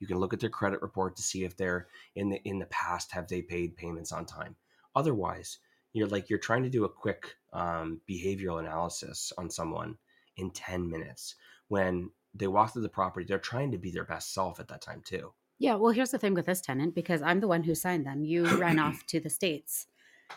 You 0.00 0.06
can 0.06 0.18
look 0.18 0.34
at 0.34 0.40
their 0.40 0.50
credit 0.50 0.82
report 0.82 1.16
to 1.16 1.22
see 1.22 1.44
if 1.44 1.56
they're 1.56 1.86
in 2.16 2.28
the 2.30 2.40
in 2.48 2.58
the 2.58 2.66
past 2.66 3.12
have 3.12 3.28
they 3.28 3.42
paid 3.42 3.76
payments 3.76 4.12
on 4.12 4.26
time. 4.26 4.56
Otherwise 4.94 5.58
you're 5.92 6.08
like 6.08 6.28
you're 6.28 6.38
trying 6.38 6.62
to 6.64 6.68
do 6.68 6.84
a 6.84 6.88
quick 6.88 7.36
um, 7.52 8.00
behavioral 8.10 8.60
analysis 8.60 9.32
on 9.38 9.48
someone 9.48 9.96
in 10.36 10.50
10 10.50 10.90
minutes 10.90 11.36
when 11.68 12.10
they 12.34 12.46
walk 12.46 12.72
through 12.72 12.82
the 12.82 12.88
property 12.88 13.24
they're 13.26 13.38
trying 13.38 13.70
to 13.72 13.78
be 13.78 13.90
their 13.90 14.04
best 14.04 14.34
self 14.34 14.60
at 14.60 14.68
that 14.68 14.82
time 14.82 15.00
too. 15.04 15.32
Yeah 15.58 15.76
well 15.76 15.92
here's 15.92 16.10
the 16.10 16.18
thing 16.18 16.34
with 16.34 16.44
this 16.46 16.60
tenant 16.60 16.94
because 16.94 17.22
i'm 17.22 17.40
the 17.40 17.48
one 17.48 17.62
who 17.62 17.74
signed 17.74 18.04
them. 18.04 18.24
You 18.24 18.44
ran 18.58 18.78
off 18.80 19.06
to 19.06 19.20
the 19.20 19.30
states. 19.30 19.86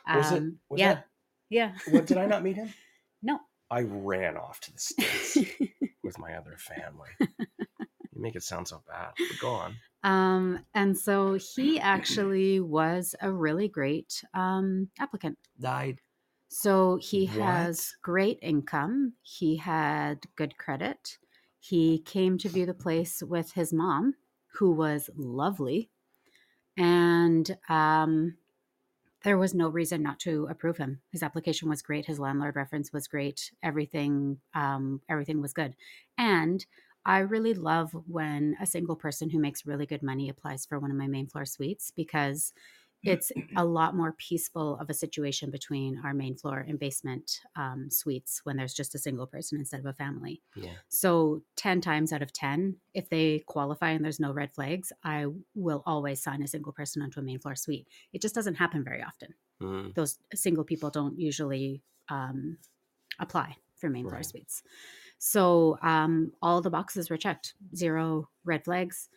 Was 0.07 0.31
it 0.31 0.37
Um, 0.37 0.59
was 0.69 0.79
yeah. 0.79 0.93
that 0.93 1.07
yeah. 1.49 1.71
What 1.89 2.05
did 2.05 2.17
i 2.17 2.25
not 2.27 2.43
meet 2.43 2.55
him? 2.57 2.71
No. 3.21 3.39
I 3.69 3.81
ran 3.81 4.37
off 4.37 4.61
to 4.61 4.71
the 4.73 4.79
States 4.79 5.37
with 6.09 6.19
my 6.19 6.33
other 6.33 6.57
family. 6.57 7.09
You 8.15 8.23
make 8.23 8.35
it 8.35 8.43
sound 8.43 8.67
so 8.67 8.81
bad. 8.87 9.11
But 9.17 9.39
go 9.39 9.49
on. 9.51 9.75
Um, 10.03 10.65
and 10.73 10.97
so 10.97 11.35
he 11.35 11.79
actually 11.79 12.59
was 12.59 13.15
a 13.21 13.31
really 13.31 13.67
great 13.67 14.23
um, 14.33 14.89
applicant. 14.99 15.37
Died. 15.59 16.01
So 16.49 16.97
he 16.97 17.27
What? 17.27 17.35
has 17.35 17.95
great 18.01 18.39
income. 18.41 19.13
He 19.21 19.57
had 19.57 20.25
good 20.35 20.57
credit. 20.57 21.17
He 21.59 21.99
came 21.99 22.37
to 22.39 22.49
view 22.49 22.65
the 22.65 22.73
place 22.73 23.21
with 23.21 23.51
his 23.53 23.71
mom, 23.71 24.15
who 24.55 24.71
was 24.71 25.09
lovely. 25.15 25.91
And 26.77 27.55
um, 27.69 28.37
there 29.23 29.37
was 29.37 29.53
no 29.53 29.67
reason 29.67 30.01
not 30.01 30.19
to 30.19 30.47
approve 30.49 30.77
him. 30.77 31.01
His 31.11 31.23
application 31.23 31.69
was 31.69 31.81
great. 31.81 32.05
His 32.05 32.19
landlord 32.19 32.55
reference 32.55 32.93
was 32.93 33.07
great. 33.07 33.51
Everything, 33.61 34.39
um, 34.53 35.01
everything 35.09 35.41
was 35.41 35.53
good. 35.53 35.75
And 36.17 36.65
I 37.05 37.19
really 37.19 37.53
love 37.53 37.91
when 38.07 38.55
a 38.61 38.65
single 38.65 38.95
person 38.95 39.29
who 39.29 39.39
makes 39.39 39.65
really 39.65 39.85
good 39.85 40.03
money 40.03 40.29
applies 40.29 40.65
for 40.65 40.79
one 40.79 40.91
of 40.91 40.97
my 40.97 41.07
main 41.07 41.27
floor 41.27 41.45
suites 41.45 41.91
because 41.95 42.53
it's 43.03 43.31
a 43.55 43.63
lot 43.63 43.95
more 43.95 44.13
peaceful 44.13 44.77
of 44.79 44.89
a 44.89 44.93
situation 44.93 45.49
between 45.49 46.01
our 46.03 46.13
main 46.13 46.35
floor 46.35 46.65
and 46.67 46.79
basement 46.79 47.41
um, 47.55 47.89
suites 47.89 48.41
when 48.43 48.57
there's 48.57 48.73
just 48.73 48.95
a 48.95 48.99
single 48.99 49.27
person 49.27 49.57
instead 49.59 49.79
of 49.79 49.85
a 49.85 49.93
family. 49.93 50.41
Yeah. 50.55 50.73
So 50.89 51.41
10 51.55 51.81
times 51.81 52.11
out 52.11 52.21
of 52.21 52.33
10, 52.33 52.75
if 52.93 53.09
they 53.09 53.39
qualify 53.47 53.91
and 53.91 54.03
there's 54.03 54.19
no 54.19 54.31
red 54.31 54.51
flags, 54.53 54.91
I 55.03 55.27
will 55.55 55.83
always 55.85 56.21
sign 56.21 56.41
a 56.41 56.47
single 56.47 56.73
person 56.73 57.01
onto 57.01 57.19
a 57.19 57.23
main 57.23 57.39
floor 57.39 57.55
suite. 57.55 57.87
It 58.13 58.21
just 58.21 58.35
doesn't 58.35 58.55
happen 58.55 58.83
very 58.83 59.03
often. 59.03 59.33
Mm. 59.61 59.93
Those 59.93 60.17
single 60.33 60.63
people 60.63 60.89
don't 60.89 61.19
usually 61.19 61.81
um, 62.09 62.57
apply 63.19 63.57
for 63.75 63.89
main 63.89 64.07
floor 64.09 64.23
suites. 64.23 64.63
So 65.19 65.77
um, 65.81 66.31
all 66.41 66.61
the 66.61 66.69
boxes 66.69 67.09
were 67.09 67.17
checked, 67.17 67.53
zero 67.75 68.29
red 68.45 68.63
flags. 68.63 69.09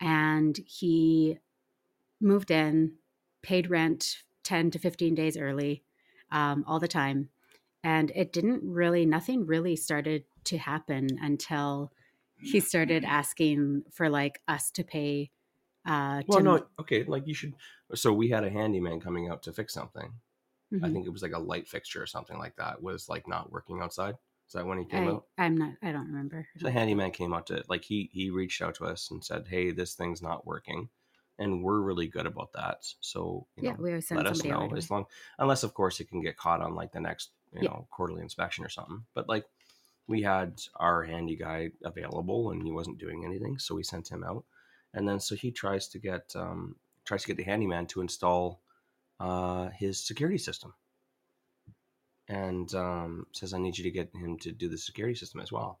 And 0.00 0.58
he 0.66 1.38
moved 2.20 2.50
in, 2.50 2.92
paid 3.46 3.70
rent 3.70 4.22
10 4.42 4.70
to 4.72 4.78
15 4.78 5.14
days 5.14 5.36
early 5.38 5.84
um, 6.30 6.64
all 6.66 6.80
the 6.80 6.88
time. 6.88 7.30
And 7.84 8.10
it 8.14 8.32
didn't 8.32 8.62
really, 8.64 9.06
nothing 9.06 9.46
really 9.46 9.76
started 9.76 10.24
to 10.44 10.58
happen 10.58 11.18
until 11.22 11.92
he 12.42 12.60
started 12.60 13.04
asking 13.04 13.84
for 13.92 14.08
like 14.10 14.42
us 14.48 14.70
to 14.72 14.84
pay. 14.84 15.30
Uh, 15.86 16.24
Well, 16.26 16.40
to, 16.40 16.42
no, 16.42 16.66
okay. 16.80 17.04
Like 17.04 17.26
you 17.26 17.34
should. 17.34 17.54
So 17.94 18.12
we 18.12 18.28
had 18.28 18.44
a 18.44 18.50
handyman 18.50 19.00
coming 19.00 19.28
out 19.28 19.42
to 19.44 19.52
fix 19.52 19.72
something. 19.74 20.20
I 20.82 20.88
Mhm. 20.88 20.92
think 20.92 21.06
it 21.06 21.10
was 21.10 21.22
like 21.22 21.32
a 21.32 21.38
light 21.40 21.68
fixture 21.68 22.02
or 22.02 22.06
something 22.06 22.38
like 22.38 22.56
that 22.56 22.82
was 22.82 23.08
like 23.08 23.28
not 23.28 23.52
working 23.52 23.80
outside. 23.82 24.16
Is 24.48 24.54
that 24.54 24.66
when 24.66 24.78
he 24.78 24.86
came 24.86 25.08
I, 25.08 25.08
out? 25.08 25.28
I'm 25.38 25.56
not, 25.56 25.74
I 25.82 25.92
don't 25.92 26.08
remember. 26.08 26.48
So 26.56 26.66
the 26.66 26.70
handyman 26.72 27.12
came 27.12 27.32
out 27.32 27.46
to 27.46 27.64
like 27.68 27.84
he 27.84 28.10
he 28.12 28.30
reached 28.30 28.60
out 28.60 28.74
to 28.76 28.84
us 28.84 29.10
and 29.10 29.24
said, 29.24 29.48
"Hey, 29.48 29.70
this 29.70 29.94
thing's 29.94 30.20
not 30.20 30.46
working," 30.46 30.90
and 31.38 31.62
we're 31.62 31.80
really 31.80 32.06
good 32.06 32.26
about 32.26 32.52
that. 32.54 32.86
So 33.00 33.46
you 33.56 33.62
yeah, 33.62 33.72
know, 33.72 33.76
we 33.78 33.90
always 33.90 34.06
send 34.06 34.18
let 34.18 34.26
us 34.26 34.44
know 34.44 34.68
right 34.68 34.72
as 34.76 34.90
long 34.90 35.06
unless 35.38 35.62
of 35.62 35.74
course 35.74 36.00
it 36.00 36.08
can 36.08 36.20
get 36.20 36.36
caught 36.36 36.60
on 36.60 36.74
like 36.74 36.92
the 36.92 37.00
next 37.00 37.30
you 37.52 37.60
Yeah. 37.60 37.68
know 37.68 37.86
quarterly 37.90 38.22
inspection 38.22 38.64
or 38.64 38.68
something 38.68 39.04
but 39.14 39.28
like 39.28 39.46
we 40.08 40.22
had 40.22 40.60
our 40.76 41.02
handy 41.04 41.36
guy 41.36 41.70
available 41.84 42.50
and 42.50 42.62
he 42.62 42.72
wasn't 42.72 42.98
doing 42.98 43.24
anything 43.24 43.58
so 43.58 43.74
we 43.74 43.82
sent 43.82 44.10
him 44.10 44.24
out 44.24 44.44
and 44.94 45.08
then 45.08 45.20
so 45.20 45.34
he 45.34 45.50
tries 45.50 45.88
to 45.88 45.98
get 45.98 46.34
um 46.36 46.76
tries 47.04 47.22
to 47.22 47.28
get 47.28 47.36
the 47.36 47.42
handyman 47.44 47.86
to 47.86 48.00
install 48.00 48.60
uh 49.20 49.68
his 49.70 50.04
security 50.04 50.38
system 50.38 50.74
and 52.28 52.74
um 52.74 53.26
says 53.32 53.52
i 53.54 53.58
need 53.58 53.76
you 53.76 53.84
to 53.84 53.90
get 53.90 54.14
him 54.14 54.38
to 54.38 54.52
do 54.52 54.68
the 54.68 54.78
security 54.78 55.14
system 55.14 55.40
as 55.40 55.52
well 55.52 55.80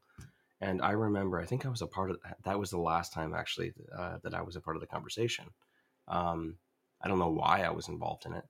and 0.60 0.82
i 0.82 0.90
remember 0.90 1.40
i 1.40 1.44
think 1.44 1.66
i 1.66 1.68
was 1.68 1.82
a 1.82 1.86
part 1.86 2.10
of 2.10 2.18
that 2.22 2.36
That 2.44 2.58
was 2.58 2.70
the 2.70 2.78
last 2.78 3.12
time 3.12 3.34
actually 3.34 3.72
uh, 3.96 4.18
that 4.22 4.34
i 4.34 4.42
was 4.42 4.56
a 4.56 4.60
part 4.60 4.76
of 4.76 4.80
the 4.80 4.86
conversation 4.86 5.46
um 6.08 6.56
I 7.00 7.08
don't 7.08 7.18
know 7.18 7.30
why 7.30 7.62
I 7.62 7.70
was 7.70 7.88
involved 7.88 8.26
in 8.26 8.32
it, 8.32 8.44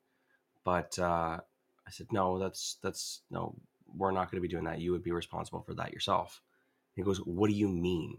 but 0.65 0.99
uh, 0.99 1.39
I 1.87 1.91
said, 1.91 2.07
no, 2.13 2.39
that's 2.39 2.79
that's 2.83 3.23
no, 3.31 3.55
we're 3.95 4.13
not 4.13 4.31
going 4.31 4.39
to 4.39 4.49
be 4.49 4.49
doing 4.49 4.65
that. 4.65 4.81
You 4.81 4.93
would 4.93 5.03
be 5.03 5.13
responsible 5.13 5.63
for 5.63 5.75
that 5.75 5.93
yourself. 5.93 6.41
He 6.95 7.03
goes, 7.03 7.19
what 7.19 7.49
do 7.49 7.55
you 7.55 7.69
mean? 7.69 8.19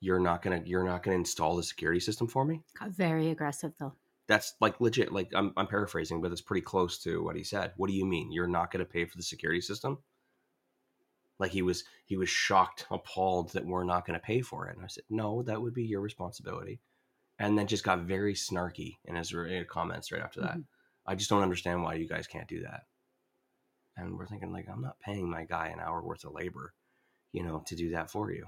You're 0.00 0.20
not 0.20 0.42
gonna 0.42 0.62
you're 0.64 0.84
not 0.84 1.02
gonna 1.02 1.16
install 1.16 1.56
the 1.56 1.62
security 1.62 2.00
system 2.00 2.28
for 2.28 2.44
me? 2.44 2.62
Got 2.78 2.90
very 2.90 3.30
aggressive 3.30 3.72
though. 3.78 3.94
That's 4.28 4.54
like 4.60 4.80
legit. 4.80 5.12
Like 5.12 5.30
I'm 5.34 5.52
I'm 5.56 5.66
paraphrasing, 5.66 6.20
but 6.20 6.32
it's 6.32 6.42
pretty 6.42 6.60
close 6.60 6.98
to 7.04 7.22
what 7.22 7.36
he 7.36 7.42
said. 7.42 7.72
What 7.76 7.88
do 7.88 7.94
you 7.94 8.04
mean? 8.04 8.30
You're 8.30 8.46
not 8.46 8.70
gonna 8.70 8.84
pay 8.84 9.06
for 9.06 9.16
the 9.16 9.22
security 9.22 9.60
system? 9.60 9.98
Like 11.38 11.50
he 11.52 11.62
was 11.62 11.84
he 12.06 12.16
was 12.16 12.28
shocked, 12.28 12.86
appalled 12.90 13.52
that 13.52 13.66
we're 13.66 13.84
not 13.84 14.06
gonna 14.06 14.18
pay 14.20 14.40
for 14.42 14.68
it. 14.68 14.76
And 14.76 14.84
I 14.84 14.88
said, 14.88 15.04
no, 15.10 15.42
that 15.42 15.60
would 15.60 15.74
be 15.74 15.84
your 15.84 16.00
responsibility. 16.00 16.80
And 17.38 17.58
then 17.58 17.66
just 17.66 17.84
got 17.84 18.00
very 18.00 18.34
snarky 18.34 18.96
in 19.04 19.16
his 19.16 19.34
comments 19.68 20.12
right 20.12 20.22
after 20.22 20.40
that. 20.42 20.56
Mhm. 20.58 20.66
I 21.06 21.14
just 21.14 21.30
don't 21.30 21.42
understand 21.42 21.82
why 21.82 21.94
you 21.94 22.08
guys 22.08 22.26
can't 22.26 22.48
do 22.48 22.62
that. 22.62 22.84
And 23.96 24.16
we're 24.18 24.26
thinking 24.26 24.52
like, 24.52 24.68
I'm 24.68 24.82
not 24.82 25.00
paying 25.00 25.28
my 25.30 25.44
guy 25.44 25.68
an 25.68 25.80
hour 25.80 26.02
worth 26.02 26.24
of 26.24 26.32
labor, 26.34 26.74
you 27.32 27.42
know, 27.42 27.62
to 27.66 27.76
do 27.76 27.90
that 27.90 28.10
for 28.10 28.30
you. 28.30 28.46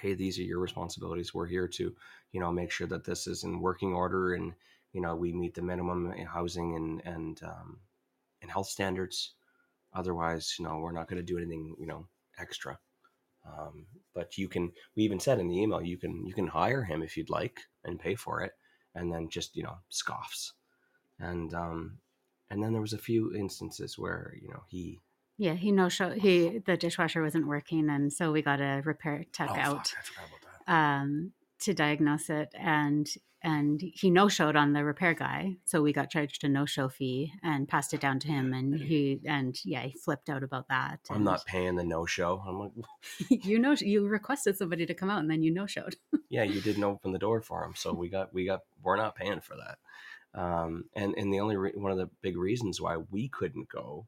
Hey, 0.00 0.14
these 0.14 0.38
are 0.38 0.42
your 0.42 0.60
responsibilities. 0.60 1.34
We're 1.34 1.46
here 1.46 1.68
to, 1.68 1.94
you 2.32 2.40
know, 2.40 2.52
make 2.52 2.70
sure 2.70 2.86
that 2.88 3.04
this 3.04 3.26
is 3.26 3.44
in 3.44 3.60
working 3.60 3.94
order 3.94 4.34
and, 4.34 4.54
you 4.92 5.00
know, 5.00 5.16
we 5.16 5.32
meet 5.32 5.54
the 5.54 5.62
minimum 5.62 6.12
housing 6.26 6.76
and, 6.76 7.02
and, 7.06 7.42
um, 7.42 7.80
and 8.42 8.50
health 8.50 8.68
standards. 8.68 9.34
Otherwise, 9.94 10.54
you 10.58 10.64
know, 10.64 10.78
we're 10.78 10.92
not 10.92 11.08
going 11.08 11.24
to 11.24 11.32
do 11.32 11.38
anything, 11.38 11.74
you 11.78 11.86
know, 11.86 12.06
extra. 12.38 12.78
Um, 13.46 13.86
but 14.14 14.38
you 14.38 14.48
can, 14.48 14.72
we 14.96 15.02
even 15.02 15.20
said 15.20 15.38
in 15.38 15.48
the 15.48 15.60
email, 15.60 15.82
you 15.82 15.98
can, 15.98 16.24
you 16.26 16.32
can 16.32 16.46
hire 16.46 16.84
him 16.84 17.02
if 17.02 17.16
you'd 17.16 17.30
like 17.30 17.60
and 17.84 17.98
pay 17.98 18.14
for 18.14 18.40
it. 18.42 18.52
And 18.94 19.12
then 19.12 19.28
just, 19.28 19.56
you 19.56 19.62
know, 19.62 19.76
scoffs 19.88 20.52
and 21.22 21.54
um 21.54 21.98
and 22.50 22.62
then 22.62 22.72
there 22.72 22.82
was 22.82 22.92
a 22.92 22.98
few 22.98 23.34
instances 23.34 23.98
where 23.98 24.34
you 24.42 24.48
know 24.48 24.62
he 24.68 25.00
Yeah, 25.38 25.54
he 25.54 25.72
no 25.72 25.88
show. 25.88 26.10
He 26.10 26.58
the 26.66 26.76
dishwasher 26.76 27.22
wasn't 27.22 27.46
working, 27.46 27.88
and 27.88 28.12
so 28.12 28.32
we 28.32 28.42
got 28.42 28.60
a 28.60 28.82
repair 28.84 29.24
tech 29.32 29.50
oh, 29.50 29.54
out 29.54 29.88
fuck, 29.88 29.98
I 29.98 30.02
forgot 30.02 30.24
about 30.28 30.66
that. 30.66 30.72
um, 30.72 31.32
to 31.60 31.74
diagnose 31.74 32.28
it, 32.28 32.50
and 32.54 33.08
and 33.42 33.80
he 33.80 34.10
no 34.10 34.28
showed 34.28 34.54
on 34.56 34.72
the 34.72 34.84
repair 34.84 35.14
guy, 35.14 35.56
so 35.64 35.82
we 35.82 35.92
got 35.92 36.10
charged 36.10 36.44
a 36.44 36.48
no 36.48 36.64
show 36.64 36.88
fee 36.88 37.32
and 37.42 37.68
passed 37.68 37.92
it 37.92 38.00
down 38.00 38.18
to 38.20 38.28
him, 38.28 38.52
and 38.52 38.80
he 38.80 39.20
and 39.26 39.58
yeah, 39.64 39.82
he 39.82 39.98
flipped 39.98 40.28
out 40.28 40.42
about 40.42 40.68
that. 40.68 41.00
I'm 41.10 41.16
and 41.16 41.24
not 41.24 41.44
paying 41.44 41.76
the 41.76 41.84
no 41.84 42.06
show. 42.06 42.42
I'm 42.46 42.58
like, 42.58 42.72
you 43.44 43.58
know, 43.58 43.72
you 43.72 44.06
requested 44.06 44.56
somebody 44.56 44.86
to 44.86 44.94
come 44.94 45.10
out, 45.10 45.20
and 45.20 45.30
then 45.30 45.42
you 45.42 45.52
no 45.52 45.66
showed. 45.66 45.96
yeah, 46.28 46.44
you 46.44 46.60
didn't 46.60 46.84
open 46.84 47.12
the 47.12 47.18
door 47.18 47.40
for 47.40 47.64
him, 47.64 47.74
so 47.74 47.92
we 47.92 48.08
got 48.08 48.32
we 48.32 48.44
got 48.44 48.60
we're 48.82 48.96
not 48.96 49.16
paying 49.16 49.40
for 49.40 49.56
that. 49.56 49.78
Um, 50.40 50.84
and 50.94 51.14
and 51.16 51.32
the 51.32 51.40
only 51.40 51.56
re- 51.56 51.72
one 51.74 51.92
of 51.92 51.98
the 51.98 52.10
big 52.22 52.36
reasons 52.36 52.80
why 52.80 52.96
we 52.96 53.28
couldn't 53.28 53.68
go 53.68 54.06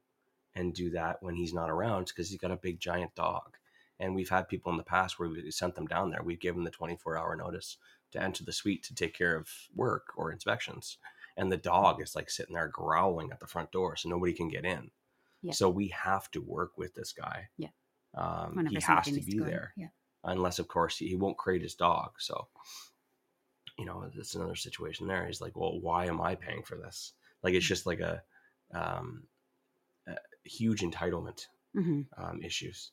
and 0.54 0.72
do 0.72 0.90
that 0.90 1.22
when 1.22 1.34
he's 1.34 1.52
not 1.52 1.70
around 1.70 2.04
is 2.04 2.12
because 2.12 2.30
he's 2.30 2.38
got 2.38 2.50
a 2.50 2.56
big 2.56 2.78
giant 2.78 3.14
dog. 3.14 3.56
And 4.00 4.14
we've 4.14 4.28
had 4.28 4.48
people 4.48 4.72
in 4.72 4.78
the 4.78 4.84
past 4.84 5.18
where 5.18 5.28
we 5.28 5.50
sent 5.50 5.74
them 5.76 5.86
down 5.86 6.10
there. 6.10 6.22
We've 6.22 6.40
given 6.40 6.64
the 6.64 6.70
24 6.70 7.16
hour 7.16 7.36
notice 7.36 7.76
to 8.14 8.22
enter 8.22 8.44
the 8.44 8.52
suite 8.52 8.82
to 8.84 8.94
take 8.94 9.14
care 9.14 9.36
of 9.36 9.48
work 9.76 10.08
or 10.16 10.32
inspections. 10.32 10.98
And 11.36 11.52
the 11.52 11.56
dog 11.58 12.00
is 12.00 12.14
like 12.16 12.30
sitting 12.30 12.54
there 12.54 12.68
growling 12.68 13.30
at 13.32 13.40
the 13.40 13.46
front 13.46 13.70
door, 13.72 13.96
so 13.96 14.08
nobody 14.08 14.32
can 14.32 14.48
get 14.48 14.64
in. 14.64 14.90
Yeah. 15.42 15.52
So 15.52 15.68
we 15.68 15.88
have 15.88 16.30
to 16.30 16.40
work 16.40 16.78
with 16.78 16.94
this 16.94 17.12
guy. 17.12 17.48
Yeah. 17.58 17.68
Um, 18.16 18.54
he 18.70 18.76
has 18.80 19.04
to 19.06 19.20
be 19.20 19.38
there 19.40 19.72
Yeah. 19.76 19.88
unless 20.22 20.58
of 20.60 20.68
course 20.68 20.96
he, 20.98 21.08
he 21.08 21.16
won't 21.16 21.36
create 21.36 21.62
his 21.62 21.74
dog 21.74 22.12
so 22.18 22.48
you 23.78 23.84
know 23.84 24.08
it's 24.14 24.34
another 24.36 24.54
situation 24.54 25.06
there 25.06 25.26
he's 25.26 25.40
like 25.40 25.56
well 25.56 25.80
why 25.80 26.06
am 26.06 26.20
i 26.20 26.34
paying 26.34 26.62
for 26.62 26.76
this 26.76 27.12
like 27.42 27.54
it's 27.54 27.66
just 27.66 27.86
like 27.86 28.00
a, 28.00 28.22
um, 28.72 29.24
a 30.06 30.16
huge 30.44 30.82
entitlement 30.82 31.46
hmm 31.74 32.02
um, 32.16 32.40
issues 32.42 32.92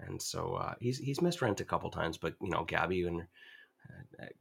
and 0.00 0.20
so 0.20 0.54
uh, 0.54 0.74
he's 0.80 0.98
he's 0.98 1.22
missed 1.22 1.40
rent 1.40 1.60
a 1.60 1.64
couple 1.64 1.90
times 1.90 2.16
but 2.18 2.34
you 2.40 2.50
know 2.50 2.64
gabby 2.64 3.04
and 3.06 3.26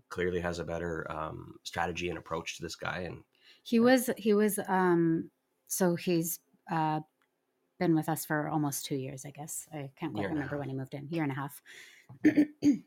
clearly 0.10 0.40
has 0.40 0.60
a 0.60 0.64
better 0.64 1.10
um, 1.12 1.56
strategy 1.64 2.10
and 2.10 2.18
approach 2.18 2.58
to 2.58 2.64
this 2.64 2.76
guy 2.76 3.00
and 3.02 3.24
He 3.64 3.80
was 3.80 4.10
he 4.18 4.34
was 4.34 4.60
um 4.68 5.30
so 5.68 5.96
he's 5.96 6.40
uh 6.72 7.02
been 7.80 7.96
with 7.96 8.10
us 8.10 8.26
for 8.26 8.50
almost 8.50 8.86
two 8.86 8.96
years, 8.96 9.26
I 9.26 9.32
guess. 9.32 9.68
I 9.74 9.90
can't 10.00 10.14
quite 10.14 10.22
Year 10.22 10.30
and 10.30 10.38
a 10.38 10.42
remember 10.42 10.58
when 10.58 10.70
he 10.70 10.76
moved 10.76 10.94
in. 10.94 11.08
Year 11.10 11.24
and 11.24 11.32
a 11.32 11.36
half. 11.36 11.62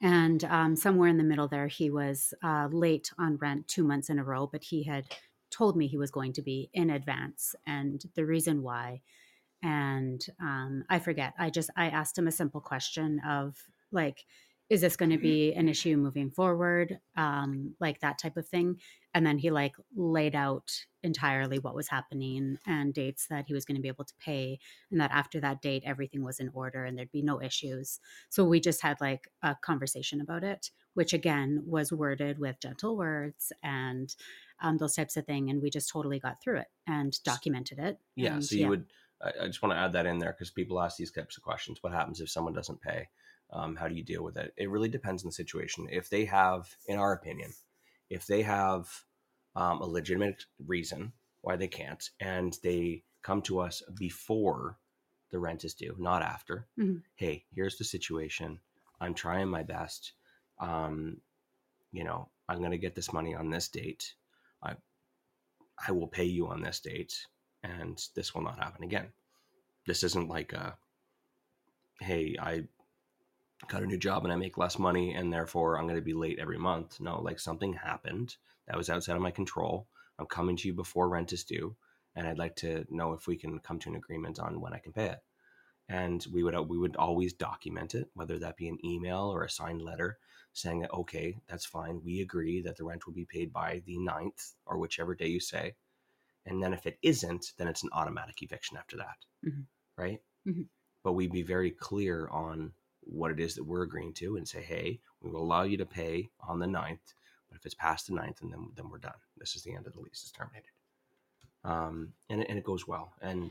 and 0.00 0.44
um, 0.44 0.76
somewhere 0.76 1.08
in 1.08 1.18
the 1.18 1.24
middle 1.24 1.48
there, 1.48 1.66
he 1.66 1.90
was 1.90 2.34
uh, 2.42 2.68
late 2.70 3.10
on 3.18 3.36
rent 3.36 3.68
two 3.68 3.84
months 3.84 4.10
in 4.10 4.18
a 4.18 4.24
row, 4.24 4.46
but 4.46 4.64
he 4.64 4.84
had 4.84 5.04
told 5.50 5.76
me 5.76 5.86
he 5.86 5.98
was 5.98 6.10
going 6.10 6.32
to 6.32 6.42
be 6.42 6.68
in 6.72 6.90
advance 6.90 7.54
and 7.66 8.04
the 8.14 8.24
reason 8.24 8.62
why. 8.62 9.00
And 9.62 10.24
um, 10.40 10.84
I 10.90 10.98
forget. 10.98 11.32
I 11.38 11.50
just 11.50 11.70
I 11.76 11.86
asked 11.86 12.18
him 12.18 12.26
a 12.26 12.32
simple 12.32 12.60
question 12.60 13.20
of 13.26 13.56
like, 13.92 14.24
is 14.70 14.80
this 14.80 14.96
going 14.96 15.10
to 15.10 15.18
be 15.18 15.52
an 15.52 15.68
issue 15.68 15.96
moving 15.96 16.30
forward? 16.30 16.98
Um, 17.16 17.74
like 17.80 18.00
that 18.00 18.18
type 18.18 18.36
of 18.36 18.48
thing. 18.48 18.80
And 19.12 19.26
then 19.26 19.38
he 19.38 19.50
like 19.50 19.74
laid 19.94 20.34
out 20.34 20.70
entirely 21.02 21.58
what 21.58 21.74
was 21.74 21.88
happening 21.88 22.58
and 22.66 22.94
dates 22.94 23.26
that 23.28 23.44
he 23.46 23.54
was 23.54 23.64
going 23.64 23.76
to 23.76 23.82
be 23.82 23.88
able 23.88 24.04
to 24.04 24.14
pay 24.18 24.58
and 24.90 25.00
that 25.00 25.10
after 25.12 25.38
that 25.40 25.60
date 25.60 25.82
everything 25.84 26.24
was 26.24 26.40
in 26.40 26.50
order 26.54 26.84
and 26.84 26.96
there'd 26.96 27.12
be 27.12 27.22
no 27.22 27.42
issues. 27.42 28.00
So 28.30 28.44
we 28.44 28.58
just 28.58 28.80
had 28.80 29.00
like 29.00 29.28
a 29.42 29.54
conversation 29.62 30.20
about 30.20 30.44
it 30.44 30.70
which 30.94 31.12
again 31.12 31.62
was 31.66 31.92
worded 31.92 32.38
with 32.38 32.60
gentle 32.60 32.96
words 32.96 33.52
and 33.62 34.14
um, 34.62 34.78
those 34.78 34.94
types 34.94 35.16
of 35.16 35.26
thing 35.26 35.50
and 35.50 35.60
we 35.60 35.68
just 35.68 35.90
totally 35.90 36.18
got 36.18 36.40
through 36.42 36.58
it 36.58 36.68
and 36.86 37.22
documented 37.24 37.78
it 37.78 37.98
yeah 38.16 38.34
and 38.34 38.44
so 38.44 38.56
you 38.56 38.68
would 38.68 38.86
I, 39.22 39.30
I 39.42 39.46
just 39.46 39.62
want 39.62 39.74
to 39.74 39.78
add 39.78 39.92
that 39.92 40.06
in 40.06 40.18
there 40.18 40.32
because 40.32 40.50
people 40.50 40.80
ask 40.80 40.96
these 40.96 41.12
types 41.12 41.36
of 41.36 41.42
questions 41.42 41.78
what 41.82 41.92
happens 41.92 42.20
if 42.20 42.30
someone 42.30 42.54
doesn't 42.54 42.80
pay 42.80 43.08
um, 43.52 43.76
how 43.76 43.88
do 43.88 43.94
you 43.94 44.02
deal 44.04 44.22
with 44.24 44.36
it? 44.36 44.52
It 44.56 44.70
really 44.70 44.88
depends 44.88 45.22
on 45.24 45.28
the 45.28 45.32
situation. 45.32 45.88
If 45.90 46.10
they 46.10 46.24
have 46.26 46.68
in 46.86 46.98
our 46.98 47.12
opinion 47.12 47.52
if 48.10 48.26
they 48.26 48.42
have 48.42 48.88
um, 49.56 49.80
a 49.80 49.86
legitimate 49.86 50.44
reason 50.66 51.12
why 51.40 51.56
they 51.56 51.68
can't 51.68 52.10
and 52.20 52.56
they 52.62 53.02
come 53.22 53.40
to 53.42 53.58
us 53.60 53.82
before 53.98 54.78
the 55.30 55.38
rent 55.38 55.64
is 55.64 55.74
due 55.74 55.94
not 55.98 56.22
after 56.22 56.68
Mhm. 56.78 57.02
hey 57.16 57.44
here's 57.54 57.78
the 57.78 57.84
situation. 57.84 58.60
I'm 59.00 59.14
trying 59.14 59.48
my 59.48 59.62
best. 59.62 60.12
Um, 60.58 61.20
you 61.92 62.04
know 62.04 62.28
i'm 62.48 62.58
going 62.58 62.72
to 62.72 62.78
get 62.78 62.94
this 62.94 63.12
money 63.12 63.34
on 63.34 63.50
this 63.50 63.68
date. 63.68 64.14
I 64.62 64.74
i 65.88 65.92
will 65.92 66.08
pay 66.08 66.24
you 66.24 66.48
on 66.48 66.60
this 66.62 66.80
date 66.80 67.26
and 67.62 67.98
this 68.14 68.34
will 68.34 68.42
not 68.42 68.58
happen 68.58 68.84
again. 68.84 69.12
This 69.86 70.02
isn't 70.02 70.28
like 70.28 70.52
a 70.52 70.76
hey 72.00 72.36
i 72.40 72.62
got 73.68 73.82
a 73.82 73.86
new 73.86 73.96
job 73.98 74.24
and 74.24 74.32
i 74.32 74.36
make 74.36 74.58
less 74.58 74.78
money 74.78 75.14
and 75.14 75.32
therefore 75.32 75.78
i'm 75.78 75.86
going 75.86 75.98
to 75.98 76.02
be 76.02 76.14
late 76.14 76.38
every 76.38 76.58
month. 76.58 77.00
No 77.00 77.20
like 77.20 77.38
something 77.40 77.72
happened 77.74 78.36
that 78.66 78.76
was 78.76 78.88
outside 78.90 79.16
of 79.16 79.22
my 79.22 79.30
control. 79.30 79.86
I'm 80.18 80.26
coming 80.26 80.56
to 80.56 80.68
you 80.68 80.74
before 80.74 81.08
rent 81.08 81.32
is 81.32 81.44
due 81.44 81.76
and 82.14 82.26
i'd 82.26 82.38
like 82.38 82.56
to 82.56 82.84
know 82.90 83.12
if 83.12 83.26
we 83.26 83.36
can 83.36 83.58
come 83.58 83.78
to 83.80 83.88
an 83.90 83.96
agreement 83.96 84.38
on 84.38 84.60
when 84.60 84.72
i 84.72 84.78
can 84.78 84.92
pay 84.92 85.06
it. 85.06 85.18
And 85.88 86.24
we 86.32 86.42
would 86.42 86.56
we 86.68 86.78
would 86.78 86.96
always 86.96 87.32
document 87.34 87.94
it 87.94 88.08
whether 88.14 88.38
that 88.38 88.56
be 88.56 88.68
an 88.68 88.78
email 88.84 89.30
or 89.32 89.42
a 89.44 89.50
signed 89.50 89.82
letter 89.82 90.18
saying 90.52 90.80
that 90.80 90.92
okay 90.94 91.36
that's 91.48 91.66
fine. 91.66 92.00
We 92.04 92.20
agree 92.20 92.62
that 92.62 92.76
the 92.76 92.84
rent 92.84 93.06
will 93.06 93.12
be 93.14 93.26
paid 93.26 93.52
by 93.52 93.82
the 93.84 93.98
9th 93.98 94.54
or 94.66 94.78
whichever 94.78 95.14
day 95.14 95.26
you 95.26 95.40
say. 95.40 95.74
And 96.46 96.62
then 96.62 96.72
if 96.72 96.86
it 96.86 96.98
isn't 97.02 97.52
then 97.58 97.68
it's 97.68 97.82
an 97.82 97.90
automatic 97.92 98.42
eviction 98.42 98.76
after 98.78 98.96
that. 98.98 99.18
Mhm. 99.44 99.66
right? 99.98 100.20
Mhm. 100.46 100.68
but 101.02 101.12
we'd 101.12 101.32
be 101.32 101.42
very 101.42 101.70
clear 101.70 102.28
on 102.28 102.72
what 103.06 103.30
it 103.30 103.40
is 103.40 103.54
that 103.54 103.64
we're 103.64 103.82
agreeing 103.82 104.12
to 104.12 104.36
and 104.36 104.48
say 104.48 104.62
hey 104.62 105.00
we 105.20 105.30
will 105.30 105.42
allow 105.42 105.62
you 105.62 105.76
to 105.76 105.86
pay 105.86 106.28
on 106.48 106.58
the 106.58 106.66
9th 106.66 107.14
but 107.48 107.58
if 107.58 107.66
it's 107.66 107.74
past 107.74 108.06
the 108.06 108.14
9th 108.14 108.42
and 108.42 108.52
then, 108.52 108.70
then 108.74 108.88
we're 108.90 108.98
done. 108.98 109.12
This 109.36 109.54
is 109.54 109.62
the 109.62 109.74
end 109.74 109.86
of 109.86 109.92
the 109.92 110.00
lease. 110.00 110.22
It's 110.24 110.32
terminated. 110.32 110.70
Um, 111.62 112.14
and, 112.28 112.40
it, 112.40 112.48
and 112.48 112.58
it 112.58 112.64
goes 112.64 112.86
well 112.86 113.12
and 113.22 113.50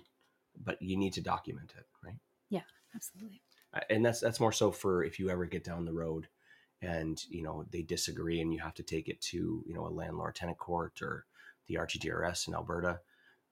but 0.63 0.79
you 0.81 0.97
need 0.97 1.13
to 1.13 1.21
document 1.21 1.73
it 1.75 1.85
right? 2.03 2.19
Yeah, 2.49 2.61
absolutely. 2.93 3.41
Uh, 3.73 3.79
and 3.89 4.05
that's 4.05 4.19
that's 4.19 4.39
more 4.39 4.51
so 4.51 4.71
for 4.71 5.03
if 5.03 5.19
you 5.19 5.29
ever 5.29 5.45
get 5.45 5.63
down 5.63 5.85
the 5.85 5.93
road 5.93 6.27
and 6.81 7.23
you 7.29 7.41
know 7.41 7.65
they 7.71 7.81
disagree 7.81 8.39
and 8.39 8.53
you 8.53 8.59
have 8.59 8.75
to 8.75 8.83
take 8.83 9.07
it 9.07 9.19
to 9.21 9.63
you 9.65 9.73
know 9.73 9.87
a 9.87 9.89
landlord 9.89 10.35
tenant 10.35 10.59
court 10.59 11.01
or 11.01 11.25
the 11.67 11.75
RTDRS 11.75 12.47
in 12.47 12.53
Alberta 12.53 12.99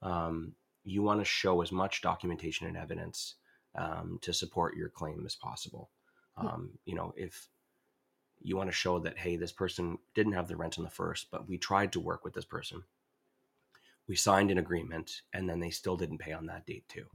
um, 0.04 0.54
you 0.84 1.02
want 1.02 1.22
to 1.22 1.26
show 1.26 1.62
as 1.62 1.72
much 1.72 2.02
documentation 2.02 2.68
and 2.68 2.78
evidence 2.78 3.36
um, 3.78 4.20
to 4.22 4.34
support 4.34 4.76
your 4.76 4.90
claim 4.90 5.24
as 5.26 5.36
possible. 5.36 5.90
Um, 6.38 6.72
you 6.86 6.96
know 6.96 7.14
if 7.18 7.50
you 8.42 8.56
want 8.58 8.70
to 8.70 8.76
show 8.76 9.00
that 9.00 9.18
hey 9.18 9.36
this 9.36 9.52
person 9.52 9.98
didn't 10.16 10.34
have 10.34 10.48
the 10.48 10.56
rent 10.56 10.80
on 10.80 10.84
the 10.84 10.90
first 10.90 11.28
but 11.30 11.48
we 11.48 11.58
tried 11.58 11.92
to 11.92 12.00
work 12.00 12.24
with 12.24 12.34
this 12.34 12.46
person 12.46 12.84
we 14.08 14.16
signed 14.16 14.52
an 14.52 14.58
agreement 14.58 15.22
and 15.34 15.48
then 15.48 15.60
they 15.60 15.70
still 15.70 15.96
didn't 15.96 16.18
pay 16.18 16.34
on 16.34 16.48
that 16.48 16.66
date 16.66 16.88
too. 16.90 17.06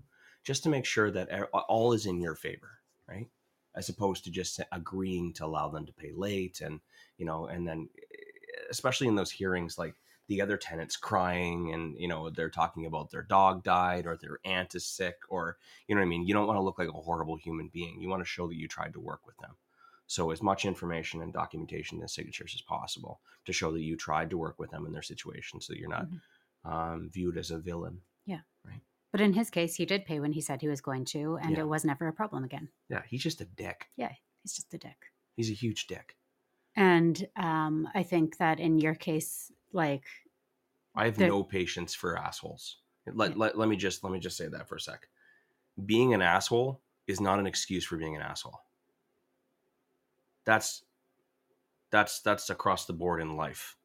Just 0.45 0.63
to 0.63 0.69
make 0.69 0.85
sure 0.85 1.11
that 1.11 1.29
all 1.53 1.93
is 1.93 2.07
in 2.07 2.21
your 2.21 2.35
favor 2.35 2.79
right? 3.09 3.29
As 3.75 3.89
opposed 3.89 4.25
to 4.25 4.31
just 4.31 4.61
agreeing 4.73 5.33
to 5.35 5.45
allow 5.45 5.69
them 5.69 5.87
to 5.87 5.93
pay 5.93 6.13
late 6.15 6.61
and 6.61 6.81
you 7.19 7.27
know 7.27 7.47
and 7.47 7.67
then 7.67 7.89
especially 8.71 9.09
in 9.09 9.15
those 9.15 9.31
hearings 9.31 9.79
like 9.79 9.95
the 10.29 10.41
other 10.43 10.57
tenants 10.57 10.97
crying 10.97 11.73
and 11.73 11.97
you 11.99 12.09
know 12.09 12.31
they're 12.31 12.51
talking 12.51 12.87
about 12.87 13.11
their 13.11 13.23
dog 13.23 13.63
died 13.63 14.07
or 14.07 14.17
their 14.17 14.39
aunt 14.45 14.75
is 14.75 14.85
sick 14.85 15.17
or 15.29 15.57
you 15.87 15.95
know 15.95 16.01
what 16.01 16.07
i 16.07 16.09
mean? 16.09 16.27
You 16.27 16.35
don't 16.35 16.47
want 16.47 16.57
to 16.59 16.63
look 16.63 16.79
like 16.79 16.89
a 16.89 16.93
horrible 16.93 17.37
human 17.37 17.69
being. 17.73 18.01
You 18.01 18.09
want 18.09 18.23
to 18.23 18.29
show 18.29 18.49
that 18.49 18.57
you 18.57 18.67
tried 18.69 18.93
to 18.95 19.01
work 19.01 19.27
with 19.27 19.37
them. 19.39 19.57
So 20.09 20.31
as 20.31 20.41
much 20.43 20.65
information 20.65 21.21
and 21.23 21.33
documentation 21.33 22.01
and 22.01 22.09
signatures 22.11 22.53
as 22.55 22.61
possible 22.63 23.21
to 23.45 23.53
show 23.53 23.73
that 23.73 23.83
you 23.83 23.97
tried 23.97 24.31
to 24.31 24.39
work 24.39 24.59
with 24.59 24.71
them 24.71 24.87
in 24.87 24.93
their 24.93 25.03
situation 25.03 25.61
so 25.61 25.73
that 25.73 25.79
you're 25.81 25.89
not 25.89 26.07
Mhm. 26.07 26.21
um, 26.71 27.11
viewed 27.11 27.37
as 27.39 27.51
a 27.51 27.59
villain 27.59 28.01
yeah. 28.25 28.41
right? 28.65 28.81
But 29.13 29.21
in 29.21 29.33
his 29.33 29.51
case 29.51 29.75
he 29.77 29.87
did 29.87 30.05
pay 30.05 30.19
when 30.21 30.33
he 30.33 30.41
said 30.41 30.61
he 30.61 30.69
was 30.69 30.81
going 30.81 31.05
to 31.07 31.37
and 31.43 31.53
Yeah. 31.53 31.61
it 31.61 31.69
was 31.69 31.85
never 31.85 32.07
a 32.09 32.13
problem 32.13 32.45
again. 32.45 32.69
Yeah 32.89 33.03
he's 33.09 33.23
just 33.23 33.41
a 33.41 33.45
dick. 33.45 33.89
Yeah 33.97 34.13
he's 34.43 34.55
just 34.55 34.75
a 34.75 34.79
dick. 34.79 35.13
He's 35.37 35.51
a 35.51 35.55
huge 35.55 35.87
dick. 35.87 36.17
And 36.75 37.27
um, 37.37 37.89
i 37.95 38.03
think 38.03 38.37
that 38.39 38.61
in 38.61 38.79
your 38.79 38.95
case 38.95 39.51
like 39.77 40.05
I 40.97 41.05
have 41.05 41.19
no 41.19 41.45
patience 41.45 41.95
for 41.95 42.19
assholes. 42.19 42.79
Let, 43.13 43.39
let, 43.39 43.57
let 43.57 43.69
me 43.69 43.77
just 43.77 44.03
let 44.03 44.13
me 44.13 44.19
just 44.19 44.37
say 44.37 44.49
that 44.49 44.69
for 44.69 44.77
a 44.77 44.81
sec. 44.81 45.09
Being 45.85 46.15
an 46.15 46.23
asshole 46.23 46.81
is 47.07 47.21
not 47.21 47.39
an 47.39 47.47
excuse 47.47 47.85
for 47.85 47.97
being 47.97 48.17
an 48.17 48.23
asshole. 48.23 48.59
That's 50.45 50.83
that's 51.91 52.21
that's 52.21 52.51
across 52.51 52.87
the 52.87 52.93
board 52.93 53.21
in 53.21 53.37
life. 53.37 53.77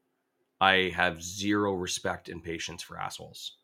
I 0.60 0.92
have 0.96 1.22
zero 1.22 1.74
respect 1.74 2.30
and 2.30 2.44
patience 2.44 2.82
for 2.82 3.00
assholes. 3.00 3.58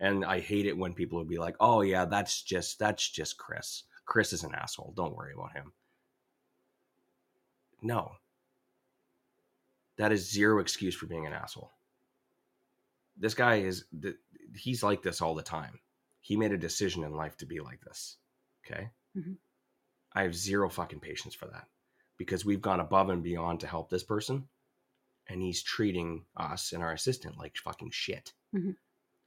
And 0.00 0.24
I 0.24 0.40
hate 0.40 0.66
it 0.66 0.76
when 0.76 0.94
people 0.94 1.18
would 1.18 1.28
be 1.28 1.38
like, 1.38 1.56
"Oh 1.60 1.82
yeah, 1.82 2.04
that's 2.04 2.42
just 2.42 2.78
that's 2.78 3.08
just 3.08 3.36
Chris. 3.36 3.84
Chris 4.04 4.32
is 4.32 4.44
an 4.44 4.54
asshole. 4.54 4.92
Don't 4.96 5.16
worry 5.16 5.32
about 5.34 5.52
him." 5.52 5.72
No. 7.82 8.12
That 10.02 10.10
is 10.10 10.28
zero 10.28 10.58
excuse 10.58 10.96
for 10.96 11.06
being 11.06 11.26
an 11.26 11.32
asshole. 11.32 11.70
This 13.16 13.34
guy 13.34 13.58
is 13.60 13.84
he's 14.56 14.82
like 14.82 15.00
this 15.00 15.20
all 15.22 15.36
the 15.36 15.44
time. 15.44 15.78
He 16.20 16.36
made 16.36 16.50
a 16.50 16.58
decision 16.58 17.04
in 17.04 17.14
life 17.14 17.36
to 17.36 17.46
be 17.46 17.60
like 17.60 17.80
this 17.82 18.16
okay? 18.66 18.90
Mhm. 19.16 19.36
i 20.12 20.22
have 20.22 20.34
zero 20.34 20.68
fucking 20.68 20.98
patience 21.00 21.34
for 21.36 21.46
that 21.46 21.68
because 22.16 22.44
we've 22.44 22.60
gone 22.62 22.80
above 22.80 23.10
and 23.10 23.22
beyond 23.22 23.60
to 23.60 23.66
help 23.68 23.90
this 23.90 24.02
person 24.02 24.48
and 25.28 25.40
he's 25.40 25.62
treating 25.62 26.24
us 26.36 26.72
and 26.72 26.82
our 26.82 26.92
assistant 26.92 27.38
like 27.38 27.56
fucking 27.56 27.90
shit. 27.92 28.32
Mhm. 28.52 28.74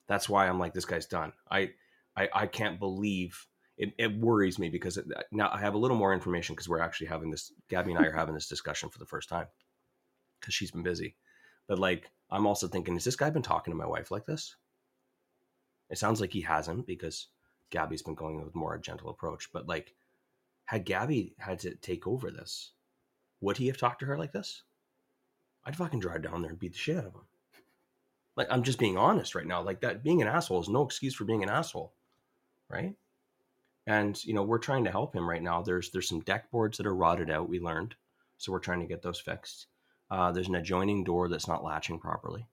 that's 0.07 0.27
why 0.27 0.47
i'm 0.47 0.59
like 0.59 0.73
this 0.73 0.85
guy's 0.85 1.05
done. 1.05 1.31
I 1.49 1.71
i, 2.17 2.29
I 2.33 2.47
can't 2.47 2.79
believe 2.79 3.47
it, 3.77 3.93
it 3.97 4.17
worries 4.17 4.59
me 4.59 4.69
because 4.69 4.97
it, 4.97 5.05
now 5.31 5.49
i 5.53 5.59
have 5.59 5.73
a 5.75 5.77
little 5.77 5.97
more 5.97 6.13
information 6.13 6.53
because 6.53 6.67
we're 6.69 6.79
actually 6.87 7.07
having 7.07 7.31
this 7.31 7.53
gabby 7.69 7.91
and 7.91 7.99
i 7.99 8.07
are 8.07 8.11
having 8.11 8.35
this 8.35 8.47
discussion 8.49 8.89
for 8.89 8.99
the 8.99 9.05
first 9.05 9.29
time 9.29 9.47
because 10.39 10.53
she's 10.53 10.71
been 10.71 10.83
busy 10.83 11.15
but 11.67 11.79
like 11.79 12.11
I'm 12.29 12.47
also 12.47 12.67
thinking, 12.67 12.95
has 12.95 13.03
this 13.03 13.15
guy 13.15 13.29
been 13.29 13.41
talking 13.41 13.71
to 13.71 13.77
my 13.77 13.85
wife 13.85 14.11
like 14.11 14.25
this? 14.25 14.55
It 15.89 15.97
sounds 15.97 16.19
like 16.19 16.33
he 16.33 16.41
hasn't 16.41 16.87
because 16.87 17.27
Gabby's 17.69 18.01
been 18.01 18.15
going 18.15 18.43
with 18.43 18.55
more 18.55 18.73
a 18.73 18.81
gentle 18.81 19.09
approach. 19.09 19.49
But 19.53 19.67
like, 19.67 19.93
had 20.65 20.85
Gabby 20.85 21.35
had 21.37 21.59
to 21.59 21.75
take 21.75 22.07
over 22.07 22.31
this, 22.31 22.71
would 23.41 23.57
he 23.57 23.67
have 23.67 23.77
talked 23.77 23.99
to 23.99 24.07
her 24.07 24.17
like 24.17 24.31
this? 24.31 24.63
I'd 25.65 25.75
fucking 25.75 25.99
drive 25.99 26.23
down 26.23 26.41
there 26.41 26.51
and 26.51 26.59
beat 26.59 26.73
the 26.73 26.77
shit 26.77 26.97
out 26.97 27.05
of 27.05 27.13
him. 27.13 27.21
Like, 28.35 28.47
I'm 28.49 28.63
just 28.63 28.79
being 28.79 28.97
honest 28.97 29.35
right 29.35 29.45
now. 29.45 29.61
Like 29.61 29.81
that, 29.81 30.03
being 30.03 30.21
an 30.21 30.27
asshole 30.27 30.61
is 30.61 30.69
no 30.69 30.83
excuse 30.83 31.13
for 31.13 31.25
being 31.25 31.43
an 31.43 31.49
asshole, 31.49 31.93
right? 32.69 32.95
And 33.87 34.21
you 34.25 34.33
know, 34.33 34.43
we're 34.43 34.57
trying 34.57 34.83
to 34.85 34.91
help 34.91 35.15
him 35.15 35.29
right 35.29 35.41
now. 35.43 35.61
There's 35.61 35.91
there's 35.91 36.09
some 36.09 36.21
deck 36.21 36.49
boards 36.49 36.77
that 36.77 36.87
are 36.87 36.95
rotted 36.95 37.29
out. 37.29 37.49
We 37.49 37.59
learned, 37.59 37.95
so 38.39 38.51
we're 38.51 38.59
trying 38.59 38.81
to 38.81 38.87
get 38.87 39.03
those 39.03 39.19
fixed. 39.19 39.67
Uh, 40.09 40.31
there's 40.31 40.47
an 40.47 40.55
adjoining 40.55 41.03
door 41.03 41.27
that's 41.29 41.47
not 41.47 41.63
latching 41.63 41.99
properly, 41.99 42.47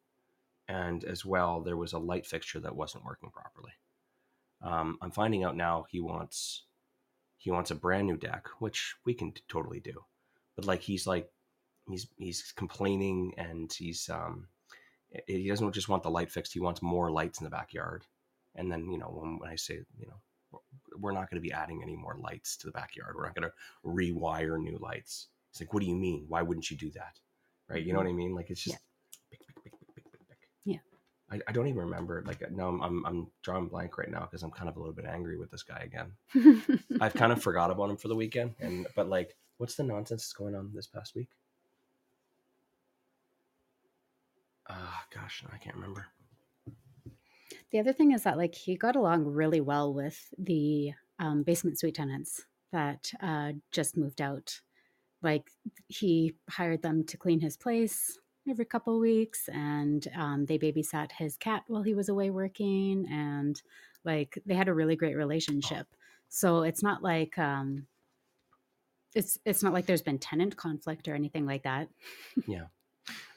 and 0.68 1.04
as 1.04 1.24
well, 1.24 1.60
there 1.60 1.76
was 1.76 1.92
a 1.92 1.98
light 1.98 2.26
fixture 2.26 2.60
that 2.60 2.76
wasn't 2.76 3.04
working 3.04 3.30
properly. 3.30 3.72
Um, 4.62 4.98
I'm 5.02 5.10
finding 5.10 5.44
out 5.44 5.56
now 5.56 5.86
he 5.90 6.00
wants 6.00 6.64
he 7.36 7.50
wants 7.50 7.70
a 7.70 7.74
brand 7.74 8.06
new 8.06 8.16
deck, 8.16 8.46
which 8.60 8.94
we 9.04 9.14
can 9.14 9.32
t- 9.32 9.42
totally 9.48 9.80
do, 9.80 10.04
but 10.56 10.64
like 10.64 10.80
he's 10.80 11.06
like 11.06 11.30
he's 11.88 12.06
he's 12.16 12.52
complaining 12.56 13.34
and 13.36 13.72
he's 13.72 14.08
um 14.08 14.48
he 15.26 15.48
doesn't 15.48 15.72
just 15.72 15.88
want 15.88 16.02
the 16.02 16.10
light 16.10 16.30
fixed. 16.30 16.52
He 16.52 16.60
wants 16.60 16.80
more 16.80 17.10
lights 17.10 17.40
in 17.40 17.44
the 17.44 17.50
backyard. 17.50 18.06
And 18.54 18.70
then 18.70 18.90
you 18.90 18.98
know 18.98 19.08
when, 19.08 19.38
when 19.38 19.50
I 19.50 19.56
say 19.56 19.80
you 19.98 20.06
know 20.06 20.20
we're 20.98 21.12
not 21.12 21.30
going 21.30 21.42
to 21.42 21.48
be 21.48 21.52
adding 21.52 21.82
any 21.82 21.96
more 21.96 22.16
lights 22.22 22.56
to 22.58 22.66
the 22.66 22.72
backyard. 22.72 23.14
We're 23.16 23.26
not 23.26 23.34
going 23.34 23.50
to 23.50 23.54
rewire 23.88 24.58
new 24.58 24.78
lights. 24.78 25.28
It's 25.50 25.60
like, 25.60 25.72
what 25.72 25.82
do 25.82 25.88
you 25.88 25.94
mean? 25.94 26.26
Why 26.28 26.42
wouldn't 26.42 26.70
you 26.70 26.76
do 26.76 26.90
that? 26.92 27.18
Right? 27.72 27.84
You 27.84 27.92
know 27.92 28.00
what 28.00 28.08
I 28.08 28.12
mean? 28.12 28.34
Like 28.34 28.50
it's 28.50 28.62
just 28.62 28.78
Yeah. 29.30 29.38
Yeah. 30.64 30.78
I, 31.30 31.40
I 31.48 31.52
don't 31.52 31.66
even 31.66 31.80
remember. 31.80 32.22
Like 32.26 32.50
no, 32.52 32.68
I'm 32.68 32.82
I'm, 32.82 33.06
I'm 33.06 33.26
drawing 33.42 33.68
blank 33.68 33.96
right 33.98 34.10
now 34.10 34.20
because 34.20 34.42
I'm 34.42 34.50
kind 34.50 34.68
of 34.68 34.76
a 34.76 34.78
little 34.78 34.94
bit 34.94 35.06
angry 35.06 35.38
with 35.38 35.50
this 35.50 35.62
guy 35.62 35.78
again. 35.84 36.12
I've 37.00 37.14
kind 37.14 37.32
of 37.32 37.42
forgot 37.42 37.70
about 37.70 37.90
him 37.90 37.96
for 37.96 38.08
the 38.08 38.16
weekend, 38.16 38.54
and 38.60 38.86
but 38.94 39.08
like, 39.08 39.36
what's 39.56 39.74
the 39.76 39.84
nonsense 39.84 40.22
that's 40.22 40.32
going 40.32 40.54
on 40.54 40.70
this 40.74 40.86
past 40.86 41.14
week? 41.14 41.30
Ah, 44.68 45.04
gosh, 45.14 45.42
I 45.52 45.56
can't 45.56 45.76
remember. 45.76 46.06
The 47.70 47.78
other 47.78 47.92
thing 47.92 48.12
is 48.12 48.22
that 48.24 48.36
like 48.36 48.54
he 48.54 48.76
got 48.76 48.96
along 48.96 49.24
really 49.24 49.60
well 49.60 49.92
with 49.92 50.32
the 50.38 50.92
um, 51.18 51.42
basement 51.42 51.78
suite 51.78 51.94
tenants 51.94 52.42
that 52.70 53.10
uh, 53.20 53.52
just 53.70 53.96
moved 53.96 54.20
out. 54.20 54.60
Like 55.22 55.50
he 55.88 56.34
hired 56.50 56.82
them 56.82 57.04
to 57.04 57.16
clean 57.16 57.40
his 57.40 57.56
place 57.56 58.18
every 58.48 58.64
couple 58.64 58.98
weeks, 58.98 59.48
and 59.48 60.06
um, 60.16 60.46
they 60.46 60.58
babysat 60.58 61.12
his 61.12 61.36
cat 61.36 61.62
while 61.68 61.82
he 61.82 61.94
was 61.94 62.08
away 62.08 62.30
working, 62.30 63.06
and 63.10 63.60
like 64.04 64.38
they 64.46 64.54
had 64.54 64.68
a 64.68 64.74
really 64.74 64.96
great 64.96 65.16
relationship. 65.16 65.86
So 66.28 66.62
it's 66.62 66.82
not 66.82 67.02
like 67.02 67.38
um, 67.38 67.86
it's 69.14 69.38
it's 69.44 69.62
not 69.62 69.72
like 69.72 69.86
there's 69.86 70.02
been 70.02 70.18
tenant 70.18 70.56
conflict 70.56 71.08
or 71.08 71.14
anything 71.14 71.46
like 71.46 71.64
that. 71.64 71.88
Yeah, 72.46 72.66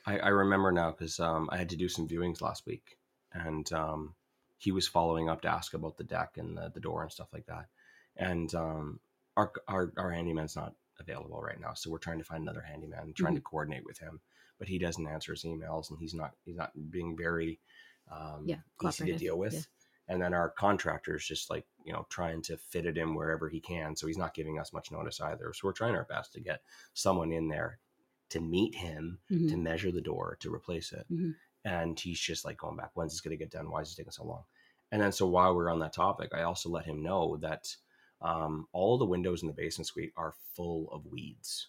I, 0.05 0.19
I 0.19 0.27
remember 0.29 0.71
now 0.71 0.91
because 0.91 1.19
um, 1.19 1.49
I 1.51 1.57
had 1.57 1.69
to 1.69 1.77
do 1.77 1.89
some 1.89 2.07
viewings 2.07 2.41
last 2.41 2.65
week, 2.65 2.97
and 3.33 3.71
um, 3.73 4.15
he 4.57 4.71
was 4.71 4.87
following 4.87 5.29
up 5.29 5.41
to 5.41 5.49
ask 5.49 5.73
about 5.73 5.97
the 5.97 6.03
deck 6.03 6.37
and 6.37 6.57
the, 6.57 6.71
the 6.73 6.79
door 6.79 7.03
and 7.03 7.11
stuff 7.11 7.27
like 7.33 7.45
that. 7.47 7.65
And 8.17 8.53
um, 8.55 8.99
our, 9.35 9.51
our 9.67 9.91
our 9.97 10.11
handyman's 10.11 10.55
not 10.55 10.73
available 10.99 11.41
right 11.41 11.59
now, 11.59 11.73
so 11.73 11.89
we're 11.89 11.97
trying 11.99 12.19
to 12.19 12.23
find 12.25 12.43
another 12.43 12.61
handyman, 12.61 13.13
trying 13.13 13.35
to 13.35 13.41
coordinate 13.41 13.85
with 13.85 13.97
him. 13.99 14.21
But 14.57 14.67
he 14.69 14.77
doesn't 14.79 15.07
answer 15.07 15.33
his 15.33 15.43
emails, 15.43 15.89
and 15.89 15.99
he's 15.99 16.13
not 16.13 16.35
he's 16.45 16.55
not 16.55 16.71
being 16.91 17.17
very 17.17 17.59
um, 18.11 18.45
Yeah, 18.45 18.61
easy 18.81 19.05
to 19.05 19.17
deal 19.17 19.37
with. 19.37 19.53
yeah. 19.53 19.61
And 20.07 20.21
then 20.21 20.33
our 20.35 20.51
contractor 20.51 21.15
is 21.15 21.25
just 21.27 21.49
like 21.49 21.65
you 21.83 21.91
know 21.93 22.05
trying 22.09 22.41
to 22.43 22.57
fit 22.57 22.85
it 22.85 22.97
in 22.97 23.15
wherever 23.15 23.49
he 23.49 23.59
can, 23.59 23.95
so 23.95 24.07
he's 24.07 24.17
not 24.17 24.33
giving 24.33 24.59
us 24.59 24.71
much 24.73 24.91
notice 24.91 25.19
either. 25.21 25.51
So 25.53 25.67
we're 25.67 25.73
trying 25.73 25.95
our 25.95 26.05
best 26.05 26.33
to 26.33 26.39
get 26.41 26.61
someone 26.93 27.31
in 27.31 27.47
there 27.49 27.79
to 28.29 28.39
meet 28.39 28.75
him 28.75 29.19
Mhm. 29.31 29.49
to 29.49 29.57
measure 29.57 29.91
the 29.91 30.01
door 30.01 30.37
to 30.41 30.53
replace 30.53 30.91
it. 30.93 31.07
Mhm. 31.11 31.35
And 31.63 31.99
he's 31.99 32.19
just 32.19 32.45
like 32.45 32.57
going 32.57 32.77
back, 32.77 32.91
when's 32.93 33.13
this 33.13 33.21
going 33.21 33.31
to 33.37 33.43
get 33.43 33.51
done? 33.51 33.69
Why 33.71 33.81
is 33.81 33.91
it 33.91 33.95
taking 33.95 34.11
so 34.11 34.23
long? 34.25 34.43
And 34.91 35.01
then, 35.01 35.11
so 35.11 35.27
while 35.27 35.55
we're 35.55 35.71
on 35.71 35.79
that 35.79 35.93
topic, 35.93 36.33
I 36.33 36.43
also 36.43 36.69
let 36.69 36.85
him 36.85 37.01
know 37.01 37.37
that 37.37 37.75
um, 38.25 38.67
all 38.73 38.97
the 38.97 39.05
windows 39.05 39.43
in 39.43 39.47
the 39.47 39.53
basement 39.53 39.85
suite 39.85 40.11
are 40.17 40.33
full 40.55 40.89
of 40.91 41.05
weeds. 41.05 41.67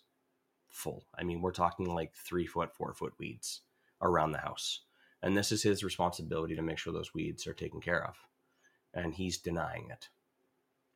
Full. 0.71 1.05
I 1.15 1.23
mean, 1.23 1.43
we're 1.43 1.53
talking 1.53 1.95
like 1.95 2.15
three 2.15 2.47
foot, 2.47 2.75
four 2.75 2.95
foot 2.95 3.13
weeds 3.19 3.61
around 4.01 4.33
the 4.33 4.39
house. 4.39 4.81
And 5.23 5.37
this 5.37 5.53
is 5.53 5.63
his 5.63 5.85
responsibility 5.85 6.57
to 6.57 6.63
make 6.63 6.79
sure 6.79 6.95
those 6.95 7.13
weeds 7.13 7.47
are 7.47 7.53
taken 7.53 7.81
care 7.81 8.03
of. 8.03 8.17
And 8.95 9.15
he's 9.15 9.37
denying 9.37 9.89
it. 9.91 10.09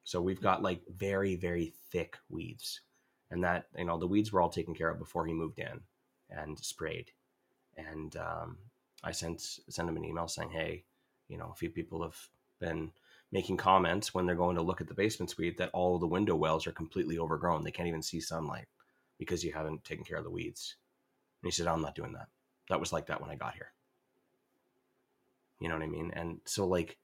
So 0.03 0.23
we've 0.23 0.41
got 0.41 0.63
like 0.63 0.81
very, 0.89 1.37
very 1.37 1.75
thick 1.91 2.17
weeds. 2.31 2.81
And 3.31 3.45
that, 3.45 3.67
you 3.77 3.85
know, 3.85 3.99
the 3.99 4.07
weeds 4.07 4.33
were 4.33 4.41
all 4.41 4.49
taken 4.49 4.75
care 4.75 4.89
of 4.89 4.99
before 4.99 5.27
he 5.27 5.35
moved 5.35 5.59
in 5.59 5.81
and 6.31 6.59
sprayed. 6.59 7.11
And 7.77 8.17
um, 8.17 8.57
I 9.05 9.13
sent 9.13 9.41
sent 9.41 9.89
him 9.89 9.97
an 9.97 10.05
email 10.05 10.27
saying, 10.27 10.51
"Hey, 10.51 10.85
you 11.29 11.39
know, 11.39 11.51
a 11.53 11.55
few 11.55 11.71
people 11.71 12.03
have 12.03 12.17
been 12.59 12.91
making 13.33 13.57
comments 13.57 14.13
when 14.15 14.27
they're 14.27 14.35
going 14.35 14.57
to 14.57 14.63
look 14.63 14.81
at 14.81 14.89
the 14.89 14.95
basement 14.95 15.31
suite 15.31 15.59
that 15.59 15.71
all 15.73 15.99
the 15.99 16.07
window 16.07 16.35
wells 16.35 16.67
are 16.67 16.73
completely 16.73 17.19
overgrown. 17.19 17.63
They 17.63 17.71
can't 17.71 17.89
even 17.89 18.03
see 18.03 18.21
sunlight 18.21 18.67
because 19.19 19.45
you 19.45 19.53
haven't 19.53 19.85
taken 19.85 20.05
care 20.05 20.19
of 20.19 20.25
the 20.25 20.31
weeds." 20.31 20.77
And 21.43 21.49
he 21.49 21.55
said, 21.55 21.67
"I'm 21.67 21.83
not 21.83 21.95
doing 21.95 22.13
that. 22.13 22.29
That 22.69 22.81
was 22.81 22.93
like 22.93 23.07
that 23.07 23.21
when 23.21 23.31
I 23.31 23.37
got 23.37 23.55
here." 23.55 23.73
You 25.61 25.69
know 25.69 25.75
what 25.75 25.85
I 25.85 25.89
mean? 25.89 26.11
And 26.15 26.41
so, 26.47 26.67
like, 26.67 26.99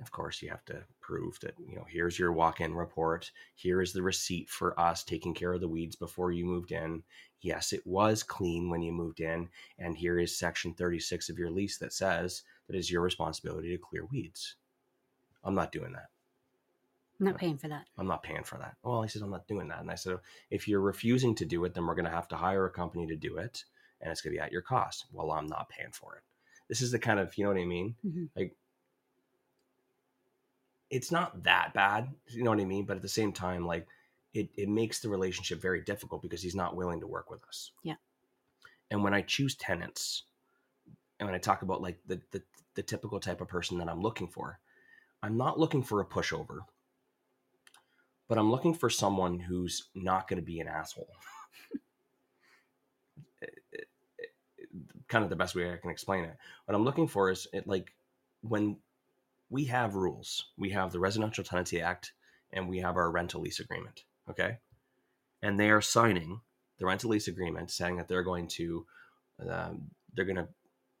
of 0.00 0.10
course, 0.10 0.42
you 0.42 0.50
have 0.50 0.64
to 0.66 0.84
prove 1.00 1.38
that, 1.40 1.54
you 1.58 1.76
know, 1.76 1.86
here's 1.88 2.18
your 2.18 2.32
walk 2.32 2.60
in 2.60 2.74
report. 2.74 3.30
Here 3.54 3.80
is 3.80 3.92
the 3.92 4.02
receipt 4.02 4.50
for 4.50 4.78
us 4.78 5.02
taking 5.02 5.32
care 5.32 5.54
of 5.54 5.60
the 5.60 5.68
weeds 5.68 5.96
before 5.96 6.32
you 6.32 6.44
moved 6.44 6.72
in. 6.72 7.02
Yes, 7.40 7.72
it 7.72 7.86
was 7.86 8.22
clean 8.22 8.68
when 8.68 8.82
you 8.82 8.92
moved 8.92 9.20
in. 9.20 9.48
And 9.78 9.96
here 9.96 10.18
is 10.18 10.38
section 10.38 10.74
36 10.74 11.30
of 11.30 11.38
your 11.38 11.50
lease 11.50 11.78
that 11.78 11.94
says 11.94 12.42
that 12.66 12.76
it 12.76 12.78
is 12.78 12.90
your 12.90 13.02
responsibility 13.02 13.70
to 13.70 13.78
clear 13.78 14.04
weeds. 14.04 14.56
I'm 15.46 15.54
not 15.54 15.72
doing 15.72 15.92
that. 15.92 16.08
I'm 17.18 17.26
not 17.26 17.38
paying 17.38 17.56
for 17.56 17.68
that. 17.68 17.86
I'm 17.96 18.06
not 18.06 18.22
paying 18.22 18.42
for 18.42 18.58
that. 18.58 18.76
Well, 18.82 19.00
he 19.00 19.08
says, 19.08 19.22
I'm 19.22 19.30
not 19.30 19.48
doing 19.48 19.68
that. 19.68 19.80
And 19.80 19.90
I 19.90 19.94
said, 19.94 20.18
if 20.50 20.68
you're 20.68 20.80
refusing 20.80 21.34
to 21.36 21.46
do 21.46 21.64
it, 21.64 21.72
then 21.72 21.86
we're 21.86 21.94
going 21.94 22.04
to 22.04 22.10
have 22.10 22.28
to 22.28 22.36
hire 22.36 22.66
a 22.66 22.70
company 22.70 23.06
to 23.06 23.16
do 23.16 23.38
it. 23.38 23.64
And 24.02 24.12
it's 24.12 24.20
going 24.20 24.34
to 24.34 24.38
be 24.38 24.42
at 24.42 24.52
your 24.52 24.60
cost. 24.60 25.06
Well, 25.12 25.30
I'm 25.30 25.46
not 25.46 25.70
paying 25.70 25.92
for 25.92 26.16
it. 26.16 26.22
This 26.68 26.82
is 26.82 26.90
the 26.90 26.98
kind 26.98 27.18
of, 27.18 27.38
you 27.38 27.44
know 27.44 27.50
what 27.50 27.60
I 27.60 27.64
mean? 27.64 27.94
Mhm. 28.06 28.28
Like, 28.36 28.54
it's 30.90 31.10
not 31.10 31.42
that 31.44 31.72
bad, 31.74 32.08
you 32.28 32.44
know 32.44 32.50
what 32.50 32.60
I 32.60 32.64
mean? 32.64 32.84
But 32.84 32.96
at 32.96 33.02
the 33.02 33.08
same 33.08 33.32
time, 33.32 33.66
like, 33.66 33.86
it, 34.34 34.50
it 34.56 34.68
makes 34.68 35.00
the 35.00 35.08
relationship 35.08 35.60
very 35.62 35.80
difficult 35.80 36.20
because 36.20 36.42
he's 36.42 36.54
not 36.54 36.76
willing 36.76 37.00
to 37.00 37.06
work 37.06 37.30
with 37.30 37.42
us. 37.44 37.72
Yeah. 37.82 37.94
And 38.90 39.02
when 39.02 39.14
I 39.14 39.22
choose 39.22 39.54
tenants, 39.54 40.24
and 41.18 41.26
when 41.26 41.34
I 41.34 41.38
talk 41.38 41.62
about 41.62 41.80
like 41.80 41.98
the, 42.06 42.20
the, 42.30 42.42
the 42.74 42.82
typical 42.82 43.18
type 43.18 43.40
of 43.40 43.48
person 43.48 43.78
that 43.78 43.88
I'm 43.88 44.02
looking 44.02 44.28
for, 44.28 44.58
I'm 45.26 45.36
not 45.36 45.58
looking 45.58 45.82
for 45.82 46.00
a 46.00 46.06
pushover, 46.06 46.60
but 48.28 48.38
I'm 48.38 48.52
looking 48.52 48.74
for 48.74 48.88
someone 48.88 49.40
who's 49.40 49.88
not 49.92 50.28
going 50.28 50.38
to 50.38 50.46
be 50.46 50.60
an 50.60 50.68
asshole. 50.68 51.08
Eh, 53.42 53.46
eh, 53.74 53.78
eh, 54.20 54.66
kind 55.08 55.22
of 55.22 55.28
the 55.28 55.36
best 55.36 55.54
way 55.54 55.70
I 55.70 55.76
can 55.76 55.90
explain 55.90 56.24
it. 56.24 56.36
What 56.64 56.74
I'm 56.74 56.84
looking 56.84 57.06
for 57.06 57.30
is 57.30 57.46
it 57.52 57.66
like 57.66 57.92
when 58.40 58.78
we 59.50 59.66
have 59.66 59.94
rules, 59.94 60.46
we 60.56 60.70
have 60.70 60.90
the 60.90 60.98
Residential 60.98 61.44
Tenancy 61.44 61.82
Act 61.82 62.12
and 62.52 62.66
we 62.66 62.78
have 62.78 62.96
our 62.96 63.10
rental 63.10 63.42
lease 63.42 63.60
agreement. 63.60 64.04
Okay. 64.30 64.56
And 65.42 65.60
they 65.60 65.68
are 65.70 65.82
signing 65.82 66.40
the 66.78 66.86
rental 66.86 67.10
lease 67.10 67.28
agreement 67.28 67.70
saying 67.70 67.98
that 67.98 68.08
they're 68.08 68.22
going 68.22 68.48
to, 68.48 68.86
um, 69.46 69.90
they're 70.14 70.24
going 70.24 70.36
to 70.36 70.48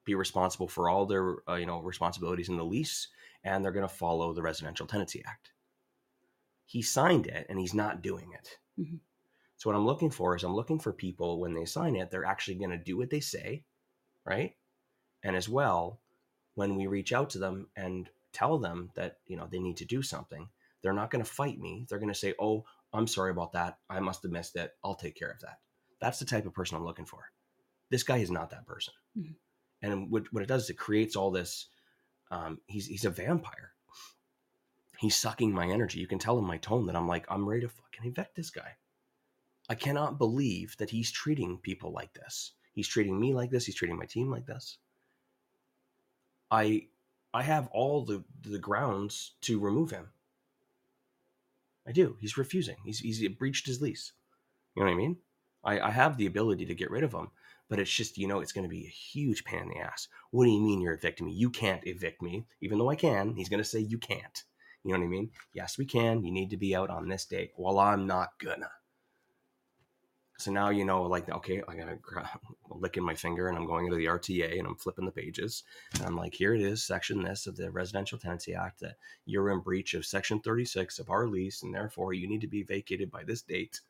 be 0.06 0.14
responsible 0.14 0.68
for 0.68 0.88
all 0.88 1.04
their, 1.04 1.36
uh, 1.48 1.56
you 1.56 1.66
know, 1.66 1.80
responsibilities 1.82 2.48
in 2.48 2.56
the 2.56 2.64
lease 2.64 3.08
and 3.44 3.62
they're 3.62 3.72
going 3.72 3.86
to 3.86 3.94
follow 3.94 4.32
the 4.32 4.42
Residential 4.42 4.86
Tenancy 4.86 5.22
Act. 5.26 5.52
He 6.64 6.80
signed 6.82 7.26
it 7.26 7.46
and 7.50 7.58
he's 7.60 7.74
not 7.74 8.02
doing 8.02 8.32
it. 8.32 8.58
Mhm. 8.78 9.00
So 9.56 9.70
what 9.70 9.76
I'm 9.76 9.86
looking 9.86 10.10
for 10.10 10.34
is 10.36 10.44
I'm 10.44 10.54
looking 10.54 10.78
for 10.78 10.92
people 10.92 11.40
when 11.40 11.54
they 11.54 11.64
sign 11.66 11.96
it, 11.96 12.10
they're 12.10 12.24
actually 12.24 12.56
going 12.56 12.70
to 12.70 12.78
do 12.78 12.96
what 12.96 13.10
they 13.10 13.20
say, 13.20 13.64
right? 14.24 14.56
And 15.22 15.36
as 15.36 15.48
well, 15.48 16.00
when 16.54 16.76
we 16.76 16.86
reach 16.86 17.12
out 17.12 17.30
to 17.30 17.38
them 17.38 17.70
and 17.76 18.10
tell 18.32 18.58
them 18.58 18.90
that 18.94 19.20
you 19.26 19.36
know 19.36 19.46
they 19.46 19.58
need 19.60 19.76
to 19.78 19.84
do 19.84 20.02
something, 20.02 20.50
they're 20.82 20.92
not 20.92 21.10
going 21.10 21.24
to 21.24 21.30
fight 21.30 21.58
me. 21.58 21.86
They're 21.88 21.98
going 21.98 22.12
to 22.12 22.18
say, 22.18 22.34
"Oh, 22.38 22.66
I'm 22.92 23.06
sorry 23.06 23.30
about 23.30 23.52
that. 23.52 23.78
I 23.88 24.00
must 24.00 24.22
have 24.22 24.32
missed 24.32 24.56
it. 24.56 24.76
I'll 24.84 24.94
take 24.94 25.16
care 25.16 25.30
of 25.30 25.40
that." 25.40 25.60
That's 26.00 26.18
the 26.18 26.26
type 26.26 26.46
of 26.46 26.54
person 26.54 26.76
I'm 26.76 26.84
looking 26.84 27.06
for. 27.06 27.32
This 27.90 28.02
guy 28.02 28.18
is 28.18 28.30
not 28.30 28.50
that 28.50 28.66
person. 28.66 28.94
Mhm. 29.16 29.36
And 29.82 30.10
what, 30.10 30.32
what 30.32 30.42
it 30.42 30.48
does 30.48 30.64
is 30.64 30.70
it 30.70 30.78
creates 30.78 31.16
all 31.16 31.30
this. 31.30 31.66
Um, 32.30 32.60
he's 32.66 32.86
he's 32.86 33.04
a 33.04 33.10
vampire. 33.10 33.72
He's 34.98 35.16
sucking 35.16 35.52
my 35.52 35.68
energy. 35.68 36.00
You 36.00 36.06
can 36.06 36.18
tell 36.18 36.38
in 36.38 36.44
my 36.44 36.56
tone 36.56 36.86
that 36.86 36.96
I'm 36.96 37.06
like 37.06 37.26
I'm 37.28 37.48
ready 37.48 37.62
to 37.62 37.68
fucking 37.68 38.10
evict 38.10 38.34
this 38.34 38.50
guy. 38.50 38.76
I 39.68 39.74
cannot 39.74 40.18
believe 40.18 40.76
that 40.78 40.90
he's 40.90 41.10
treating 41.10 41.58
people 41.58 41.92
like 41.92 42.14
this. 42.14 42.52
He's 42.72 42.88
treating 42.88 43.18
me 43.18 43.34
like 43.34 43.50
this. 43.50 43.66
He's 43.66 43.74
treating 43.74 43.98
my 43.98 44.06
team 44.06 44.30
like 44.30 44.46
this. 44.46 44.78
I 46.50 46.86
I 47.34 47.42
have 47.42 47.68
all 47.68 48.04
the 48.04 48.24
the 48.42 48.58
grounds 48.58 49.32
to 49.42 49.60
remove 49.60 49.90
him. 49.90 50.08
I 51.86 51.92
do. 51.92 52.16
He's 52.20 52.36
refusing. 52.36 52.76
He's 52.84 52.98
he's 52.98 53.26
breached 53.28 53.66
his 53.66 53.80
lease. 53.80 54.12
You 54.74 54.82
know 54.82 54.86
what 54.86 54.94
I 54.94 54.96
mean? 54.96 55.16
I, 55.64 55.80
I 55.80 55.90
have 55.90 56.16
the 56.16 56.26
ability 56.26 56.66
to 56.66 56.74
get 56.74 56.90
rid 56.90 57.02
of 57.02 57.12
him, 57.12 57.30
but 57.68 57.78
it's 57.78 57.92
just 57.92 58.18
you 58.18 58.28
know 58.28 58.40
it's 58.40 58.52
going 58.52 58.64
to 58.64 58.68
be 58.68 58.84
a 58.84 58.88
huge 58.88 59.44
pain 59.44 59.60
in 59.60 59.68
the 59.68 59.78
ass. 59.78 60.08
What 60.30 60.44
do 60.44 60.50
you 60.50 60.60
mean 60.60 60.80
you're 60.80 60.94
evicting 60.94 61.26
me? 61.26 61.32
You 61.32 61.50
can't 61.50 61.86
evict 61.86 62.22
me, 62.22 62.46
even 62.60 62.78
though 62.78 62.90
I 62.90 62.96
can. 62.96 63.34
He's 63.34 63.48
going 63.48 63.62
to 63.62 63.68
say 63.68 63.80
you 63.80 63.98
can't. 63.98 64.44
You 64.86 64.92
know 64.92 65.00
what 65.00 65.06
I 65.06 65.08
mean? 65.08 65.30
Yes, 65.52 65.78
we 65.78 65.84
can. 65.84 66.22
You 66.24 66.30
need 66.30 66.50
to 66.50 66.56
be 66.56 66.76
out 66.76 66.90
on 66.90 67.08
this 67.08 67.24
date. 67.24 67.50
Well, 67.56 67.80
I'm 67.80 68.06
not 68.06 68.38
gonna. 68.38 68.70
So 70.38 70.52
now 70.52 70.68
you 70.68 70.84
know, 70.84 71.02
like, 71.02 71.28
okay, 71.28 71.60
I 71.66 71.74
gotta 71.74 71.98
licking 72.70 73.02
my 73.02 73.16
finger 73.16 73.48
and 73.48 73.56
I'm 73.58 73.66
going 73.66 73.86
into 73.86 73.96
the 73.96 74.04
RTA 74.04 74.58
and 74.58 74.68
I'm 74.68 74.76
flipping 74.76 75.04
the 75.04 75.10
pages. 75.10 75.64
And 75.94 76.04
I'm 76.04 76.16
like, 76.16 76.34
here 76.34 76.54
it 76.54 76.60
is, 76.60 76.84
section 76.84 77.22
this 77.22 77.48
of 77.48 77.56
the 77.56 77.68
Residential 77.70 78.16
Tenancy 78.16 78.54
Act 78.54 78.78
that 78.80 78.96
you're 79.24 79.50
in 79.50 79.58
breach 79.58 79.94
of 79.94 80.06
section 80.06 80.38
36 80.38 81.00
of 81.00 81.10
our 81.10 81.26
lease, 81.26 81.64
and 81.64 81.74
therefore 81.74 82.12
you 82.12 82.28
need 82.28 82.42
to 82.42 82.46
be 82.46 82.62
vacated 82.62 83.10
by 83.10 83.24
this 83.24 83.42
date. 83.42 83.80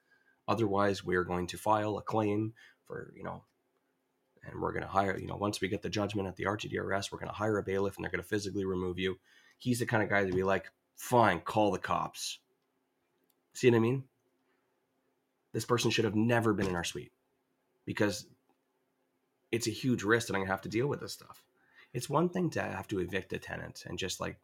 Otherwise, 0.49 1.05
we're 1.05 1.24
going 1.24 1.47
to 1.49 1.59
file 1.59 1.99
a 1.99 2.03
claim 2.03 2.55
for, 2.87 3.12
you 3.14 3.24
know, 3.24 3.43
and 4.49 4.61
we're 4.61 4.72
going 4.72 4.82
to 4.82 4.88
hire, 4.88 5.18
you 5.18 5.26
know, 5.26 5.36
once 5.36 5.61
we 5.61 5.68
get 5.68 5.82
the 5.82 5.88
judgment 5.88 6.28
at 6.28 6.36
the 6.36 6.44
RTDRS, 6.44 7.11
we're 7.11 7.18
going 7.18 7.28
to 7.28 7.34
hire 7.34 7.59
a 7.59 7.62
bailiff 7.62 7.97
and 7.97 8.05
they're 8.05 8.11
going 8.11 8.22
to 8.22 8.28
physically 8.28 8.64
remove 8.64 8.99
you. 8.99 9.18
He's 9.59 9.78
the 9.78 9.86
kind 9.86 10.03
of 10.03 10.09
guy 10.09 10.24
to 10.24 10.32
be 10.32 10.42
like, 10.42 10.70
fine, 10.97 11.40
call 11.40 11.70
the 11.70 11.78
cops. 11.78 12.38
See 13.55 13.70
what 13.70 13.76
I 13.76 13.80
mean? 13.80 14.05
This 15.53 15.64
person 15.64 15.90
should 15.90 16.05
have 16.05 16.14
never 16.14 16.53
been 16.53 16.66
in 16.66 16.76
our 16.76 16.84
suite 16.84 17.12
because 17.86 18.26
it's 19.51 19.66
a 19.66 19.70
huge 19.70 20.03
risk 20.03 20.26
that 20.26 20.34
I'm 20.34 20.40
going 20.40 20.49
to 20.49 20.53
have 20.53 20.62
to 20.62 20.68
deal 20.68 20.86
with 20.86 21.01
this 21.01 21.12
stuff. 21.12 21.42
It's 21.94 22.11
one 22.11 22.28
thing 22.28 22.51
to 22.51 22.62
have 22.62 22.88
to 22.88 22.99
evict 22.99 23.32
a 23.32 23.38
tenant 23.38 23.84
and 23.86 23.99
just 23.99 24.20
like 24.20 24.38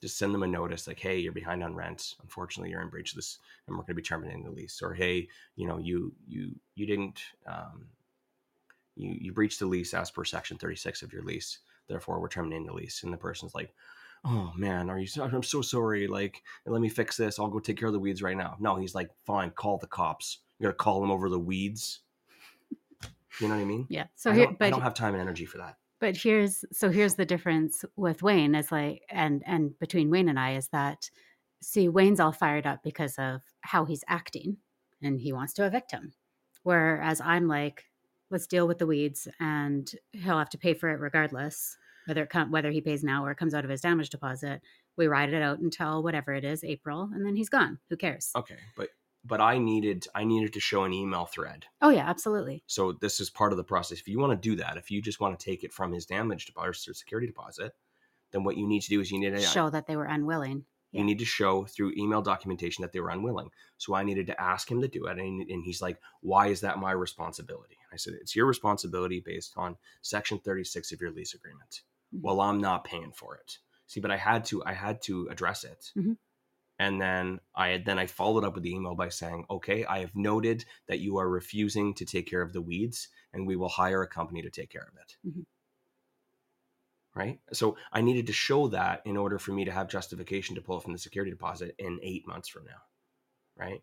just 0.00 0.18
send 0.18 0.32
them 0.32 0.42
a 0.42 0.46
notice 0.46 0.86
like, 0.86 1.00
hey, 1.00 1.18
you're 1.18 1.32
behind 1.32 1.62
on 1.62 1.74
rent. 1.74 2.14
Unfortunately, 2.22 2.70
you're 2.70 2.82
in 2.82 2.88
breach 2.88 3.12
of 3.12 3.16
this, 3.16 3.38
and 3.66 3.76
we're 3.76 3.82
going 3.82 3.88
to 3.88 3.94
be 3.94 4.02
terminating 4.02 4.44
the 4.44 4.50
lease. 4.50 4.80
Or 4.82 4.94
hey, 4.94 5.28
you 5.56 5.66
know, 5.66 5.78
you 5.78 6.12
you 6.26 6.54
you 6.76 6.86
didn't 6.86 7.20
um, 7.46 7.86
you 8.98 9.16
you 9.20 9.32
breached 9.32 9.60
the 9.60 9.66
lease 9.66 9.94
as 9.94 10.10
per 10.10 10.24
section 10.24 10.58
36 10.58 11.02
of 11.02 11.12
your 11.12 11.22
lease. 11.22 11.58
Therefore, 11.86 12.20
we're 12.20 12.28
terminating 12.28 12.66
the 12.66 12.74
lease. 12.74 13.02
And 13.02 13.12
the 13.12 13.16
person's 13.16 13.54
like, 13.54 13.72
oh 14.24 14.52
man, 14.56 14.90
are 14.90 14.98
you? 14.98 15.08
I'm 15.22 15.42
so 15.42 15.62
sorry. 15.62 16.06
Like, 16.06 16.42
let 16.66 16.80
me 16.82 16.88
fix 16.88 17.16
this. 17.16 17.38
I'll 17.38 17.48
go 17.48 17.60
take 17.60 17.78
care 17.78 17.88
of 17.88 17.94
the 17.94 18.00
weeds 18.00 18.22
right 18.22 18.36
now. 18.36 18.56
No, 18.60 18.76
he's 18.76 18.94
like, 18.94 19.10
fine, 19.24 19.50
call 19.50 19.78
the 19.78 19.86
cops. 19.86 20.38
You 20.58 20.64
got 20.64 20.72
to 20.72 20.76
call 20.76 21.00
them 21.00 21.10
over 21.10 21.30
the 21.30 21.38
weeds. 21.38 22.00
You 23.40 23.48
know 23.48 23.54
what 23.54 23.60
I 23.60 23.66
mean? 23.66 23.86
Yeah. 23.88 24.06
So 24.16 24.30
I 24.30 24.34
here, 24.34 24.44
don't, 24.46 24.58
but 24.58 24.66
I 24.66 24.70
don't 24.70 24.82
have 24.82 24.94
time 24.94 25.14
and 25.14 25.22
energy 25.22 25.46
for 25.46 25.58
that. 25.58 25.76
but 26.00 26.16
here's 26.16 26.64
so 26.72 26.90
here's 26.90 27.14
the 27.14 27.24
difference 27.24 27.84
with 27.96 28.22
Wayne 28.22 28.54
is 28.54 28.70
like 28.72 29.02
and 29.10 29.42
and 29.46 29.78
between 29.78 30.10
Wayne 30.10 30.28
and 30.28 30.38
I 30.38 30.54
is 30.56 30.68
that 30.68 31.10
see 31.62 31.88
Wayne's 31.88 32.20
all 32.20 32.32
fired 32.32 32.66
up 32.66 32.82
because 32.82 33.14
of 33.18 33.40
how 33.60 33.84
he's 33.84 34.04
acting 34.08 34.56
and 35.02 35.20
he 35.20 35.32
wants 35.32 35.52
to 35.54 35.64
evict 35.66 35.92
him. 35.92 36.12
Whereas 36.62 37.20
I'm 37.20 37.48
like, 37.48 37.84
let's 38.30 38.46
deal 38.46 38.66
with 38.66 38.78
the 38.78 38.86
weeds 38.86 39.28
and 39.40 39.90
he'll 40.12 40.38
have 40.38 40.50
to 40.50 40.58
pay 40.58 40.74
for 40.74 40.88
it 40.90 41.00
regardless, 41.00 41.76
whether 42.06 42.22
it 42.22 42.30
come 42.30 42.50
whether 42.50 42.70
he 42.70 42.80
pays 42.80 43.02
now 43.04 43.24
or 43.24 43.30
it 43.30 43.36
comes 43.38 43.54
out 43.54 43.64
of 43.64 43.70
his 43.70 43.80
damage 43.80 44.10
deposit. 44.10 44.60
We 44.96 45.06
ride 45.06 45.32
it 45.32 45.42
out 45.42 45.60
until 45.60 46.02
whatever 46.02 46.32
it 46.34 46.44
is, 46.44 46.64
April, 46.64 47.08
and 47.14 47.24
then 47.24 47.36
he's 47.36 47.48
gone. 47.48 47.78
Who 47.88 47.96
cares? 47.96 48.30
Okay, 48.34 48.56
but 48.76 48.88
but 49.24 49.40
I 49.40 49.58
needed 49.58 50.06
I 50.14 50.24
needed 50.24 50.52
to 50.54 50.60
show 50.60 50.84
an 50.84 50.92
email 50.92 51.26
thread. 51.26 51.66
Oh 51.80 51.90
yeah, 51.90 52.08
absolutely. 52.08 52.62
So 52.66 52.92
this 52.92 53.20
is 53.20 53.30
part 53.30 53.52
of 53.52 53.58
the 53.58 53.64
process. 53.64 53.98
If 54.00 54.08
you 54.08 54.18
want 54.18 54.32
to 54.40 54.48
do 54.48 54.56
that, 54.56 54.76
if 54.76 54.90
you 54.90 55.00
just 55.02 55.20
want 55.20 55.38
to 55.38 55.44
take 55.44 55.64
it 55.64 55.72
from 55.72 55.92
his 55.92 56.06
damage 56.06 56.46
deposit 56.46 56.88
or 56.90 56.94
security 56.94 57.26
deposit, 57.26 57.72
then 58.32 58.44
what 58.44 58.56
you 58.56 58.66
need 58.66 58.82
to 58.82 58.88
do 58.90 59.00
is 59.00 59.10
you 59.10 59.20
need 59.20 59.30
to 59.30 59.40
Show 59.40 59.70
that 59.70 59.86
they 59.86 59.96
were 59.96 60.04
unwilling. 60.04 60.64
you 60.92 61.02
need 61.04 61.18
to 61.18 61.24
show 61.24 61.64
through 61.64 61.92
email 61.96 62.22
documentation 62.22 62.82
that 62.82 62.92
they 62.92 63.00
were 63.00 63.10
unwilling. 63.10 63.50
So 63.78 63.94
I 63.94 64.02
needed 64.04 64.26
to 64.28 64.40
ask 64.40 64.70
him 64.70 64.80
to 64.82 64.88
do 64.88 65.06
it, 65.06 65.18
and, 65.18 65.42
and 65.48 65.64
he's 65.64 65.80
like, 65.82 65.98
"Why 66.20 66.48
is 66.48 66.60
that 66.60 66.78
my 66.78 66.92
responsibility?" 66.92 67.77
I 67.92 67.96
said, 67.96 68.14
"It's 68.14 68.36
your 68.36 68.46
responsibility 68.46 69.20
based 69.20 69.54
on 69.56 69.76
Section 70.02 70.38
36 70.40 70.92
of 70.92 71.00
your 71.00 71.10
lease 71.10 71.34
agreement." 71.34 71.82
Mhm. 72.14 72.22
Well, 72.22 72.40
I'm 72.40 72.60
not 72.60 72.84
paying 72.84 73.12
for 73.12 73.36
it. 73.36 73.58
See, 73.86 74.00
but 74.00 74.10
I 74.10 74.16
had 74.16 74.44
to 74.46 74.64
I 74.64 74.72
had 74.74 75.02
to 75.02 75.28
address 75.28 75.64
it. 75.64 75.92
Mhm. 75.96 76.18
And 76.78 77.00
then 77.00 77.40
I 77.54 77.68
had 77.68 77.84
then 77.86 77.98
I 77.98 78.06
followed 78.06 78.44
up 78.44 78.54
with 78.54 78.62
the 78.62 78.72
email 78.72 78.94
by 78.94 79.08
saying, 79.08 79.46
"Okay, 79.50 79.84
I 79.84 79.98
have 80.00 80.14
noted 80.14 80.64
that 80.86 81.00
you 81.00 81.16
are 81.18 81.28
refusing 81.28 81.94
to 81.94 82.04
take 82.04 82.26
care 82.26 82.42
of 82.42 82.52
the 82.52 82.62
weeds, 82.62 83.08
and 83.32 83.46
we 83.46 83.56
will 83.56 83.68
hire 83.68 84.02
a 84.02 84.08
company 84.08 84.42
to 84.42 84.50
take 84.50 84.70
care 84.70 84.84
of 84.86 84.96
it." 84.96 85.16
Mhm. 85.26 85.46
Right. 87.14 87.40
So 87.52 87.76
I 87.90 88.00
needed 88.00 88.26
to 88.28 88.32
show 88.32 88.68
that 88.68 89.04
in 89.04 89.16
order 89.16 89.38
for 89.38 89.52
me 89.52 89.64
to 89.64 89.72
have 89.72 89.88
justification 89.88 90.54
to 90.54 90.62
pull 90.62 90.78
from 90.80 90.92
the 90.92 90.98
security 90.98 91.32
deposit 91.32 91.74
in 91.78 91.98
eight 92.02 92.26
months 92.26 92.48
from 92.48 92.64
now. 92.64 92.82
Right. 93.56 93.82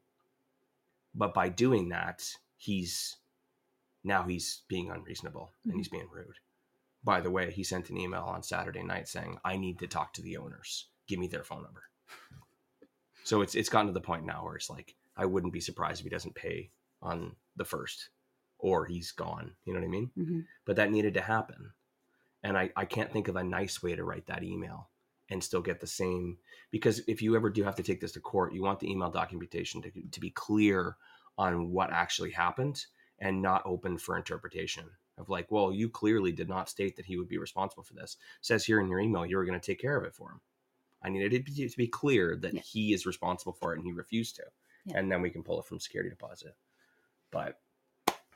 But 1.14 1.34
by 1.34 1.50
doing 1.50 1.90
that, 1.90 2.38
he's 2.56 3.18
now 4.06 4.24
he's 4.24 4.62
being 4.68 4.92
unreasonable 4.92 5.52
and 5.66 5.76
he's 5.76 5.90
being 5.90 6.08
rude. 6.12 6.38
By 7.04 7.22
the 7.22 7.32
way, 7.32 7.52
he 7.52 7.64
sent 7.64 7.90
an 7.90 7.98
email 7.98 8.24
on 8.24 8.44
Saturday 8.44 8.84
night 8.84 9.08
saying, 9.08 9.38
I 9.44 9.58
need 9.58 9.80
to 9.80 9.88
talk 9.88 10.14
to 10.14 10.22
the 10.22 10.38
owners. 10.38 10.88
Give 11.08 11.20
me 11.20 11.28
their 11.28 11.44
phone 11.44 11.64
number. 11.64 11.84
So 13.24 13.42
it's 13.42 13.56
it's 13.56 13.70
gotten 13.70 13.88
to 13.88 13.94
the 13.94 14.02
point 14.02 14.24
now 14.24 14.44
where 14.46 14.56
it's 14.56 14.70
like 14.70 14.94
I 15.18 15.26
wouldn't 15.26 15.52
be 15.52 15.60
surprised 15.60 16.00
if 16.00 16.04
he 16.04 16.12
doesn't 16.12 16.36
pay 16.36 16.70
on 17.02 17.36
the 17.56 17.66
first 17.66 18.10
or 18.60 18.86
he's 18.86 19.12
gone. 19.12 19.56
You 19.66 19.74
know 19.74 19.80
what 19.80 19.88
I 19.88 19.90
mean? 19.90 20.12
hmm 20.16 20.40
But 20.64 20.76
that 20.76 20.92
needed 20.92 21.16
to 21.16 21.22
happen. 21.22 21.72
And 22.44 22.56
I, 22.56 22.70
I 22.76 22.86
can't 22.86 23.12
think 23.12 23.28
of 23.28 23.36
a 23.36 23.44
nice 23.44 23.82
way 23.82 23.96
to 23.96 24.04
write 24.04 24.28
that 24.28 24.44
email 24.44 24.90
and 25.32 25.44
still 25.44 25.62
get 25.64 25.80
the 25.80 25.88
same 25.88 26.38
because 26.70 27.02
if 27.08 27.24
you 27.24 27.36
ever 27.36 27.50
do 27.50 27.64
have 27.64 27.76
to 27.78 27.84
take 27.84 28.00
this 28.00 28.12
to 28.12 28.20
court, 28.20 28.54
you 28.54 28.62
want 28.62 28.80
the 28.80 28.92
email 28.92 29.10
documentation 29.10 29.82
to, 29.82 29.92
to 30.12 30.20
be 30.20 30.30
clear 30.30 30.98
on 31.36 31.72
what 31.72 31.92
actually 31.92 32.30
happened 32.30 32.86
and 33.20 33.42
not 33.42 33.62
open 33.66 33.98
for 33.98 34.18
interpretation 34.18 34.86
of 35.18 35.30
like, 35.30 35.50
well, 35.50 35.72
you 35.72 35.90
clearly 35.90 36.32
did 36.32 36.50
not 36.50 36.70
state 36.70 36.96
that 36.98 37.06
he 37.06 37.18
would 37.18 37.30
be 37.30 37.38
responsible 37.38 37.84
for 37.84 37.94
this. 37.94 38.18
It 38.40 38.46
says 38.46 38.66
here 38.66 38.80
in 38.80 38.88
your 38.90 39.00
email 39.00 39.26
you 39.26 39.38
were 39.38 39.46
going 39.46 39.60
to 39.60 39.66
take 39.66 39.80
care 39.80 39.98
of 39.98 40.04
it 40.04 40.14
for 40.14 40.32
him. 40.32 40.42
I 41.02 41.10
needed 41.10 41.34
it 41.34 41.46
to 41.46 41.52
be, 41.52 41.70
to 41.70 41.78
be 41.78 41.88
clear 41.88 42.36
that 42.38 42.54
Yeah. 42.54 42.62
he 42.62 42.94
is 42.94 43.06
responsible 43.06 43.54
for 43.54 43.74
it 43.74 43.78
and 43.78 43.86
he 43.86 43.94
refused 43.94 44.36
to. 44.38 44.44
Yeah. 44.86 44.98
And 45.00 45.12
then 45.12 45.22
we 45.22 45.30
can 45.30 45.44
pull 45.44 45.60
it 45.60 45.66
from 45.66 45.80
security 45.80 46.10
deposit. 46.10 46.56
But, 47.32 47.60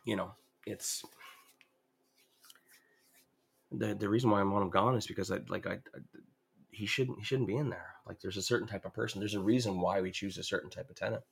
you 0.06 0.16
know, 0.16 0.32
it's 0.66 1.04
the 3.72 3.94
the 3.94 4.10
reason 4.10 4.30
why 4.30 4.40
I 4.40 4.44
want 4.44 4.64
him 4.64 4.70
gone 4.70 4.96
is 4.96 5.08
because 5.08 5.32
I 5.32 5.40
like 5.48 5.68
I, 5.68 5.74
I 5.74 6.00
he 6.72 6.86
shouldn't 6.86 7.20
he 7.20 7.24
shouldn't 7.24 7.48
be 7.48 7.58
in 7.58 7.70
there. 7.70 7.96
Like 8.08 8.20
there's 8.20 8.38
a 8.38 8.42
certain 8.42 8.68
type 8.68 8.86
of 8.86 8.94
person. 8.94 9.20
There's 9.20 9.36
a 9.36 9.40
reason 9.40 9.80
why 9.80 10.02
we 10.02 10.12
choose 10.12 10.38
a 10.38 10.44
certain 10.44 10.70
type 10.70 10.90
of 10.90 10.96
tenant. 10.96 11.24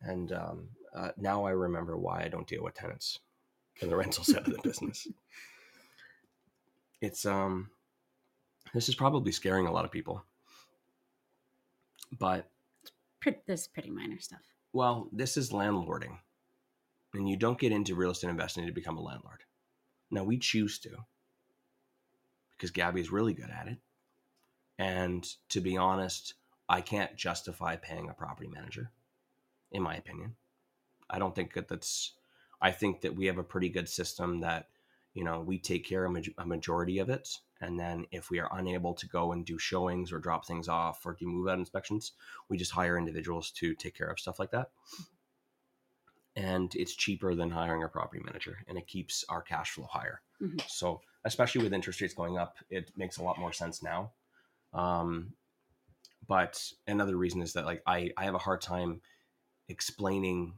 And 0.00 0.32
um, 0.32 0.68
uh, 0.94 1.10
now 1.16 1.44
I 1.44 1.50
remember 1.50 1.96
why 1.96 2.22
I 2.22 2.28
don't 2.28 2.46
deal 2.46 2.62
with 2.62 2.74
tenants 2.74 3.18
in 3.80 3.88
the 3.88 3.96
rental 4.02 4.24
side 4.24 4.46
of 4.46 4.52
the 4.52 4.62
business. 4.62 5.06
It's 7.00 7.24
um, 7.26 7.70
this 8.74 8.88
is 8.88 8.94
probably 8.94 9.32
scaring 9.32 9.66
a 9.66 9.72
lot 9.72 9.84
of 9.84 9.90
people, 9.90 10.24
but 12.18 12.48
Pretty, 13.20 13.38
this 13.46 13.62
is 13.62 13.68
pretty 13.68 13.90
minor 13.90 14.18
stuff. 14.20 14.40
well, 14.72 15.08
this 15.12 15.36
is 15.36 15.50
landlording, 15.50 16.18
and 17.14 17.28
you 17.28 17.36
don't 17.36 17.58
get 17.58 17.72
into 17.72 17.94
real 17.94 18.10
estate 18.10 18.30
investing 18.30 18.66
to 18.66 18.72
become 18.72 18.96
a 18.96 19.02
landlord. 19.02 19.42
Now 20.10 20.24
we 20.24 20.38
choose 20.38 20.78
to 20.80 20.90
because 22.52 22.70
Gabby 22.70 23.00
is 23.00 23.12
really 23.12 23.34
good 23.34 23.50
at 23.50 23.68
it. 23.68 23.78
And 24.78 25.24
to 25.50 25.60
be 25.60 25.76
honest, 25.76 26.34
I 26.68 26.80
can't 26.80 27.16
justify 27.16 27.76
paying 27.76 28.08
a 28.08 28.14
property 28.14 28.48
manager, 28.48 28.90
in 29.72 29.82
my 29.82 29.96
opinion. 29.96 30.36
I 31.10 31.18
don't 31.18 31.34
think 31.34 31.54
that 31.54 31.68
that's, 31.68 32.12
I 32.60 32.70
think 32.70 33.00
that 33.02 33.14
we 33.14 33.26
have 33.26 33.38
a 33.38 33.44
pretty 33.44 33.68
good 33.68 33.88
system 33.88 34.40
that, 34.40 34.68
you 35.14 35.24
know, 35.24 35.40
we 35.40 35.58
take 35.58 35.86
care 35.86 36.04
of 36.04 36.16
a 36.38 36.46
majority 36.46 36.98
of 36.98 37.08
it. 37.08 37.28
And 37.60 37.78
then 37.78 38.06
if 38.12 38.30
we 38.30 38.38
are 38.38 38.56
unable 38.56 38.94
to 38.94 39.08
go 39.08 39.32
and 39.32 39.44
do 39.44 39.58
showings 39.58 40.12
or 40.12 40.18
drop 40.18 40.46
things 40.46 40.68
off 40.68 41.04
or 41.04 41.14
do 41.14 41.26
move 41.26 41.48
out 41.48 41.58
inspections, 41.58 42.12
we 42.48 42.56
just 42.56 42.72
hire 42.72 42.98
individuals 42.98 43.50
to 43.52 43.74
take 43.74 43.96
care 43.96 44.08
of 44.08 44.20
stuff 44.20 44.38
like 44.38 44.50
that. 44.52 44.70
And 46.36 46.72
it's 46.76 46.94
cheaper 46.94 47.34
than 47.34 47.50
hiring 47.50 47.82
a 47.82 47.88
property 47.88 48.22
manager 48.24 48.58
and 48.68 48.78
it 48.78 48.86
keeps 48.86 49.24
our 49.28 49.42
cash 49.42 49.70
flow 49.70 49.86
higher. 49.86 50.20
Mhm. 50.40 50.68
So, 50.68 51.00
especially 51.24 51.64
with 51.64 51.72
interest 51.72 52.00
rates 52.00 52.14
going 52.14 52.38
up, 52.38 52.58
it 52.70 52.92
makes 52.96 53.16
a 53.16 53.22
lot 53.24 53.38
more 53.38 53.52
sense 53.52 53.82
now. 53.82 54.12
Um, 54.72 55.34
but 56.28 56.72
another 56.86 57.16
reason 57.16 57.42
is 57.42 57.54
that 57.54 57.64
like 57.64 57.82
I, 57.86 58.12
I 58.16 58.24
have 58.24 58.34
a 58.34 58.38
hard 58.38 58.60
time 58.60 59.00
explaining 59.68 60.54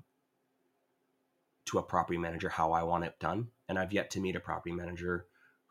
to 1.67 1.79
a 1.79 1.83
property 1.83 2.19
manager 2.19 2.49
how 2.49 2.73
I 2.73 2.83
want 2.83 3.05
it 3.05 3.19
done. 3.21 3.49
And 3.69 3.79
I've 3.79 3.93
yet 3.93 4.11
to 4.13 4.21
meet 4.21 4.37
a 4.37 4.41
property 4.41 4.75
manager 4.75 5.27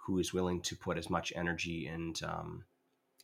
who 0.05 0.17
is 0.19 0.33
willing 0.33 0.61
to 0.63 0.75
put 0.75 0.97
as 0.97 1.09
much 1.09 1.33
energy 1.35 1.87
and 1.87 2.19
um, 2.23 2.63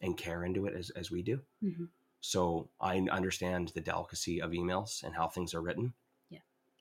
and 0.01 0.17
care 0.17 0.43
into 0.43 0.65
it 0.65 0.75
as, 0.75 0.89
as 0.91 1.09
we 1.09 1.21
do. 1.21 1.41
Mhm. 1.63 1.87
So 2.19 2.69
I 2.81 2.97
understand 3.11 3.69
the 3.69 3.81
delicacy 3.81 4.41
of 4.41 4.51
emails 4.51 5.03
and 5.03 5.15
how 5.15 5.27
things 5.27 5.53
are 5.53 5.61
written. 5.61 5.93
Yeah. 6.29 6.39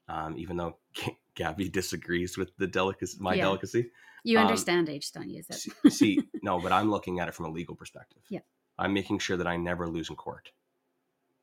Um, 0.08 0.36
even 0.36 0.56
though 0.56 0.78
Gabby 1.34 1.68
disagrees 1.68 2.36
with 2.36 2.56
the 2.56 2.66
delicacy, 2.66 3.18
my 3.20 3.34
Yeah. 3.34 3.42
delicacy. 3.42 3.90
You 4.24 4.38
Um, 4.38 4.46
understand 4.46 4.88
age, 4.88 5.12
don't 5.12 5.28
use 5.28 5.46
it. 5.50 5.54
See, 5.54 5.72
see, 5.90 6.28
no, 6.42 6.58
but 6.60 6.72
I'm 6.72 6.90
looking 6.90 7.20
at 7.20 7.28
it 7.28 7.34
from 7.34 7.46
a 7.46 7.50
legal 7.50 7.76
perspective. 7.76 8.22
Yeah. 8.28 8.40
I'm 8.78 8.92
making 8.94 9.18
sure 9.20 9.36
that 9.36 9.46
I 9.46 9.56
never 9.56 9.86
lose 9.88 10.10
in 10.10 10.16
court. 10.16 10.50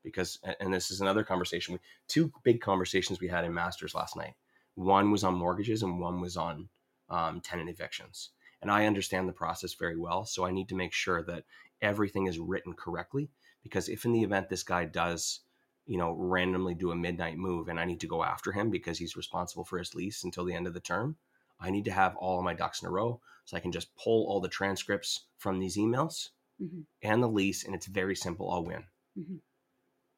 Because, 0.02 0.38
and 0.60 0.72
this 0.72 0.90
is 0.90 1.00
another 1.00 1.24
conversation. 1.24 1.74
We, 1.74 1.80
two 2.08 2.32
big 2.42 2.60
conversations 2.60 3.20
we 3.20 3.28
had 3.28 3.44
in 3.44 3.54
Masters 3.54 3.94
last 3.94 4.16
night. 4.16 4.34
One 4.74 5.10
was 5.10 5.24
on 5.24 5.34
mortgages 5.34 5.82
and 5.82 6.00
one 6.00 6.20
was 6.20 6.36
on 6.36 6.68
um, 7.08 7.40
tenant 7.40 7.70
evictions. 7.70 8.30
And 8.60 8.70
I 8.70 8.86
understand 8.86 9.28
the 9.28 9.32
process 9.32 9.74
very 9.74 9.96
well. 9.96 10.24
So 10.24 10.44
I 10.44 10.50
need 10.50 10.68
to 10.68 10.74
make 10.74 10.92
sure 10.92 11.22
that 11.24 11.44
everything 11.80 12.26
is 12.26 12.38
written 12.38 12.72
correctly. 12.74 13.28
Because 13.62 13.88
if 13.88 14.04
in 14.04 14.12
the 14.12 14.22
event 14.22 14.48
this 14.48 14.62
guy 14.62 14.84
does, 14.84 15.40
you 15.86 15.98
know, 15.98 16.12
randomly 16.12 16.74
do 16.74 16.90
a 16.90 16.96
midnight 16.96 17.36
move 17.36 17.68
and 17.68 17.78
I 17.78 17.84
need 17.84 18.00
to 18.00 18.06
go 18.08 18.24
after 18.24 18.52
him 18.52 18.70
because 18.70 18.98
he's 18.98 19.16
responsible 19.16 19.64
for 19.64 19.78
his 19.78 19.94
lease 19.94 20.24
until 20.24 20.44
the 20.44 20.54
end 20.54 20.66
of 20.66 20.74
the 20.74 20.80
term, 20.80 21.16
I 21.60 21.70
need 21.70 21.84
to 21.84 21.92
have 21.92 22.16
all 22.16 22.38
of 22.38 22.44
my 22.44 22.54
ducks 22.54 22.82
in 22.82 22.88
a 22.88 22.90
row 22.90 23.20
so 23.44 23.56
I 23.56 23.60
can 23.60 23.72
just 23.72 23.94
pull 23.96 24.26
all 24.26 24.40
the 24.40 24.48
transcripts 24.48 25.26
from 25.38 25.58
these 25.58 25.76
emails 25.76 26.30
Mhm. 26.60 26.86
and 27.02 27.22
the 27.22 27.28
lease, 27.28 27.64
and 27.64 27.74
it's 27.74 27.86
very 27.86 28.14
simple. 28.14 28.50
I'll 28.50 28.64
win. 28.64 28.84
Mhm. 29.18 29.40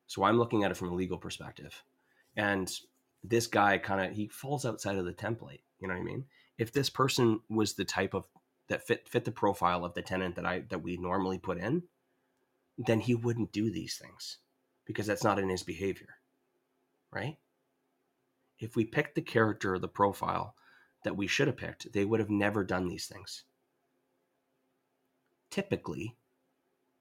So 0.06 0.24
I'm 0.24 0.38
looking 0.38 0.64
at 0.64 0.70
it 0.70 0.76
from 0.76 0.90
a 0.90 0.94
legal 0.94 1.18
perspective, 1.18 1.82
and 2.36 2.70
this 3.22 3.46
guy 3.46 3.78
kind 3.78 4.04
of 4.04 4.16
he 4.16 4.28
falls 4.28 4.66
outside 4.66 4.96
of 4.96 5.04
the 5.04 5.12
template. 5.12 5.60
You 5.80 5.88
know 5.88 5.94
what 5.94 6.00
I 6.00 6.04
mean? 6.04 6.26
If 6.58 6.72
this 6.72 6.90
person 6.90 7.40
was 7.48 7.74
the 7.74 7.84
type 7.84 8.14
of 8.14 8.24
that 8.68 8.86
fit 8.86 9.08
fit 9.08 9.24
the 9.24 9.32
profile 9.32 9.84
of 9.84 9.94
the 9.94 10.02
tenant 10.02 10.36
that 10.36 10.46
I 10.46 10.60
that 10.70 10.82
we 10.82 10.96
normally 10.96 11.38
put 11.38 11.58
in, 11.58 11.84
then 12.78 13.00
he 13.00 13.14
wouldn't 13.14 13.52
do 13.52 13.70
these 13.70 13.96
things 13.96 14.38
because 14.84 15.06
that's 15.06 15.24
not 15.24 15.38
in 15.38 15.48
his 15.48 15.62
behavior, 15.62 16.16
right? 17.10 17.38
If 18.58 18.76
we 18.76 18.84
picked 18.84 19.14
the 19.14 19.22
character 19.22 19.74
or 19.74 19.78
the 19.78 19.88
profile 19.88 20.54
that 21.04 21.16
we 21.16 21.26
should 21.26 21.48
have 21.48 21.56
picked, 21.56 21.92
they 21.92 22.04
would 22.04 22.20
have 22.20 22.30
never 22.30 22.64
done 22.64 22.88
these 22.88 23.06
things. 23.06 23.44
Typically, 25.50 26.16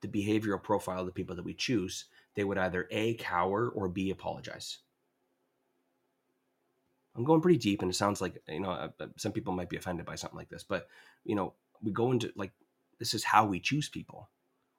the 0.01 0.08
behavioral 0.08 0.62
profile 0.62 1.01
of 1.01 1.06
the 1.06 1.12
people 1.12 1.36
that 1.36 1.45
we 1.45 1.54
choose, 1.54 2.06
they 2.36 2.43
would 2.43 2.57
either 2.57 2.88
A, 2.91 3.15
cower 3.15 3.69
or 3.69 3.89
B, 3.89 4.09
apologize. 4.09 4.79
I'm 7.15 7.23
going 7.23 7.41
pretty 7.41 7.59
deep, 7.59 7.81
and 7.81 7.91
it 7.91 7.95
sounds 7.95 8.21
like, 8.21 8.41
you 8.47 8.59
know, 8.59 8.71
uh, 8.71 8.89
uh, 8.99 9.07
some 9.17 9.31
people 9.31 9.53
might 9.53 9.69
be 9.69 9.77
offended 9.77 10.05
by 10.05 10.15
something 10.15 10.38
like 10.38 10.49
this, 10.49 10.63
but, 10.63 10.88
you 11.23 11.36
know, 11.36 11.53
we 11.81 11.91
go 11.91 12.11
into 12.11 12.31
like, 12.36 12.51
this 12.99 13.13
is 13.13 13.23
how 13.23 13.45
we 13.45 13.59
choose 13.59 13.88
people. 13.88 14.29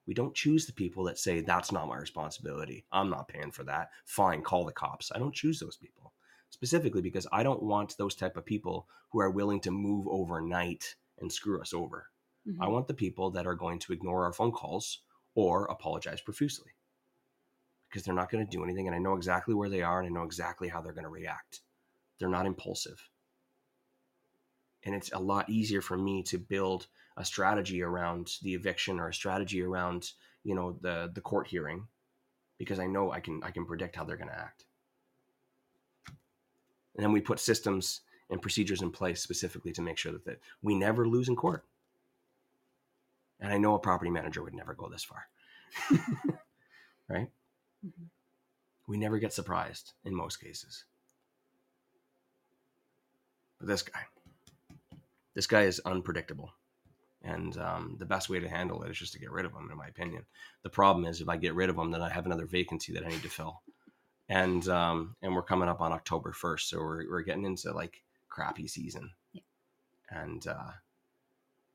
We 0.07 0.15
don't 0.15 0.35
choose 0.35 0.67
the 0.67 0.73
people 0.73 1.05
that 1.05 1.19
say, 1.19 1.41
that's 1.41 1.73
not 1.73 1.89
my 1.89 1.97
responsibility. 1.97 2.85
I'm 2.93 3.09
not 3.09 3.29
paying 3.29 3.53
for 3.53 3.65
that. 3.65 3.91
Fine, 4.05 4.43
call 4.43 4.65
the 4.65 4.73
cops. 4.73 5.13
I 5.15 5.19
don't 5.19 5.35
choose 5.35 5.61
those 5.61 5.77
people 5.77 6.13
specifically 6.51 7.03
because 7.03 7.27
I 7.33 7.43
don't 7.43 7.63
want 7.63 7.97
those 7.97 8.15
type 8.15 8.37
of 8.37 8.45
people 8.45 8.89
who 9.11 9.21
are 9.21 9.31
willing 9.31 9.61
to 9.61 9.71
move 9.71 10.07
overnight 10.09 10.95
and 11.19 11.33
screw 11.33 11.61
us 11.61 11.73
over. 11.73 12.11
Mhm. 12.47 12.59
I 12.61 12.69
want 12.69 12.87
the 12.87 12.95
people 12.95 13.31
that 13.33 13.47
are 13.47 13.55
going 13.55 13.79
to 13.81 13.93
ignore 13.93 14.25
our 14.25 14.33
phone 14.33 14.53
calls 14.53 15.01
or 15.35 15.67
apologize 15.67 16.21
profusely 16.21 16.74
because 17.95 18.05
they're 18.05 18.13
not 18.13 18.29
going 18.29 18.45
to 18.45 18.51
do 18.51 18.65
anything. 18.65 18.89
And 18.89 18.97
I 18.97 18.99
know 18.99 19.15
exactly 19.15 19.55
where 19.55 19.69
they 19.69 19.83
are 19.83 20.01
and 20.01 20.09
I 20.09 20.13
know 20.13 20.25
exactly 20.27 20.67
how 20.67 20.81
they're 20.81 20.93
going 20.93 21.05
to 21.05 21.11
react. 21.11 21.61
They're 22.19 22.29
not 22.29 22.45
impulsive. 22.45 23.09
And 24.83 24.97
it's 24.97 25.13
a 25.13 25.19
lot 25.21 25.49
easier 25.49 25.81
for 25.81 25.97
me 25.97 26.25
to 26.25 26.37
build 26.37 26.89
a 27.17 27.25
strategy 27.25 27.83
around 27.83 28.33
the 28.43 28.53
eviction 28.55 28.99
or 28.99 29.09
a 29.09 29.15
strategy 29.15 29.63
around, 29.63 30.11
you 30.43 30.57
know, 30.57 30.77
the 30.81 31.09
the 31.15 31.21
court 31.21 31.47
hearing 31.47 31.87
because 32.59 32.81
I 32.81 32.87
know 32.87 33.13
I 33.13 33.21
can 33.21 33.41
I 33.45 33.53
can 33.53 33.65
predict 33.65 33.95
how 33.95 34.03
they're 34.03 34.17
going 34.17 34.29
to 34.29 34.39
act. 34.39 34.65
And 36.97 37.05
then 37.05 37.13
we 37.13 37.21
put 37.21 37.39
systems 37.39 38.01
and 38.29 38.43
procedures 38.43 38.83
in 38.83 38.91
place 38.91 39.21
specifically 39.21 39.73
to 39.73 39.83
make 39.83 39.99
sure 39.99 40.11
that, 40.11 40.25
that 40.25 40.41
we 40.63 40.75
never 40.75 41.07
lose 41.07 41.29
in 41.29 41.37
court. 41.37 41.65
And 43.39 43.53
I 43.53 43.59
know 43.59 43.77
a 43.77 43.79
property 43.79 44.11
manager 44.11 44.43
would 44.43 44.55
never 44.55 44.75
go 44.75 44.89
this 44.89 45.05
far. 45.05 45.29
right? 47.09 47.31
Mhm. 47.85 48.11
We 48.87 48.97
never 48.97 49.19
get 49.19 49.33
surprised 49.33 49.93
in 50.05 50.15
most 50.15 50.39
cases. 50.41 50.85
But 53.59 53.69
this 53.69 53.83
guy, 53.83 54.07
this 55.35 55.47
guy 55.47 55.63
is 55.63 55.81
unpredictable. 55.81 56.53
And 57.23 57.57
um, 57.57 57.97
the 57.99 58.05
best 58.07 58.29
way 58.29 58.39
to 58.41 58.49
handle 58.49 58.83
it 58.83 58.91
is 58.91 58.99
just 58.99 59.15
to 59.15 59.19
get 59.19 59.31
rid 59.31 59.47
of 59.47 59.53
him, 59.53 59.71
in 59.71 59.79
my 59.79 59.87
opinion. 59.87 60.27
The 60.63 60.71
problem 60.71 61.07
is 61.07 61.21
if 61.21 61.29
I 61.29 61.39
get 61.39 61.55
rid 61.55 61.71
of 61.71 61.79
him, 61.79 61.91
then 61.91 62.03
I 62.03 62.11
have 62.11 62.27
another 62.27 62.47
vacancy 62.47 62.93
that 62.93 63.05
I 63.05 63.09
need 63.09 63.23
to 63.23 63.31
fill. 63.31 63.63
And 64.29 64.67
um, 64.69 65.17
and 65.23 65.35
we're 65.35 65.43
coming 65.43 65.69
up 65.69 65.81
on 65.81 65.93
October 65.93 66.33
first, 66.33 66.69
so 66.71 66.79
we're 66.79 67.09
we're 67.11 67.23
getting 67.23 67.45
into 67.45 67.73
like 67.73 68.03
crappy 68.29 68.67
season. 68.69 69.11
Yeah. 69.33 69.43
And 70.11 70.47
uh, 70.47 70.73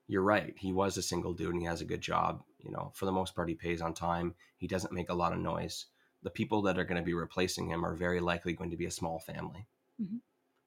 you're 0.08 0.24
right. 0.24 0.56
He 0.58 0.74
was 0.74 0.98
a 0.98 1.02
single 1.04 1.34
dude 1.34 1.54
and 1.54 1.62
he 1.62 1.68
has 1.68 1.82
a 1.82 1.86
good 1.86 2.02
job. 2.02 2.44
You 2.60 2.72
know, 2.72 2.92
for 2.96 3.06
the 3.06 3.12
most 3.12 3.36
part, 3.36 3.50
he 3.50 3.56
pays 3.56 3.82
on 3.82 3.94
time. 3.94 4.36
He 4.58 4.68
doesn't 4.68 4.94
make 4.94 5.10
a 5.10 5.14
lot 5.16 5.34
of 5.34 5.40
noise. 5.40 5.86
The 6.24 6.30
people 6.30 6.62
that 6.64 6.78
are 6.78 6.84
going 6.84 7.02
to 7.02 7.06
be 7.06 7.14
replacing 7.14 7.70
him 7.70 7.86
are 7.86 7.96
very 7.96 8.20
likely 8.20 8.54
going 8.54 8.72
to 8.72 8.78
be 8.78 8.86
a 8.86 8.92
small 8.92 9.20
family. 9.20 9.66
Mhm. 10.02 10.22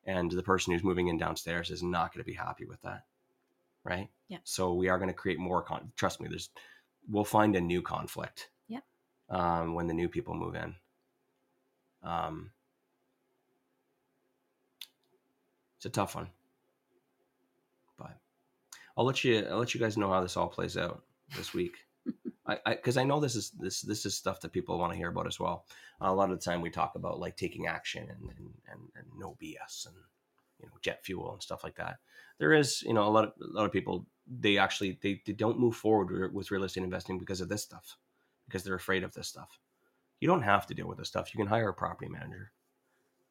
And 0.04 0.30
the 0.30 0.42
person 0.42 0.72
who's 0.72 0.82
moving 0.82 1.08
in 1.08 1.18
downstairs 1.18 1.70
is 1.70 1.82
not 1.82 2.12
going 2.12 2.24
to 2.24 2.30
be 2.30 2.36
happy 2.36 2.64
with 2.64 2.80
that. 2.82 3.04
Right. 3.84 4.08
Yeah. 4.28 4.38
So 4.44 4.74
we 4.74 4.88
are 4.88 4.98
going 4.98 5.10
to 5.10 5.14
create 5.14 5.38
more 5.38 5.62
con. 5.62 5.92
Trust 5.96 6.20
me, 6.20 6.28
there's, 6.28 6.50
we'll 7.08 7.24
find 7.24 7.54
a 7.56 7.60
new 7.60 7.82
conflict. 7.82 8.50
Yeah. 8.68 8.80
Um, 9.28 9.74
when 9.74 9.86
the 9.86 9.94
new 9.94 10.08
people 10.08 10.34
move 10.34 10.54
in. 10.54 10.74
Um, 12.02 12.50
it's 15.76 15.86
a 15.86 15.90
tough 15.90 16.14
one, 16.16 16.28
but 17.96 18.16
I'll 18.96 19.04
let 19.04 19.22
you. 19.22 19.46
I'll 19.48 19.58
let 19.58 19.72
you 19.74 19.80
guys 19.80 19.96
know 19.96 20.10
how 20.10 20.20
this 20.20 20.36
all 20.36 20.48
plays 20.48 20.76
out 20.76 21.04
this 21.36 21.54
week. 21.54 21.76
I 22.46 22.74
because 22.74 22.96
I, 22.96 23.04
know 23.04 23.20
this 23.20 23.36
is 23.36 23.50
this 23.50 23.82
this 23.82 24.04
is 24.04 24.16
stuff 24.16 24.40
that 24.40 24.52
people 24.52 24.78
want 24.78 24.92
to 24.92 24.98
hear 24.98 25.08
about 25.08 25.26
as 25.26 25.38
well. 25.38 25.64
a 26.00 26.12
lot 26.12 26.30
of 26.30 26.38
the 26.38 26.44
time 26.44 26.60
we 26.60 26.70
talk 26.70 26.96
about 26.96 27.20
like 27.20 27.36
taking 27.36 27.66
action 27.66 28.02
and 28.02 28.20
and, 28.36 28.50
and, 28.70 28.80
and 28.96 29.06
no 29.16 29.36
BS 29.40 29.86
and 29.86 29.94
you 30.60 30.66
know 30.66 30.72
jet 30.80 31.04
fuel 31.04 31.32
and 31.32 31.42
stuff 31.42 31.62
like 31.62 31.76
that. 31.76 31.98
There 32.38 32.52
is 32.52 32.82
you 32.82 32.94
know 32.94 33.06
a 33.06 33.10
lot 33.10 33.24
of 33.24 33.32
a 33.40 33.56
lot 33.56 33.64
of 33.64 33.72
people 33.72 34.06
they 34.26 34.58
actually 34.58 34.98
they, 35.02 35.20
they 35.24 35.32
don't 35.32 35.58
move 35.58 35.76
forward 35.76 36.32
with 36.34 36.50
real 36.50 36.64
estate 36.64 36.84
investing 36.84 37.18
because 37.18 37.40
of 37.40 37.48
this 37.48 37.62
stuff 37.62 37.96
because 38.46 38.64
they're 38.64 38.74
afraid 38.74 39.04
of 39.04 39.12
this 39.14 39.28
stuff. 39.28 39.58
You 40.20 40.28
don't 40.28 40.42
have 40.42 40.66
to 40.66 40.74
deal 40.74 40.88
with 40.88 40.98
this 40.98 41.08
stuff. 41.08 41.32
You 41.32 41.38
can 41.38 41.48
hire 41.48 41.68
a 41.68 41.74
property 41.74 42.10
manager. 42.10 42.52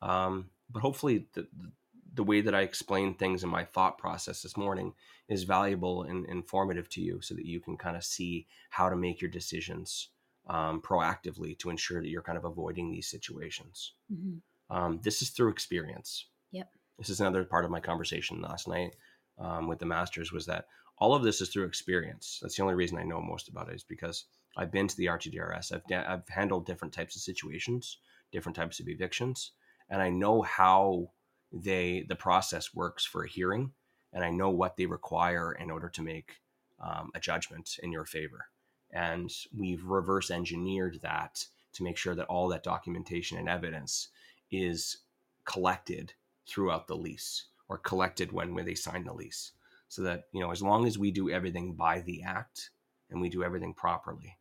Um, 0.02 0.50
but 0.70 0.82
hopefully 0.82 1.28
the, 1.34 1.48
the 1.58 1.72
the 2.14 2.24
way 2.24 2.42
that 2.42 2.56
I 2.56 2.62
explained 2.62 3.18
things 3.18 3.44
in 3.44 3.50
my 3.50 3.64
thought 3.64 3.98
process 3.98 4.42
this 4.42 4.58
morning 4.58 4.94
is 5.30 5.44
valuable 5.44 6.04
and 6.04 6.26
informative 6.28 6.90
to 6.90 7.02
you 7.02 7.22
so 7.22 7.34
that 7.36 7.46
you 7.46 7.60
can 7.60 7.78
kind 7.78 7.96
of 7.96 8.04
see 8.04 8.48
how 8.70 8.90
to 8.90 8.96
make 8.96 9.22
your 9.22 9.32
decisions 9.32 10.10
um, 10.48 10.82
proactively 10.82 11.58
to 11.60 11.70
ensure 11.70 12.02
that 12.02 12.10
you're 12.10 12.22
kind 12.22 12.38
of 12.38 12.46
avoiding 12.46 12.92
these 12.92 13.08
situations. 13.08 13.94
Mhm. 14.12 14.42
Um, 14.70 15.00
this 15.04 15.22
is 15.22 15.30
through 15.30 15.50
experience. 15.50 16.28
Yep. 16.52 16.70
This 16.98 17.10
is 17.10 17.22
another 17.22 17.46
part 17.46 17.66
of 17.66 17.72
my 17.72 17.80
conversation 17.80 18.42
last 18.42 18.68
night 18.68 18.96
um, 19.38 19.68
with 19.68 19.80
the 19.80 19.86
masters 19.86 20.32
was 20.32 20.46
that 20.48 20.68
all 20.98 21.16
of 21.16 21.24
this 21.24 21.42
is 21.42 21.50
through 21.50 21.66
experience. 21.66 22.40
That's 22.42 22.56
the 22.56 22.64
only 22.64 22.76
reason 22.76 22.98
I 22.98 23.04
know 23.04 23.22
most 23.22 23.48
about 23.48 23.70
it 23.70 23.76
is 23.76 23.84
because 23.84 24.26
I've 24.56 24.72
been 24.72 24.88
to 24.88 24.98
the 24.98 25.08
RTDRS. 25.08 25.72
I've, 25.72 25.84
I've 25.92 26.28
handled 26.28 26.66
different 26.66 26.94
types 26.94 27.16
of 27.16 27.22
situations, 27.22 27.98
different 28.32 28.56
types 28.56 28.80
of 28.80 28.88
evictions, 28.88 29.52
and 29.90 30.02
I 30.02 30.10
know 30.10 30.42
how 30.42 31.10
they 31.52 32.06
the 32.08 32.16
process 32.16 32.74
works 32.74 33.06
for 33.06 33.24
a 33.24 33.30
hearing, 33.30 33.74
and 34.14 34.24
I 34.24 34.30
know 34.30 34.50
what 34.50 34.78
they 34.78 34.86
require 34.86 35.52
in 35.54 35.70
order 35.72 35.90
to 35.90 36.02
make 36.02 36.42
um, 36.80 37.12
a 37.14 37.20
judgment 37.20 37.78
in 37.84 37.92
your 37.92 38.06
favor. 38.06 38.48
And 38.92 39.32
we've 39.56 39.84
reverse 39.86 40.32
engineered 40.32 41.00
that 41.02 41.46
to 41.74 41.84
make 41.84 41.98
sure 41.98 42.16
that 42.16 42.28
all 42.28 42.50
that 42.50 42.64
documentation 42.64 43.38
and 43.38 43.48
evidence 43.48 44.10
is 44.52 44.98
collected 45.46 46.14
throughout 46.48 46.88
the 46.88 46.98
lease 46.98 47.46
or 47.70 47.78
collected 47.78 48.32
when, 48.32 48.54
when 48.54 48.66
they 48.66 48.76
sign 48.76 49.06
the 49.06 49.14
lease. 49.14 49.52
So 49.88 50.02
that, 50.04 50.26
you 50.34 50.42
know, 50.42 50.52
as 50.52 50.62
long 50.62 50.86
as 50.86 50.98
we 50.98 51.12
do 51.12 51.30
everything 51.30 51.74
by 51.74 52.02
the 52.02 52.24
act 52.24 52.72
and 53.10 53.22
we 53.22 53.30
do 53.30 53.44
everything 53.44 53.74
properly, 53.74 54.38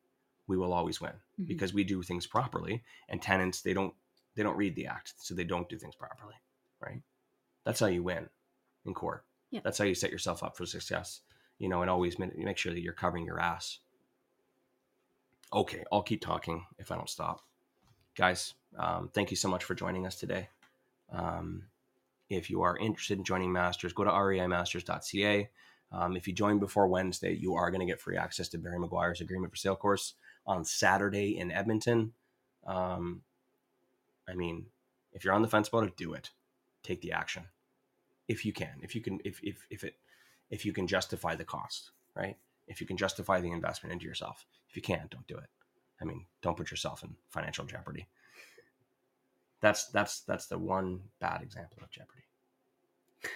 we 0.49 0.57
will 0.57 0.73
always 0.73 1.01
win 1.01 1.13
Mhm. 1.41 1.47
because 1.47 1.73
we 1.73 1.85
do 1.85 2.03
things 2.03 2.27
properly 2.27 2.83
and 3.09 3.23
tenants 3.23 3.63
they 3.63 3.73
don't 3.73 3.95
they 4.35 4.43
don't 4.43 4.57
read 4.57 4.75
the 4.75 4.87
act 4.87 5.15
so 5.17 5.33
they 5.35 5.45
don't 5.45 5.69
do 5.69 5.79
things 5.79 5.95
properly 5.95 6.35
right? 6.81 7.03
That's 7.65 7.81
how 7.81 7.87
you 7.87 8.03
win 8.03 8.29
in 8.85 8.95
court. 8.95 9.25
Yeah. 9.51 9.61
that's 9.65 9.79
how 9.79 9.85
you 9.85 9.97
set 9.97 10.13
yourself 10.13 10.45
up 10.45 10.57
for 10.57 10.65
success 10.65 11.23
you 11.61 11.69
know 11.69 11.83
and 11.83 11.91
always 11.91 12.19
make 12.19 12.57
sure 12.57 12.73
that 12.73 12.81
you're 12.81 12.93
covering 12.93 13.25
your 13.25 13.39
ass. 13.39 13.79
Okay 15.53 15.85
i'll 15.93 16.03
keep 16.03 16.21
talking 16.21 16.67
if 16.79 16.91
i 16.91 16.97
don't 16.97 17.09
stop. 17.09 17.43
Guys 18.17 18.55
um, 18.79 19.11
thank 19.13 19.31
you 19.31 19.37
so 19.37 19.49
much 19.49 19.65
for 19.65 19.75
joining 19.75 20.07
us 20.07 20.17
today. 20.17 20.49
Um, 21.13 21.65
if 22.29 22.51
you 22.51 22.63
are 22.63 22.77
interested 22.77 23.19
in 23.19 23.25
joining 23.25 23.53
masters 23.53 23.93
go 23.93 24.05
to 24.05 24.11
reimasters.ca 24.11 25.51
um, 25.93 26.17
if 26.17 26.27
you 26.27 26.33
join 26.33 26.59
before 26.59 26.89
wednesday 26.89 27.35
you 27.35 27.55
are 27.55 27.71
going 27.71 27.81
to 27.81 27.87
get 27.87 28.01
free 28.01 28.17
access 28.17 28.49
to 28.49 28.59
barry 28.59 28.79
mcguire's 28.79 29.21
agreement 29.21 29.53
for 29.53 29.57
sale 29.57 29.77
course 29.77 30.15
on 30.47 30.65
saturday 30.65 31.37
in 31.37 31.51
edmonton. 31.51 32.13
Um, 32.67 33.23
i 34.29 34.35
mean 34.35 34.67
if 35.13 35.25
you're 35.25 35.35
on 35.35 35.43
the 35.43 35.49
fence 35.49 35.69
about 35.69 35.85
it 35.85 35.97
do 35.97 36.15
it 36.15 36.31
take 36.83 37.01
the 37.01 37.13
action 37.13 37.45
if 38.31 38.45
you 38.45 38.53
can, 38.53 38.79
if 38.81 38.95
you 38.95 39.01
can, 39.01 39.19
if 39.25 39.41
if 39.43 39.67
if 39.71 39.83
it 39.83 39.97
if 40.51 40.65
you 40.65 40.73
can 40.73 40.87
justify 40.87 41.35
the 41.35 41.45
cost, 41.45 41.91
right? 42.15 42.37
If 42.69 42.81
you 42.81 42.87
can 42.87 42.97
justify 42.97 43.41
the 43.41 43.51
investment 43.51 43.93
into 43.93 44.07
yourself. 44.07 44.47
If 44.69 44.77
you 44.77 44.83
can't, 44.83 45.11
don't 45.11 45.27
do 45.27 45.37
it. 45.37 45.49
I 46.01 46.05
mean, 46.05 46.27
don't 46.41 46.57
put 46.57 46.71
yourself 46.71 47.03
in 47.03 47.17
financial 47.29 47.65
jeopardy. 47.65 48.07
That's 49.61 49.89
that's 49.89 50.21
that's 50.21 50.47
the 50.47 50.59
one 50.59 51.01
bad 51.21 51.43
example 51.43 51.79
of 51.83 51.91
jeopardy. 51.91 52.23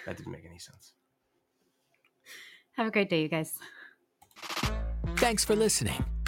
That 0.06 0.16
didn't 0.16 0.32
make 0.32 0.46
any 0.46 0.60
sense. 0.60 0.92
Have 2.76 2.86
a 2.86 2.90
great 2.92 3.10
day, 3.10 3.22
you 3.22 3.28
guys. 3.28 3.58
Thanks 5.16 5.44
for 5.44 5.56
listening 5.56 6.04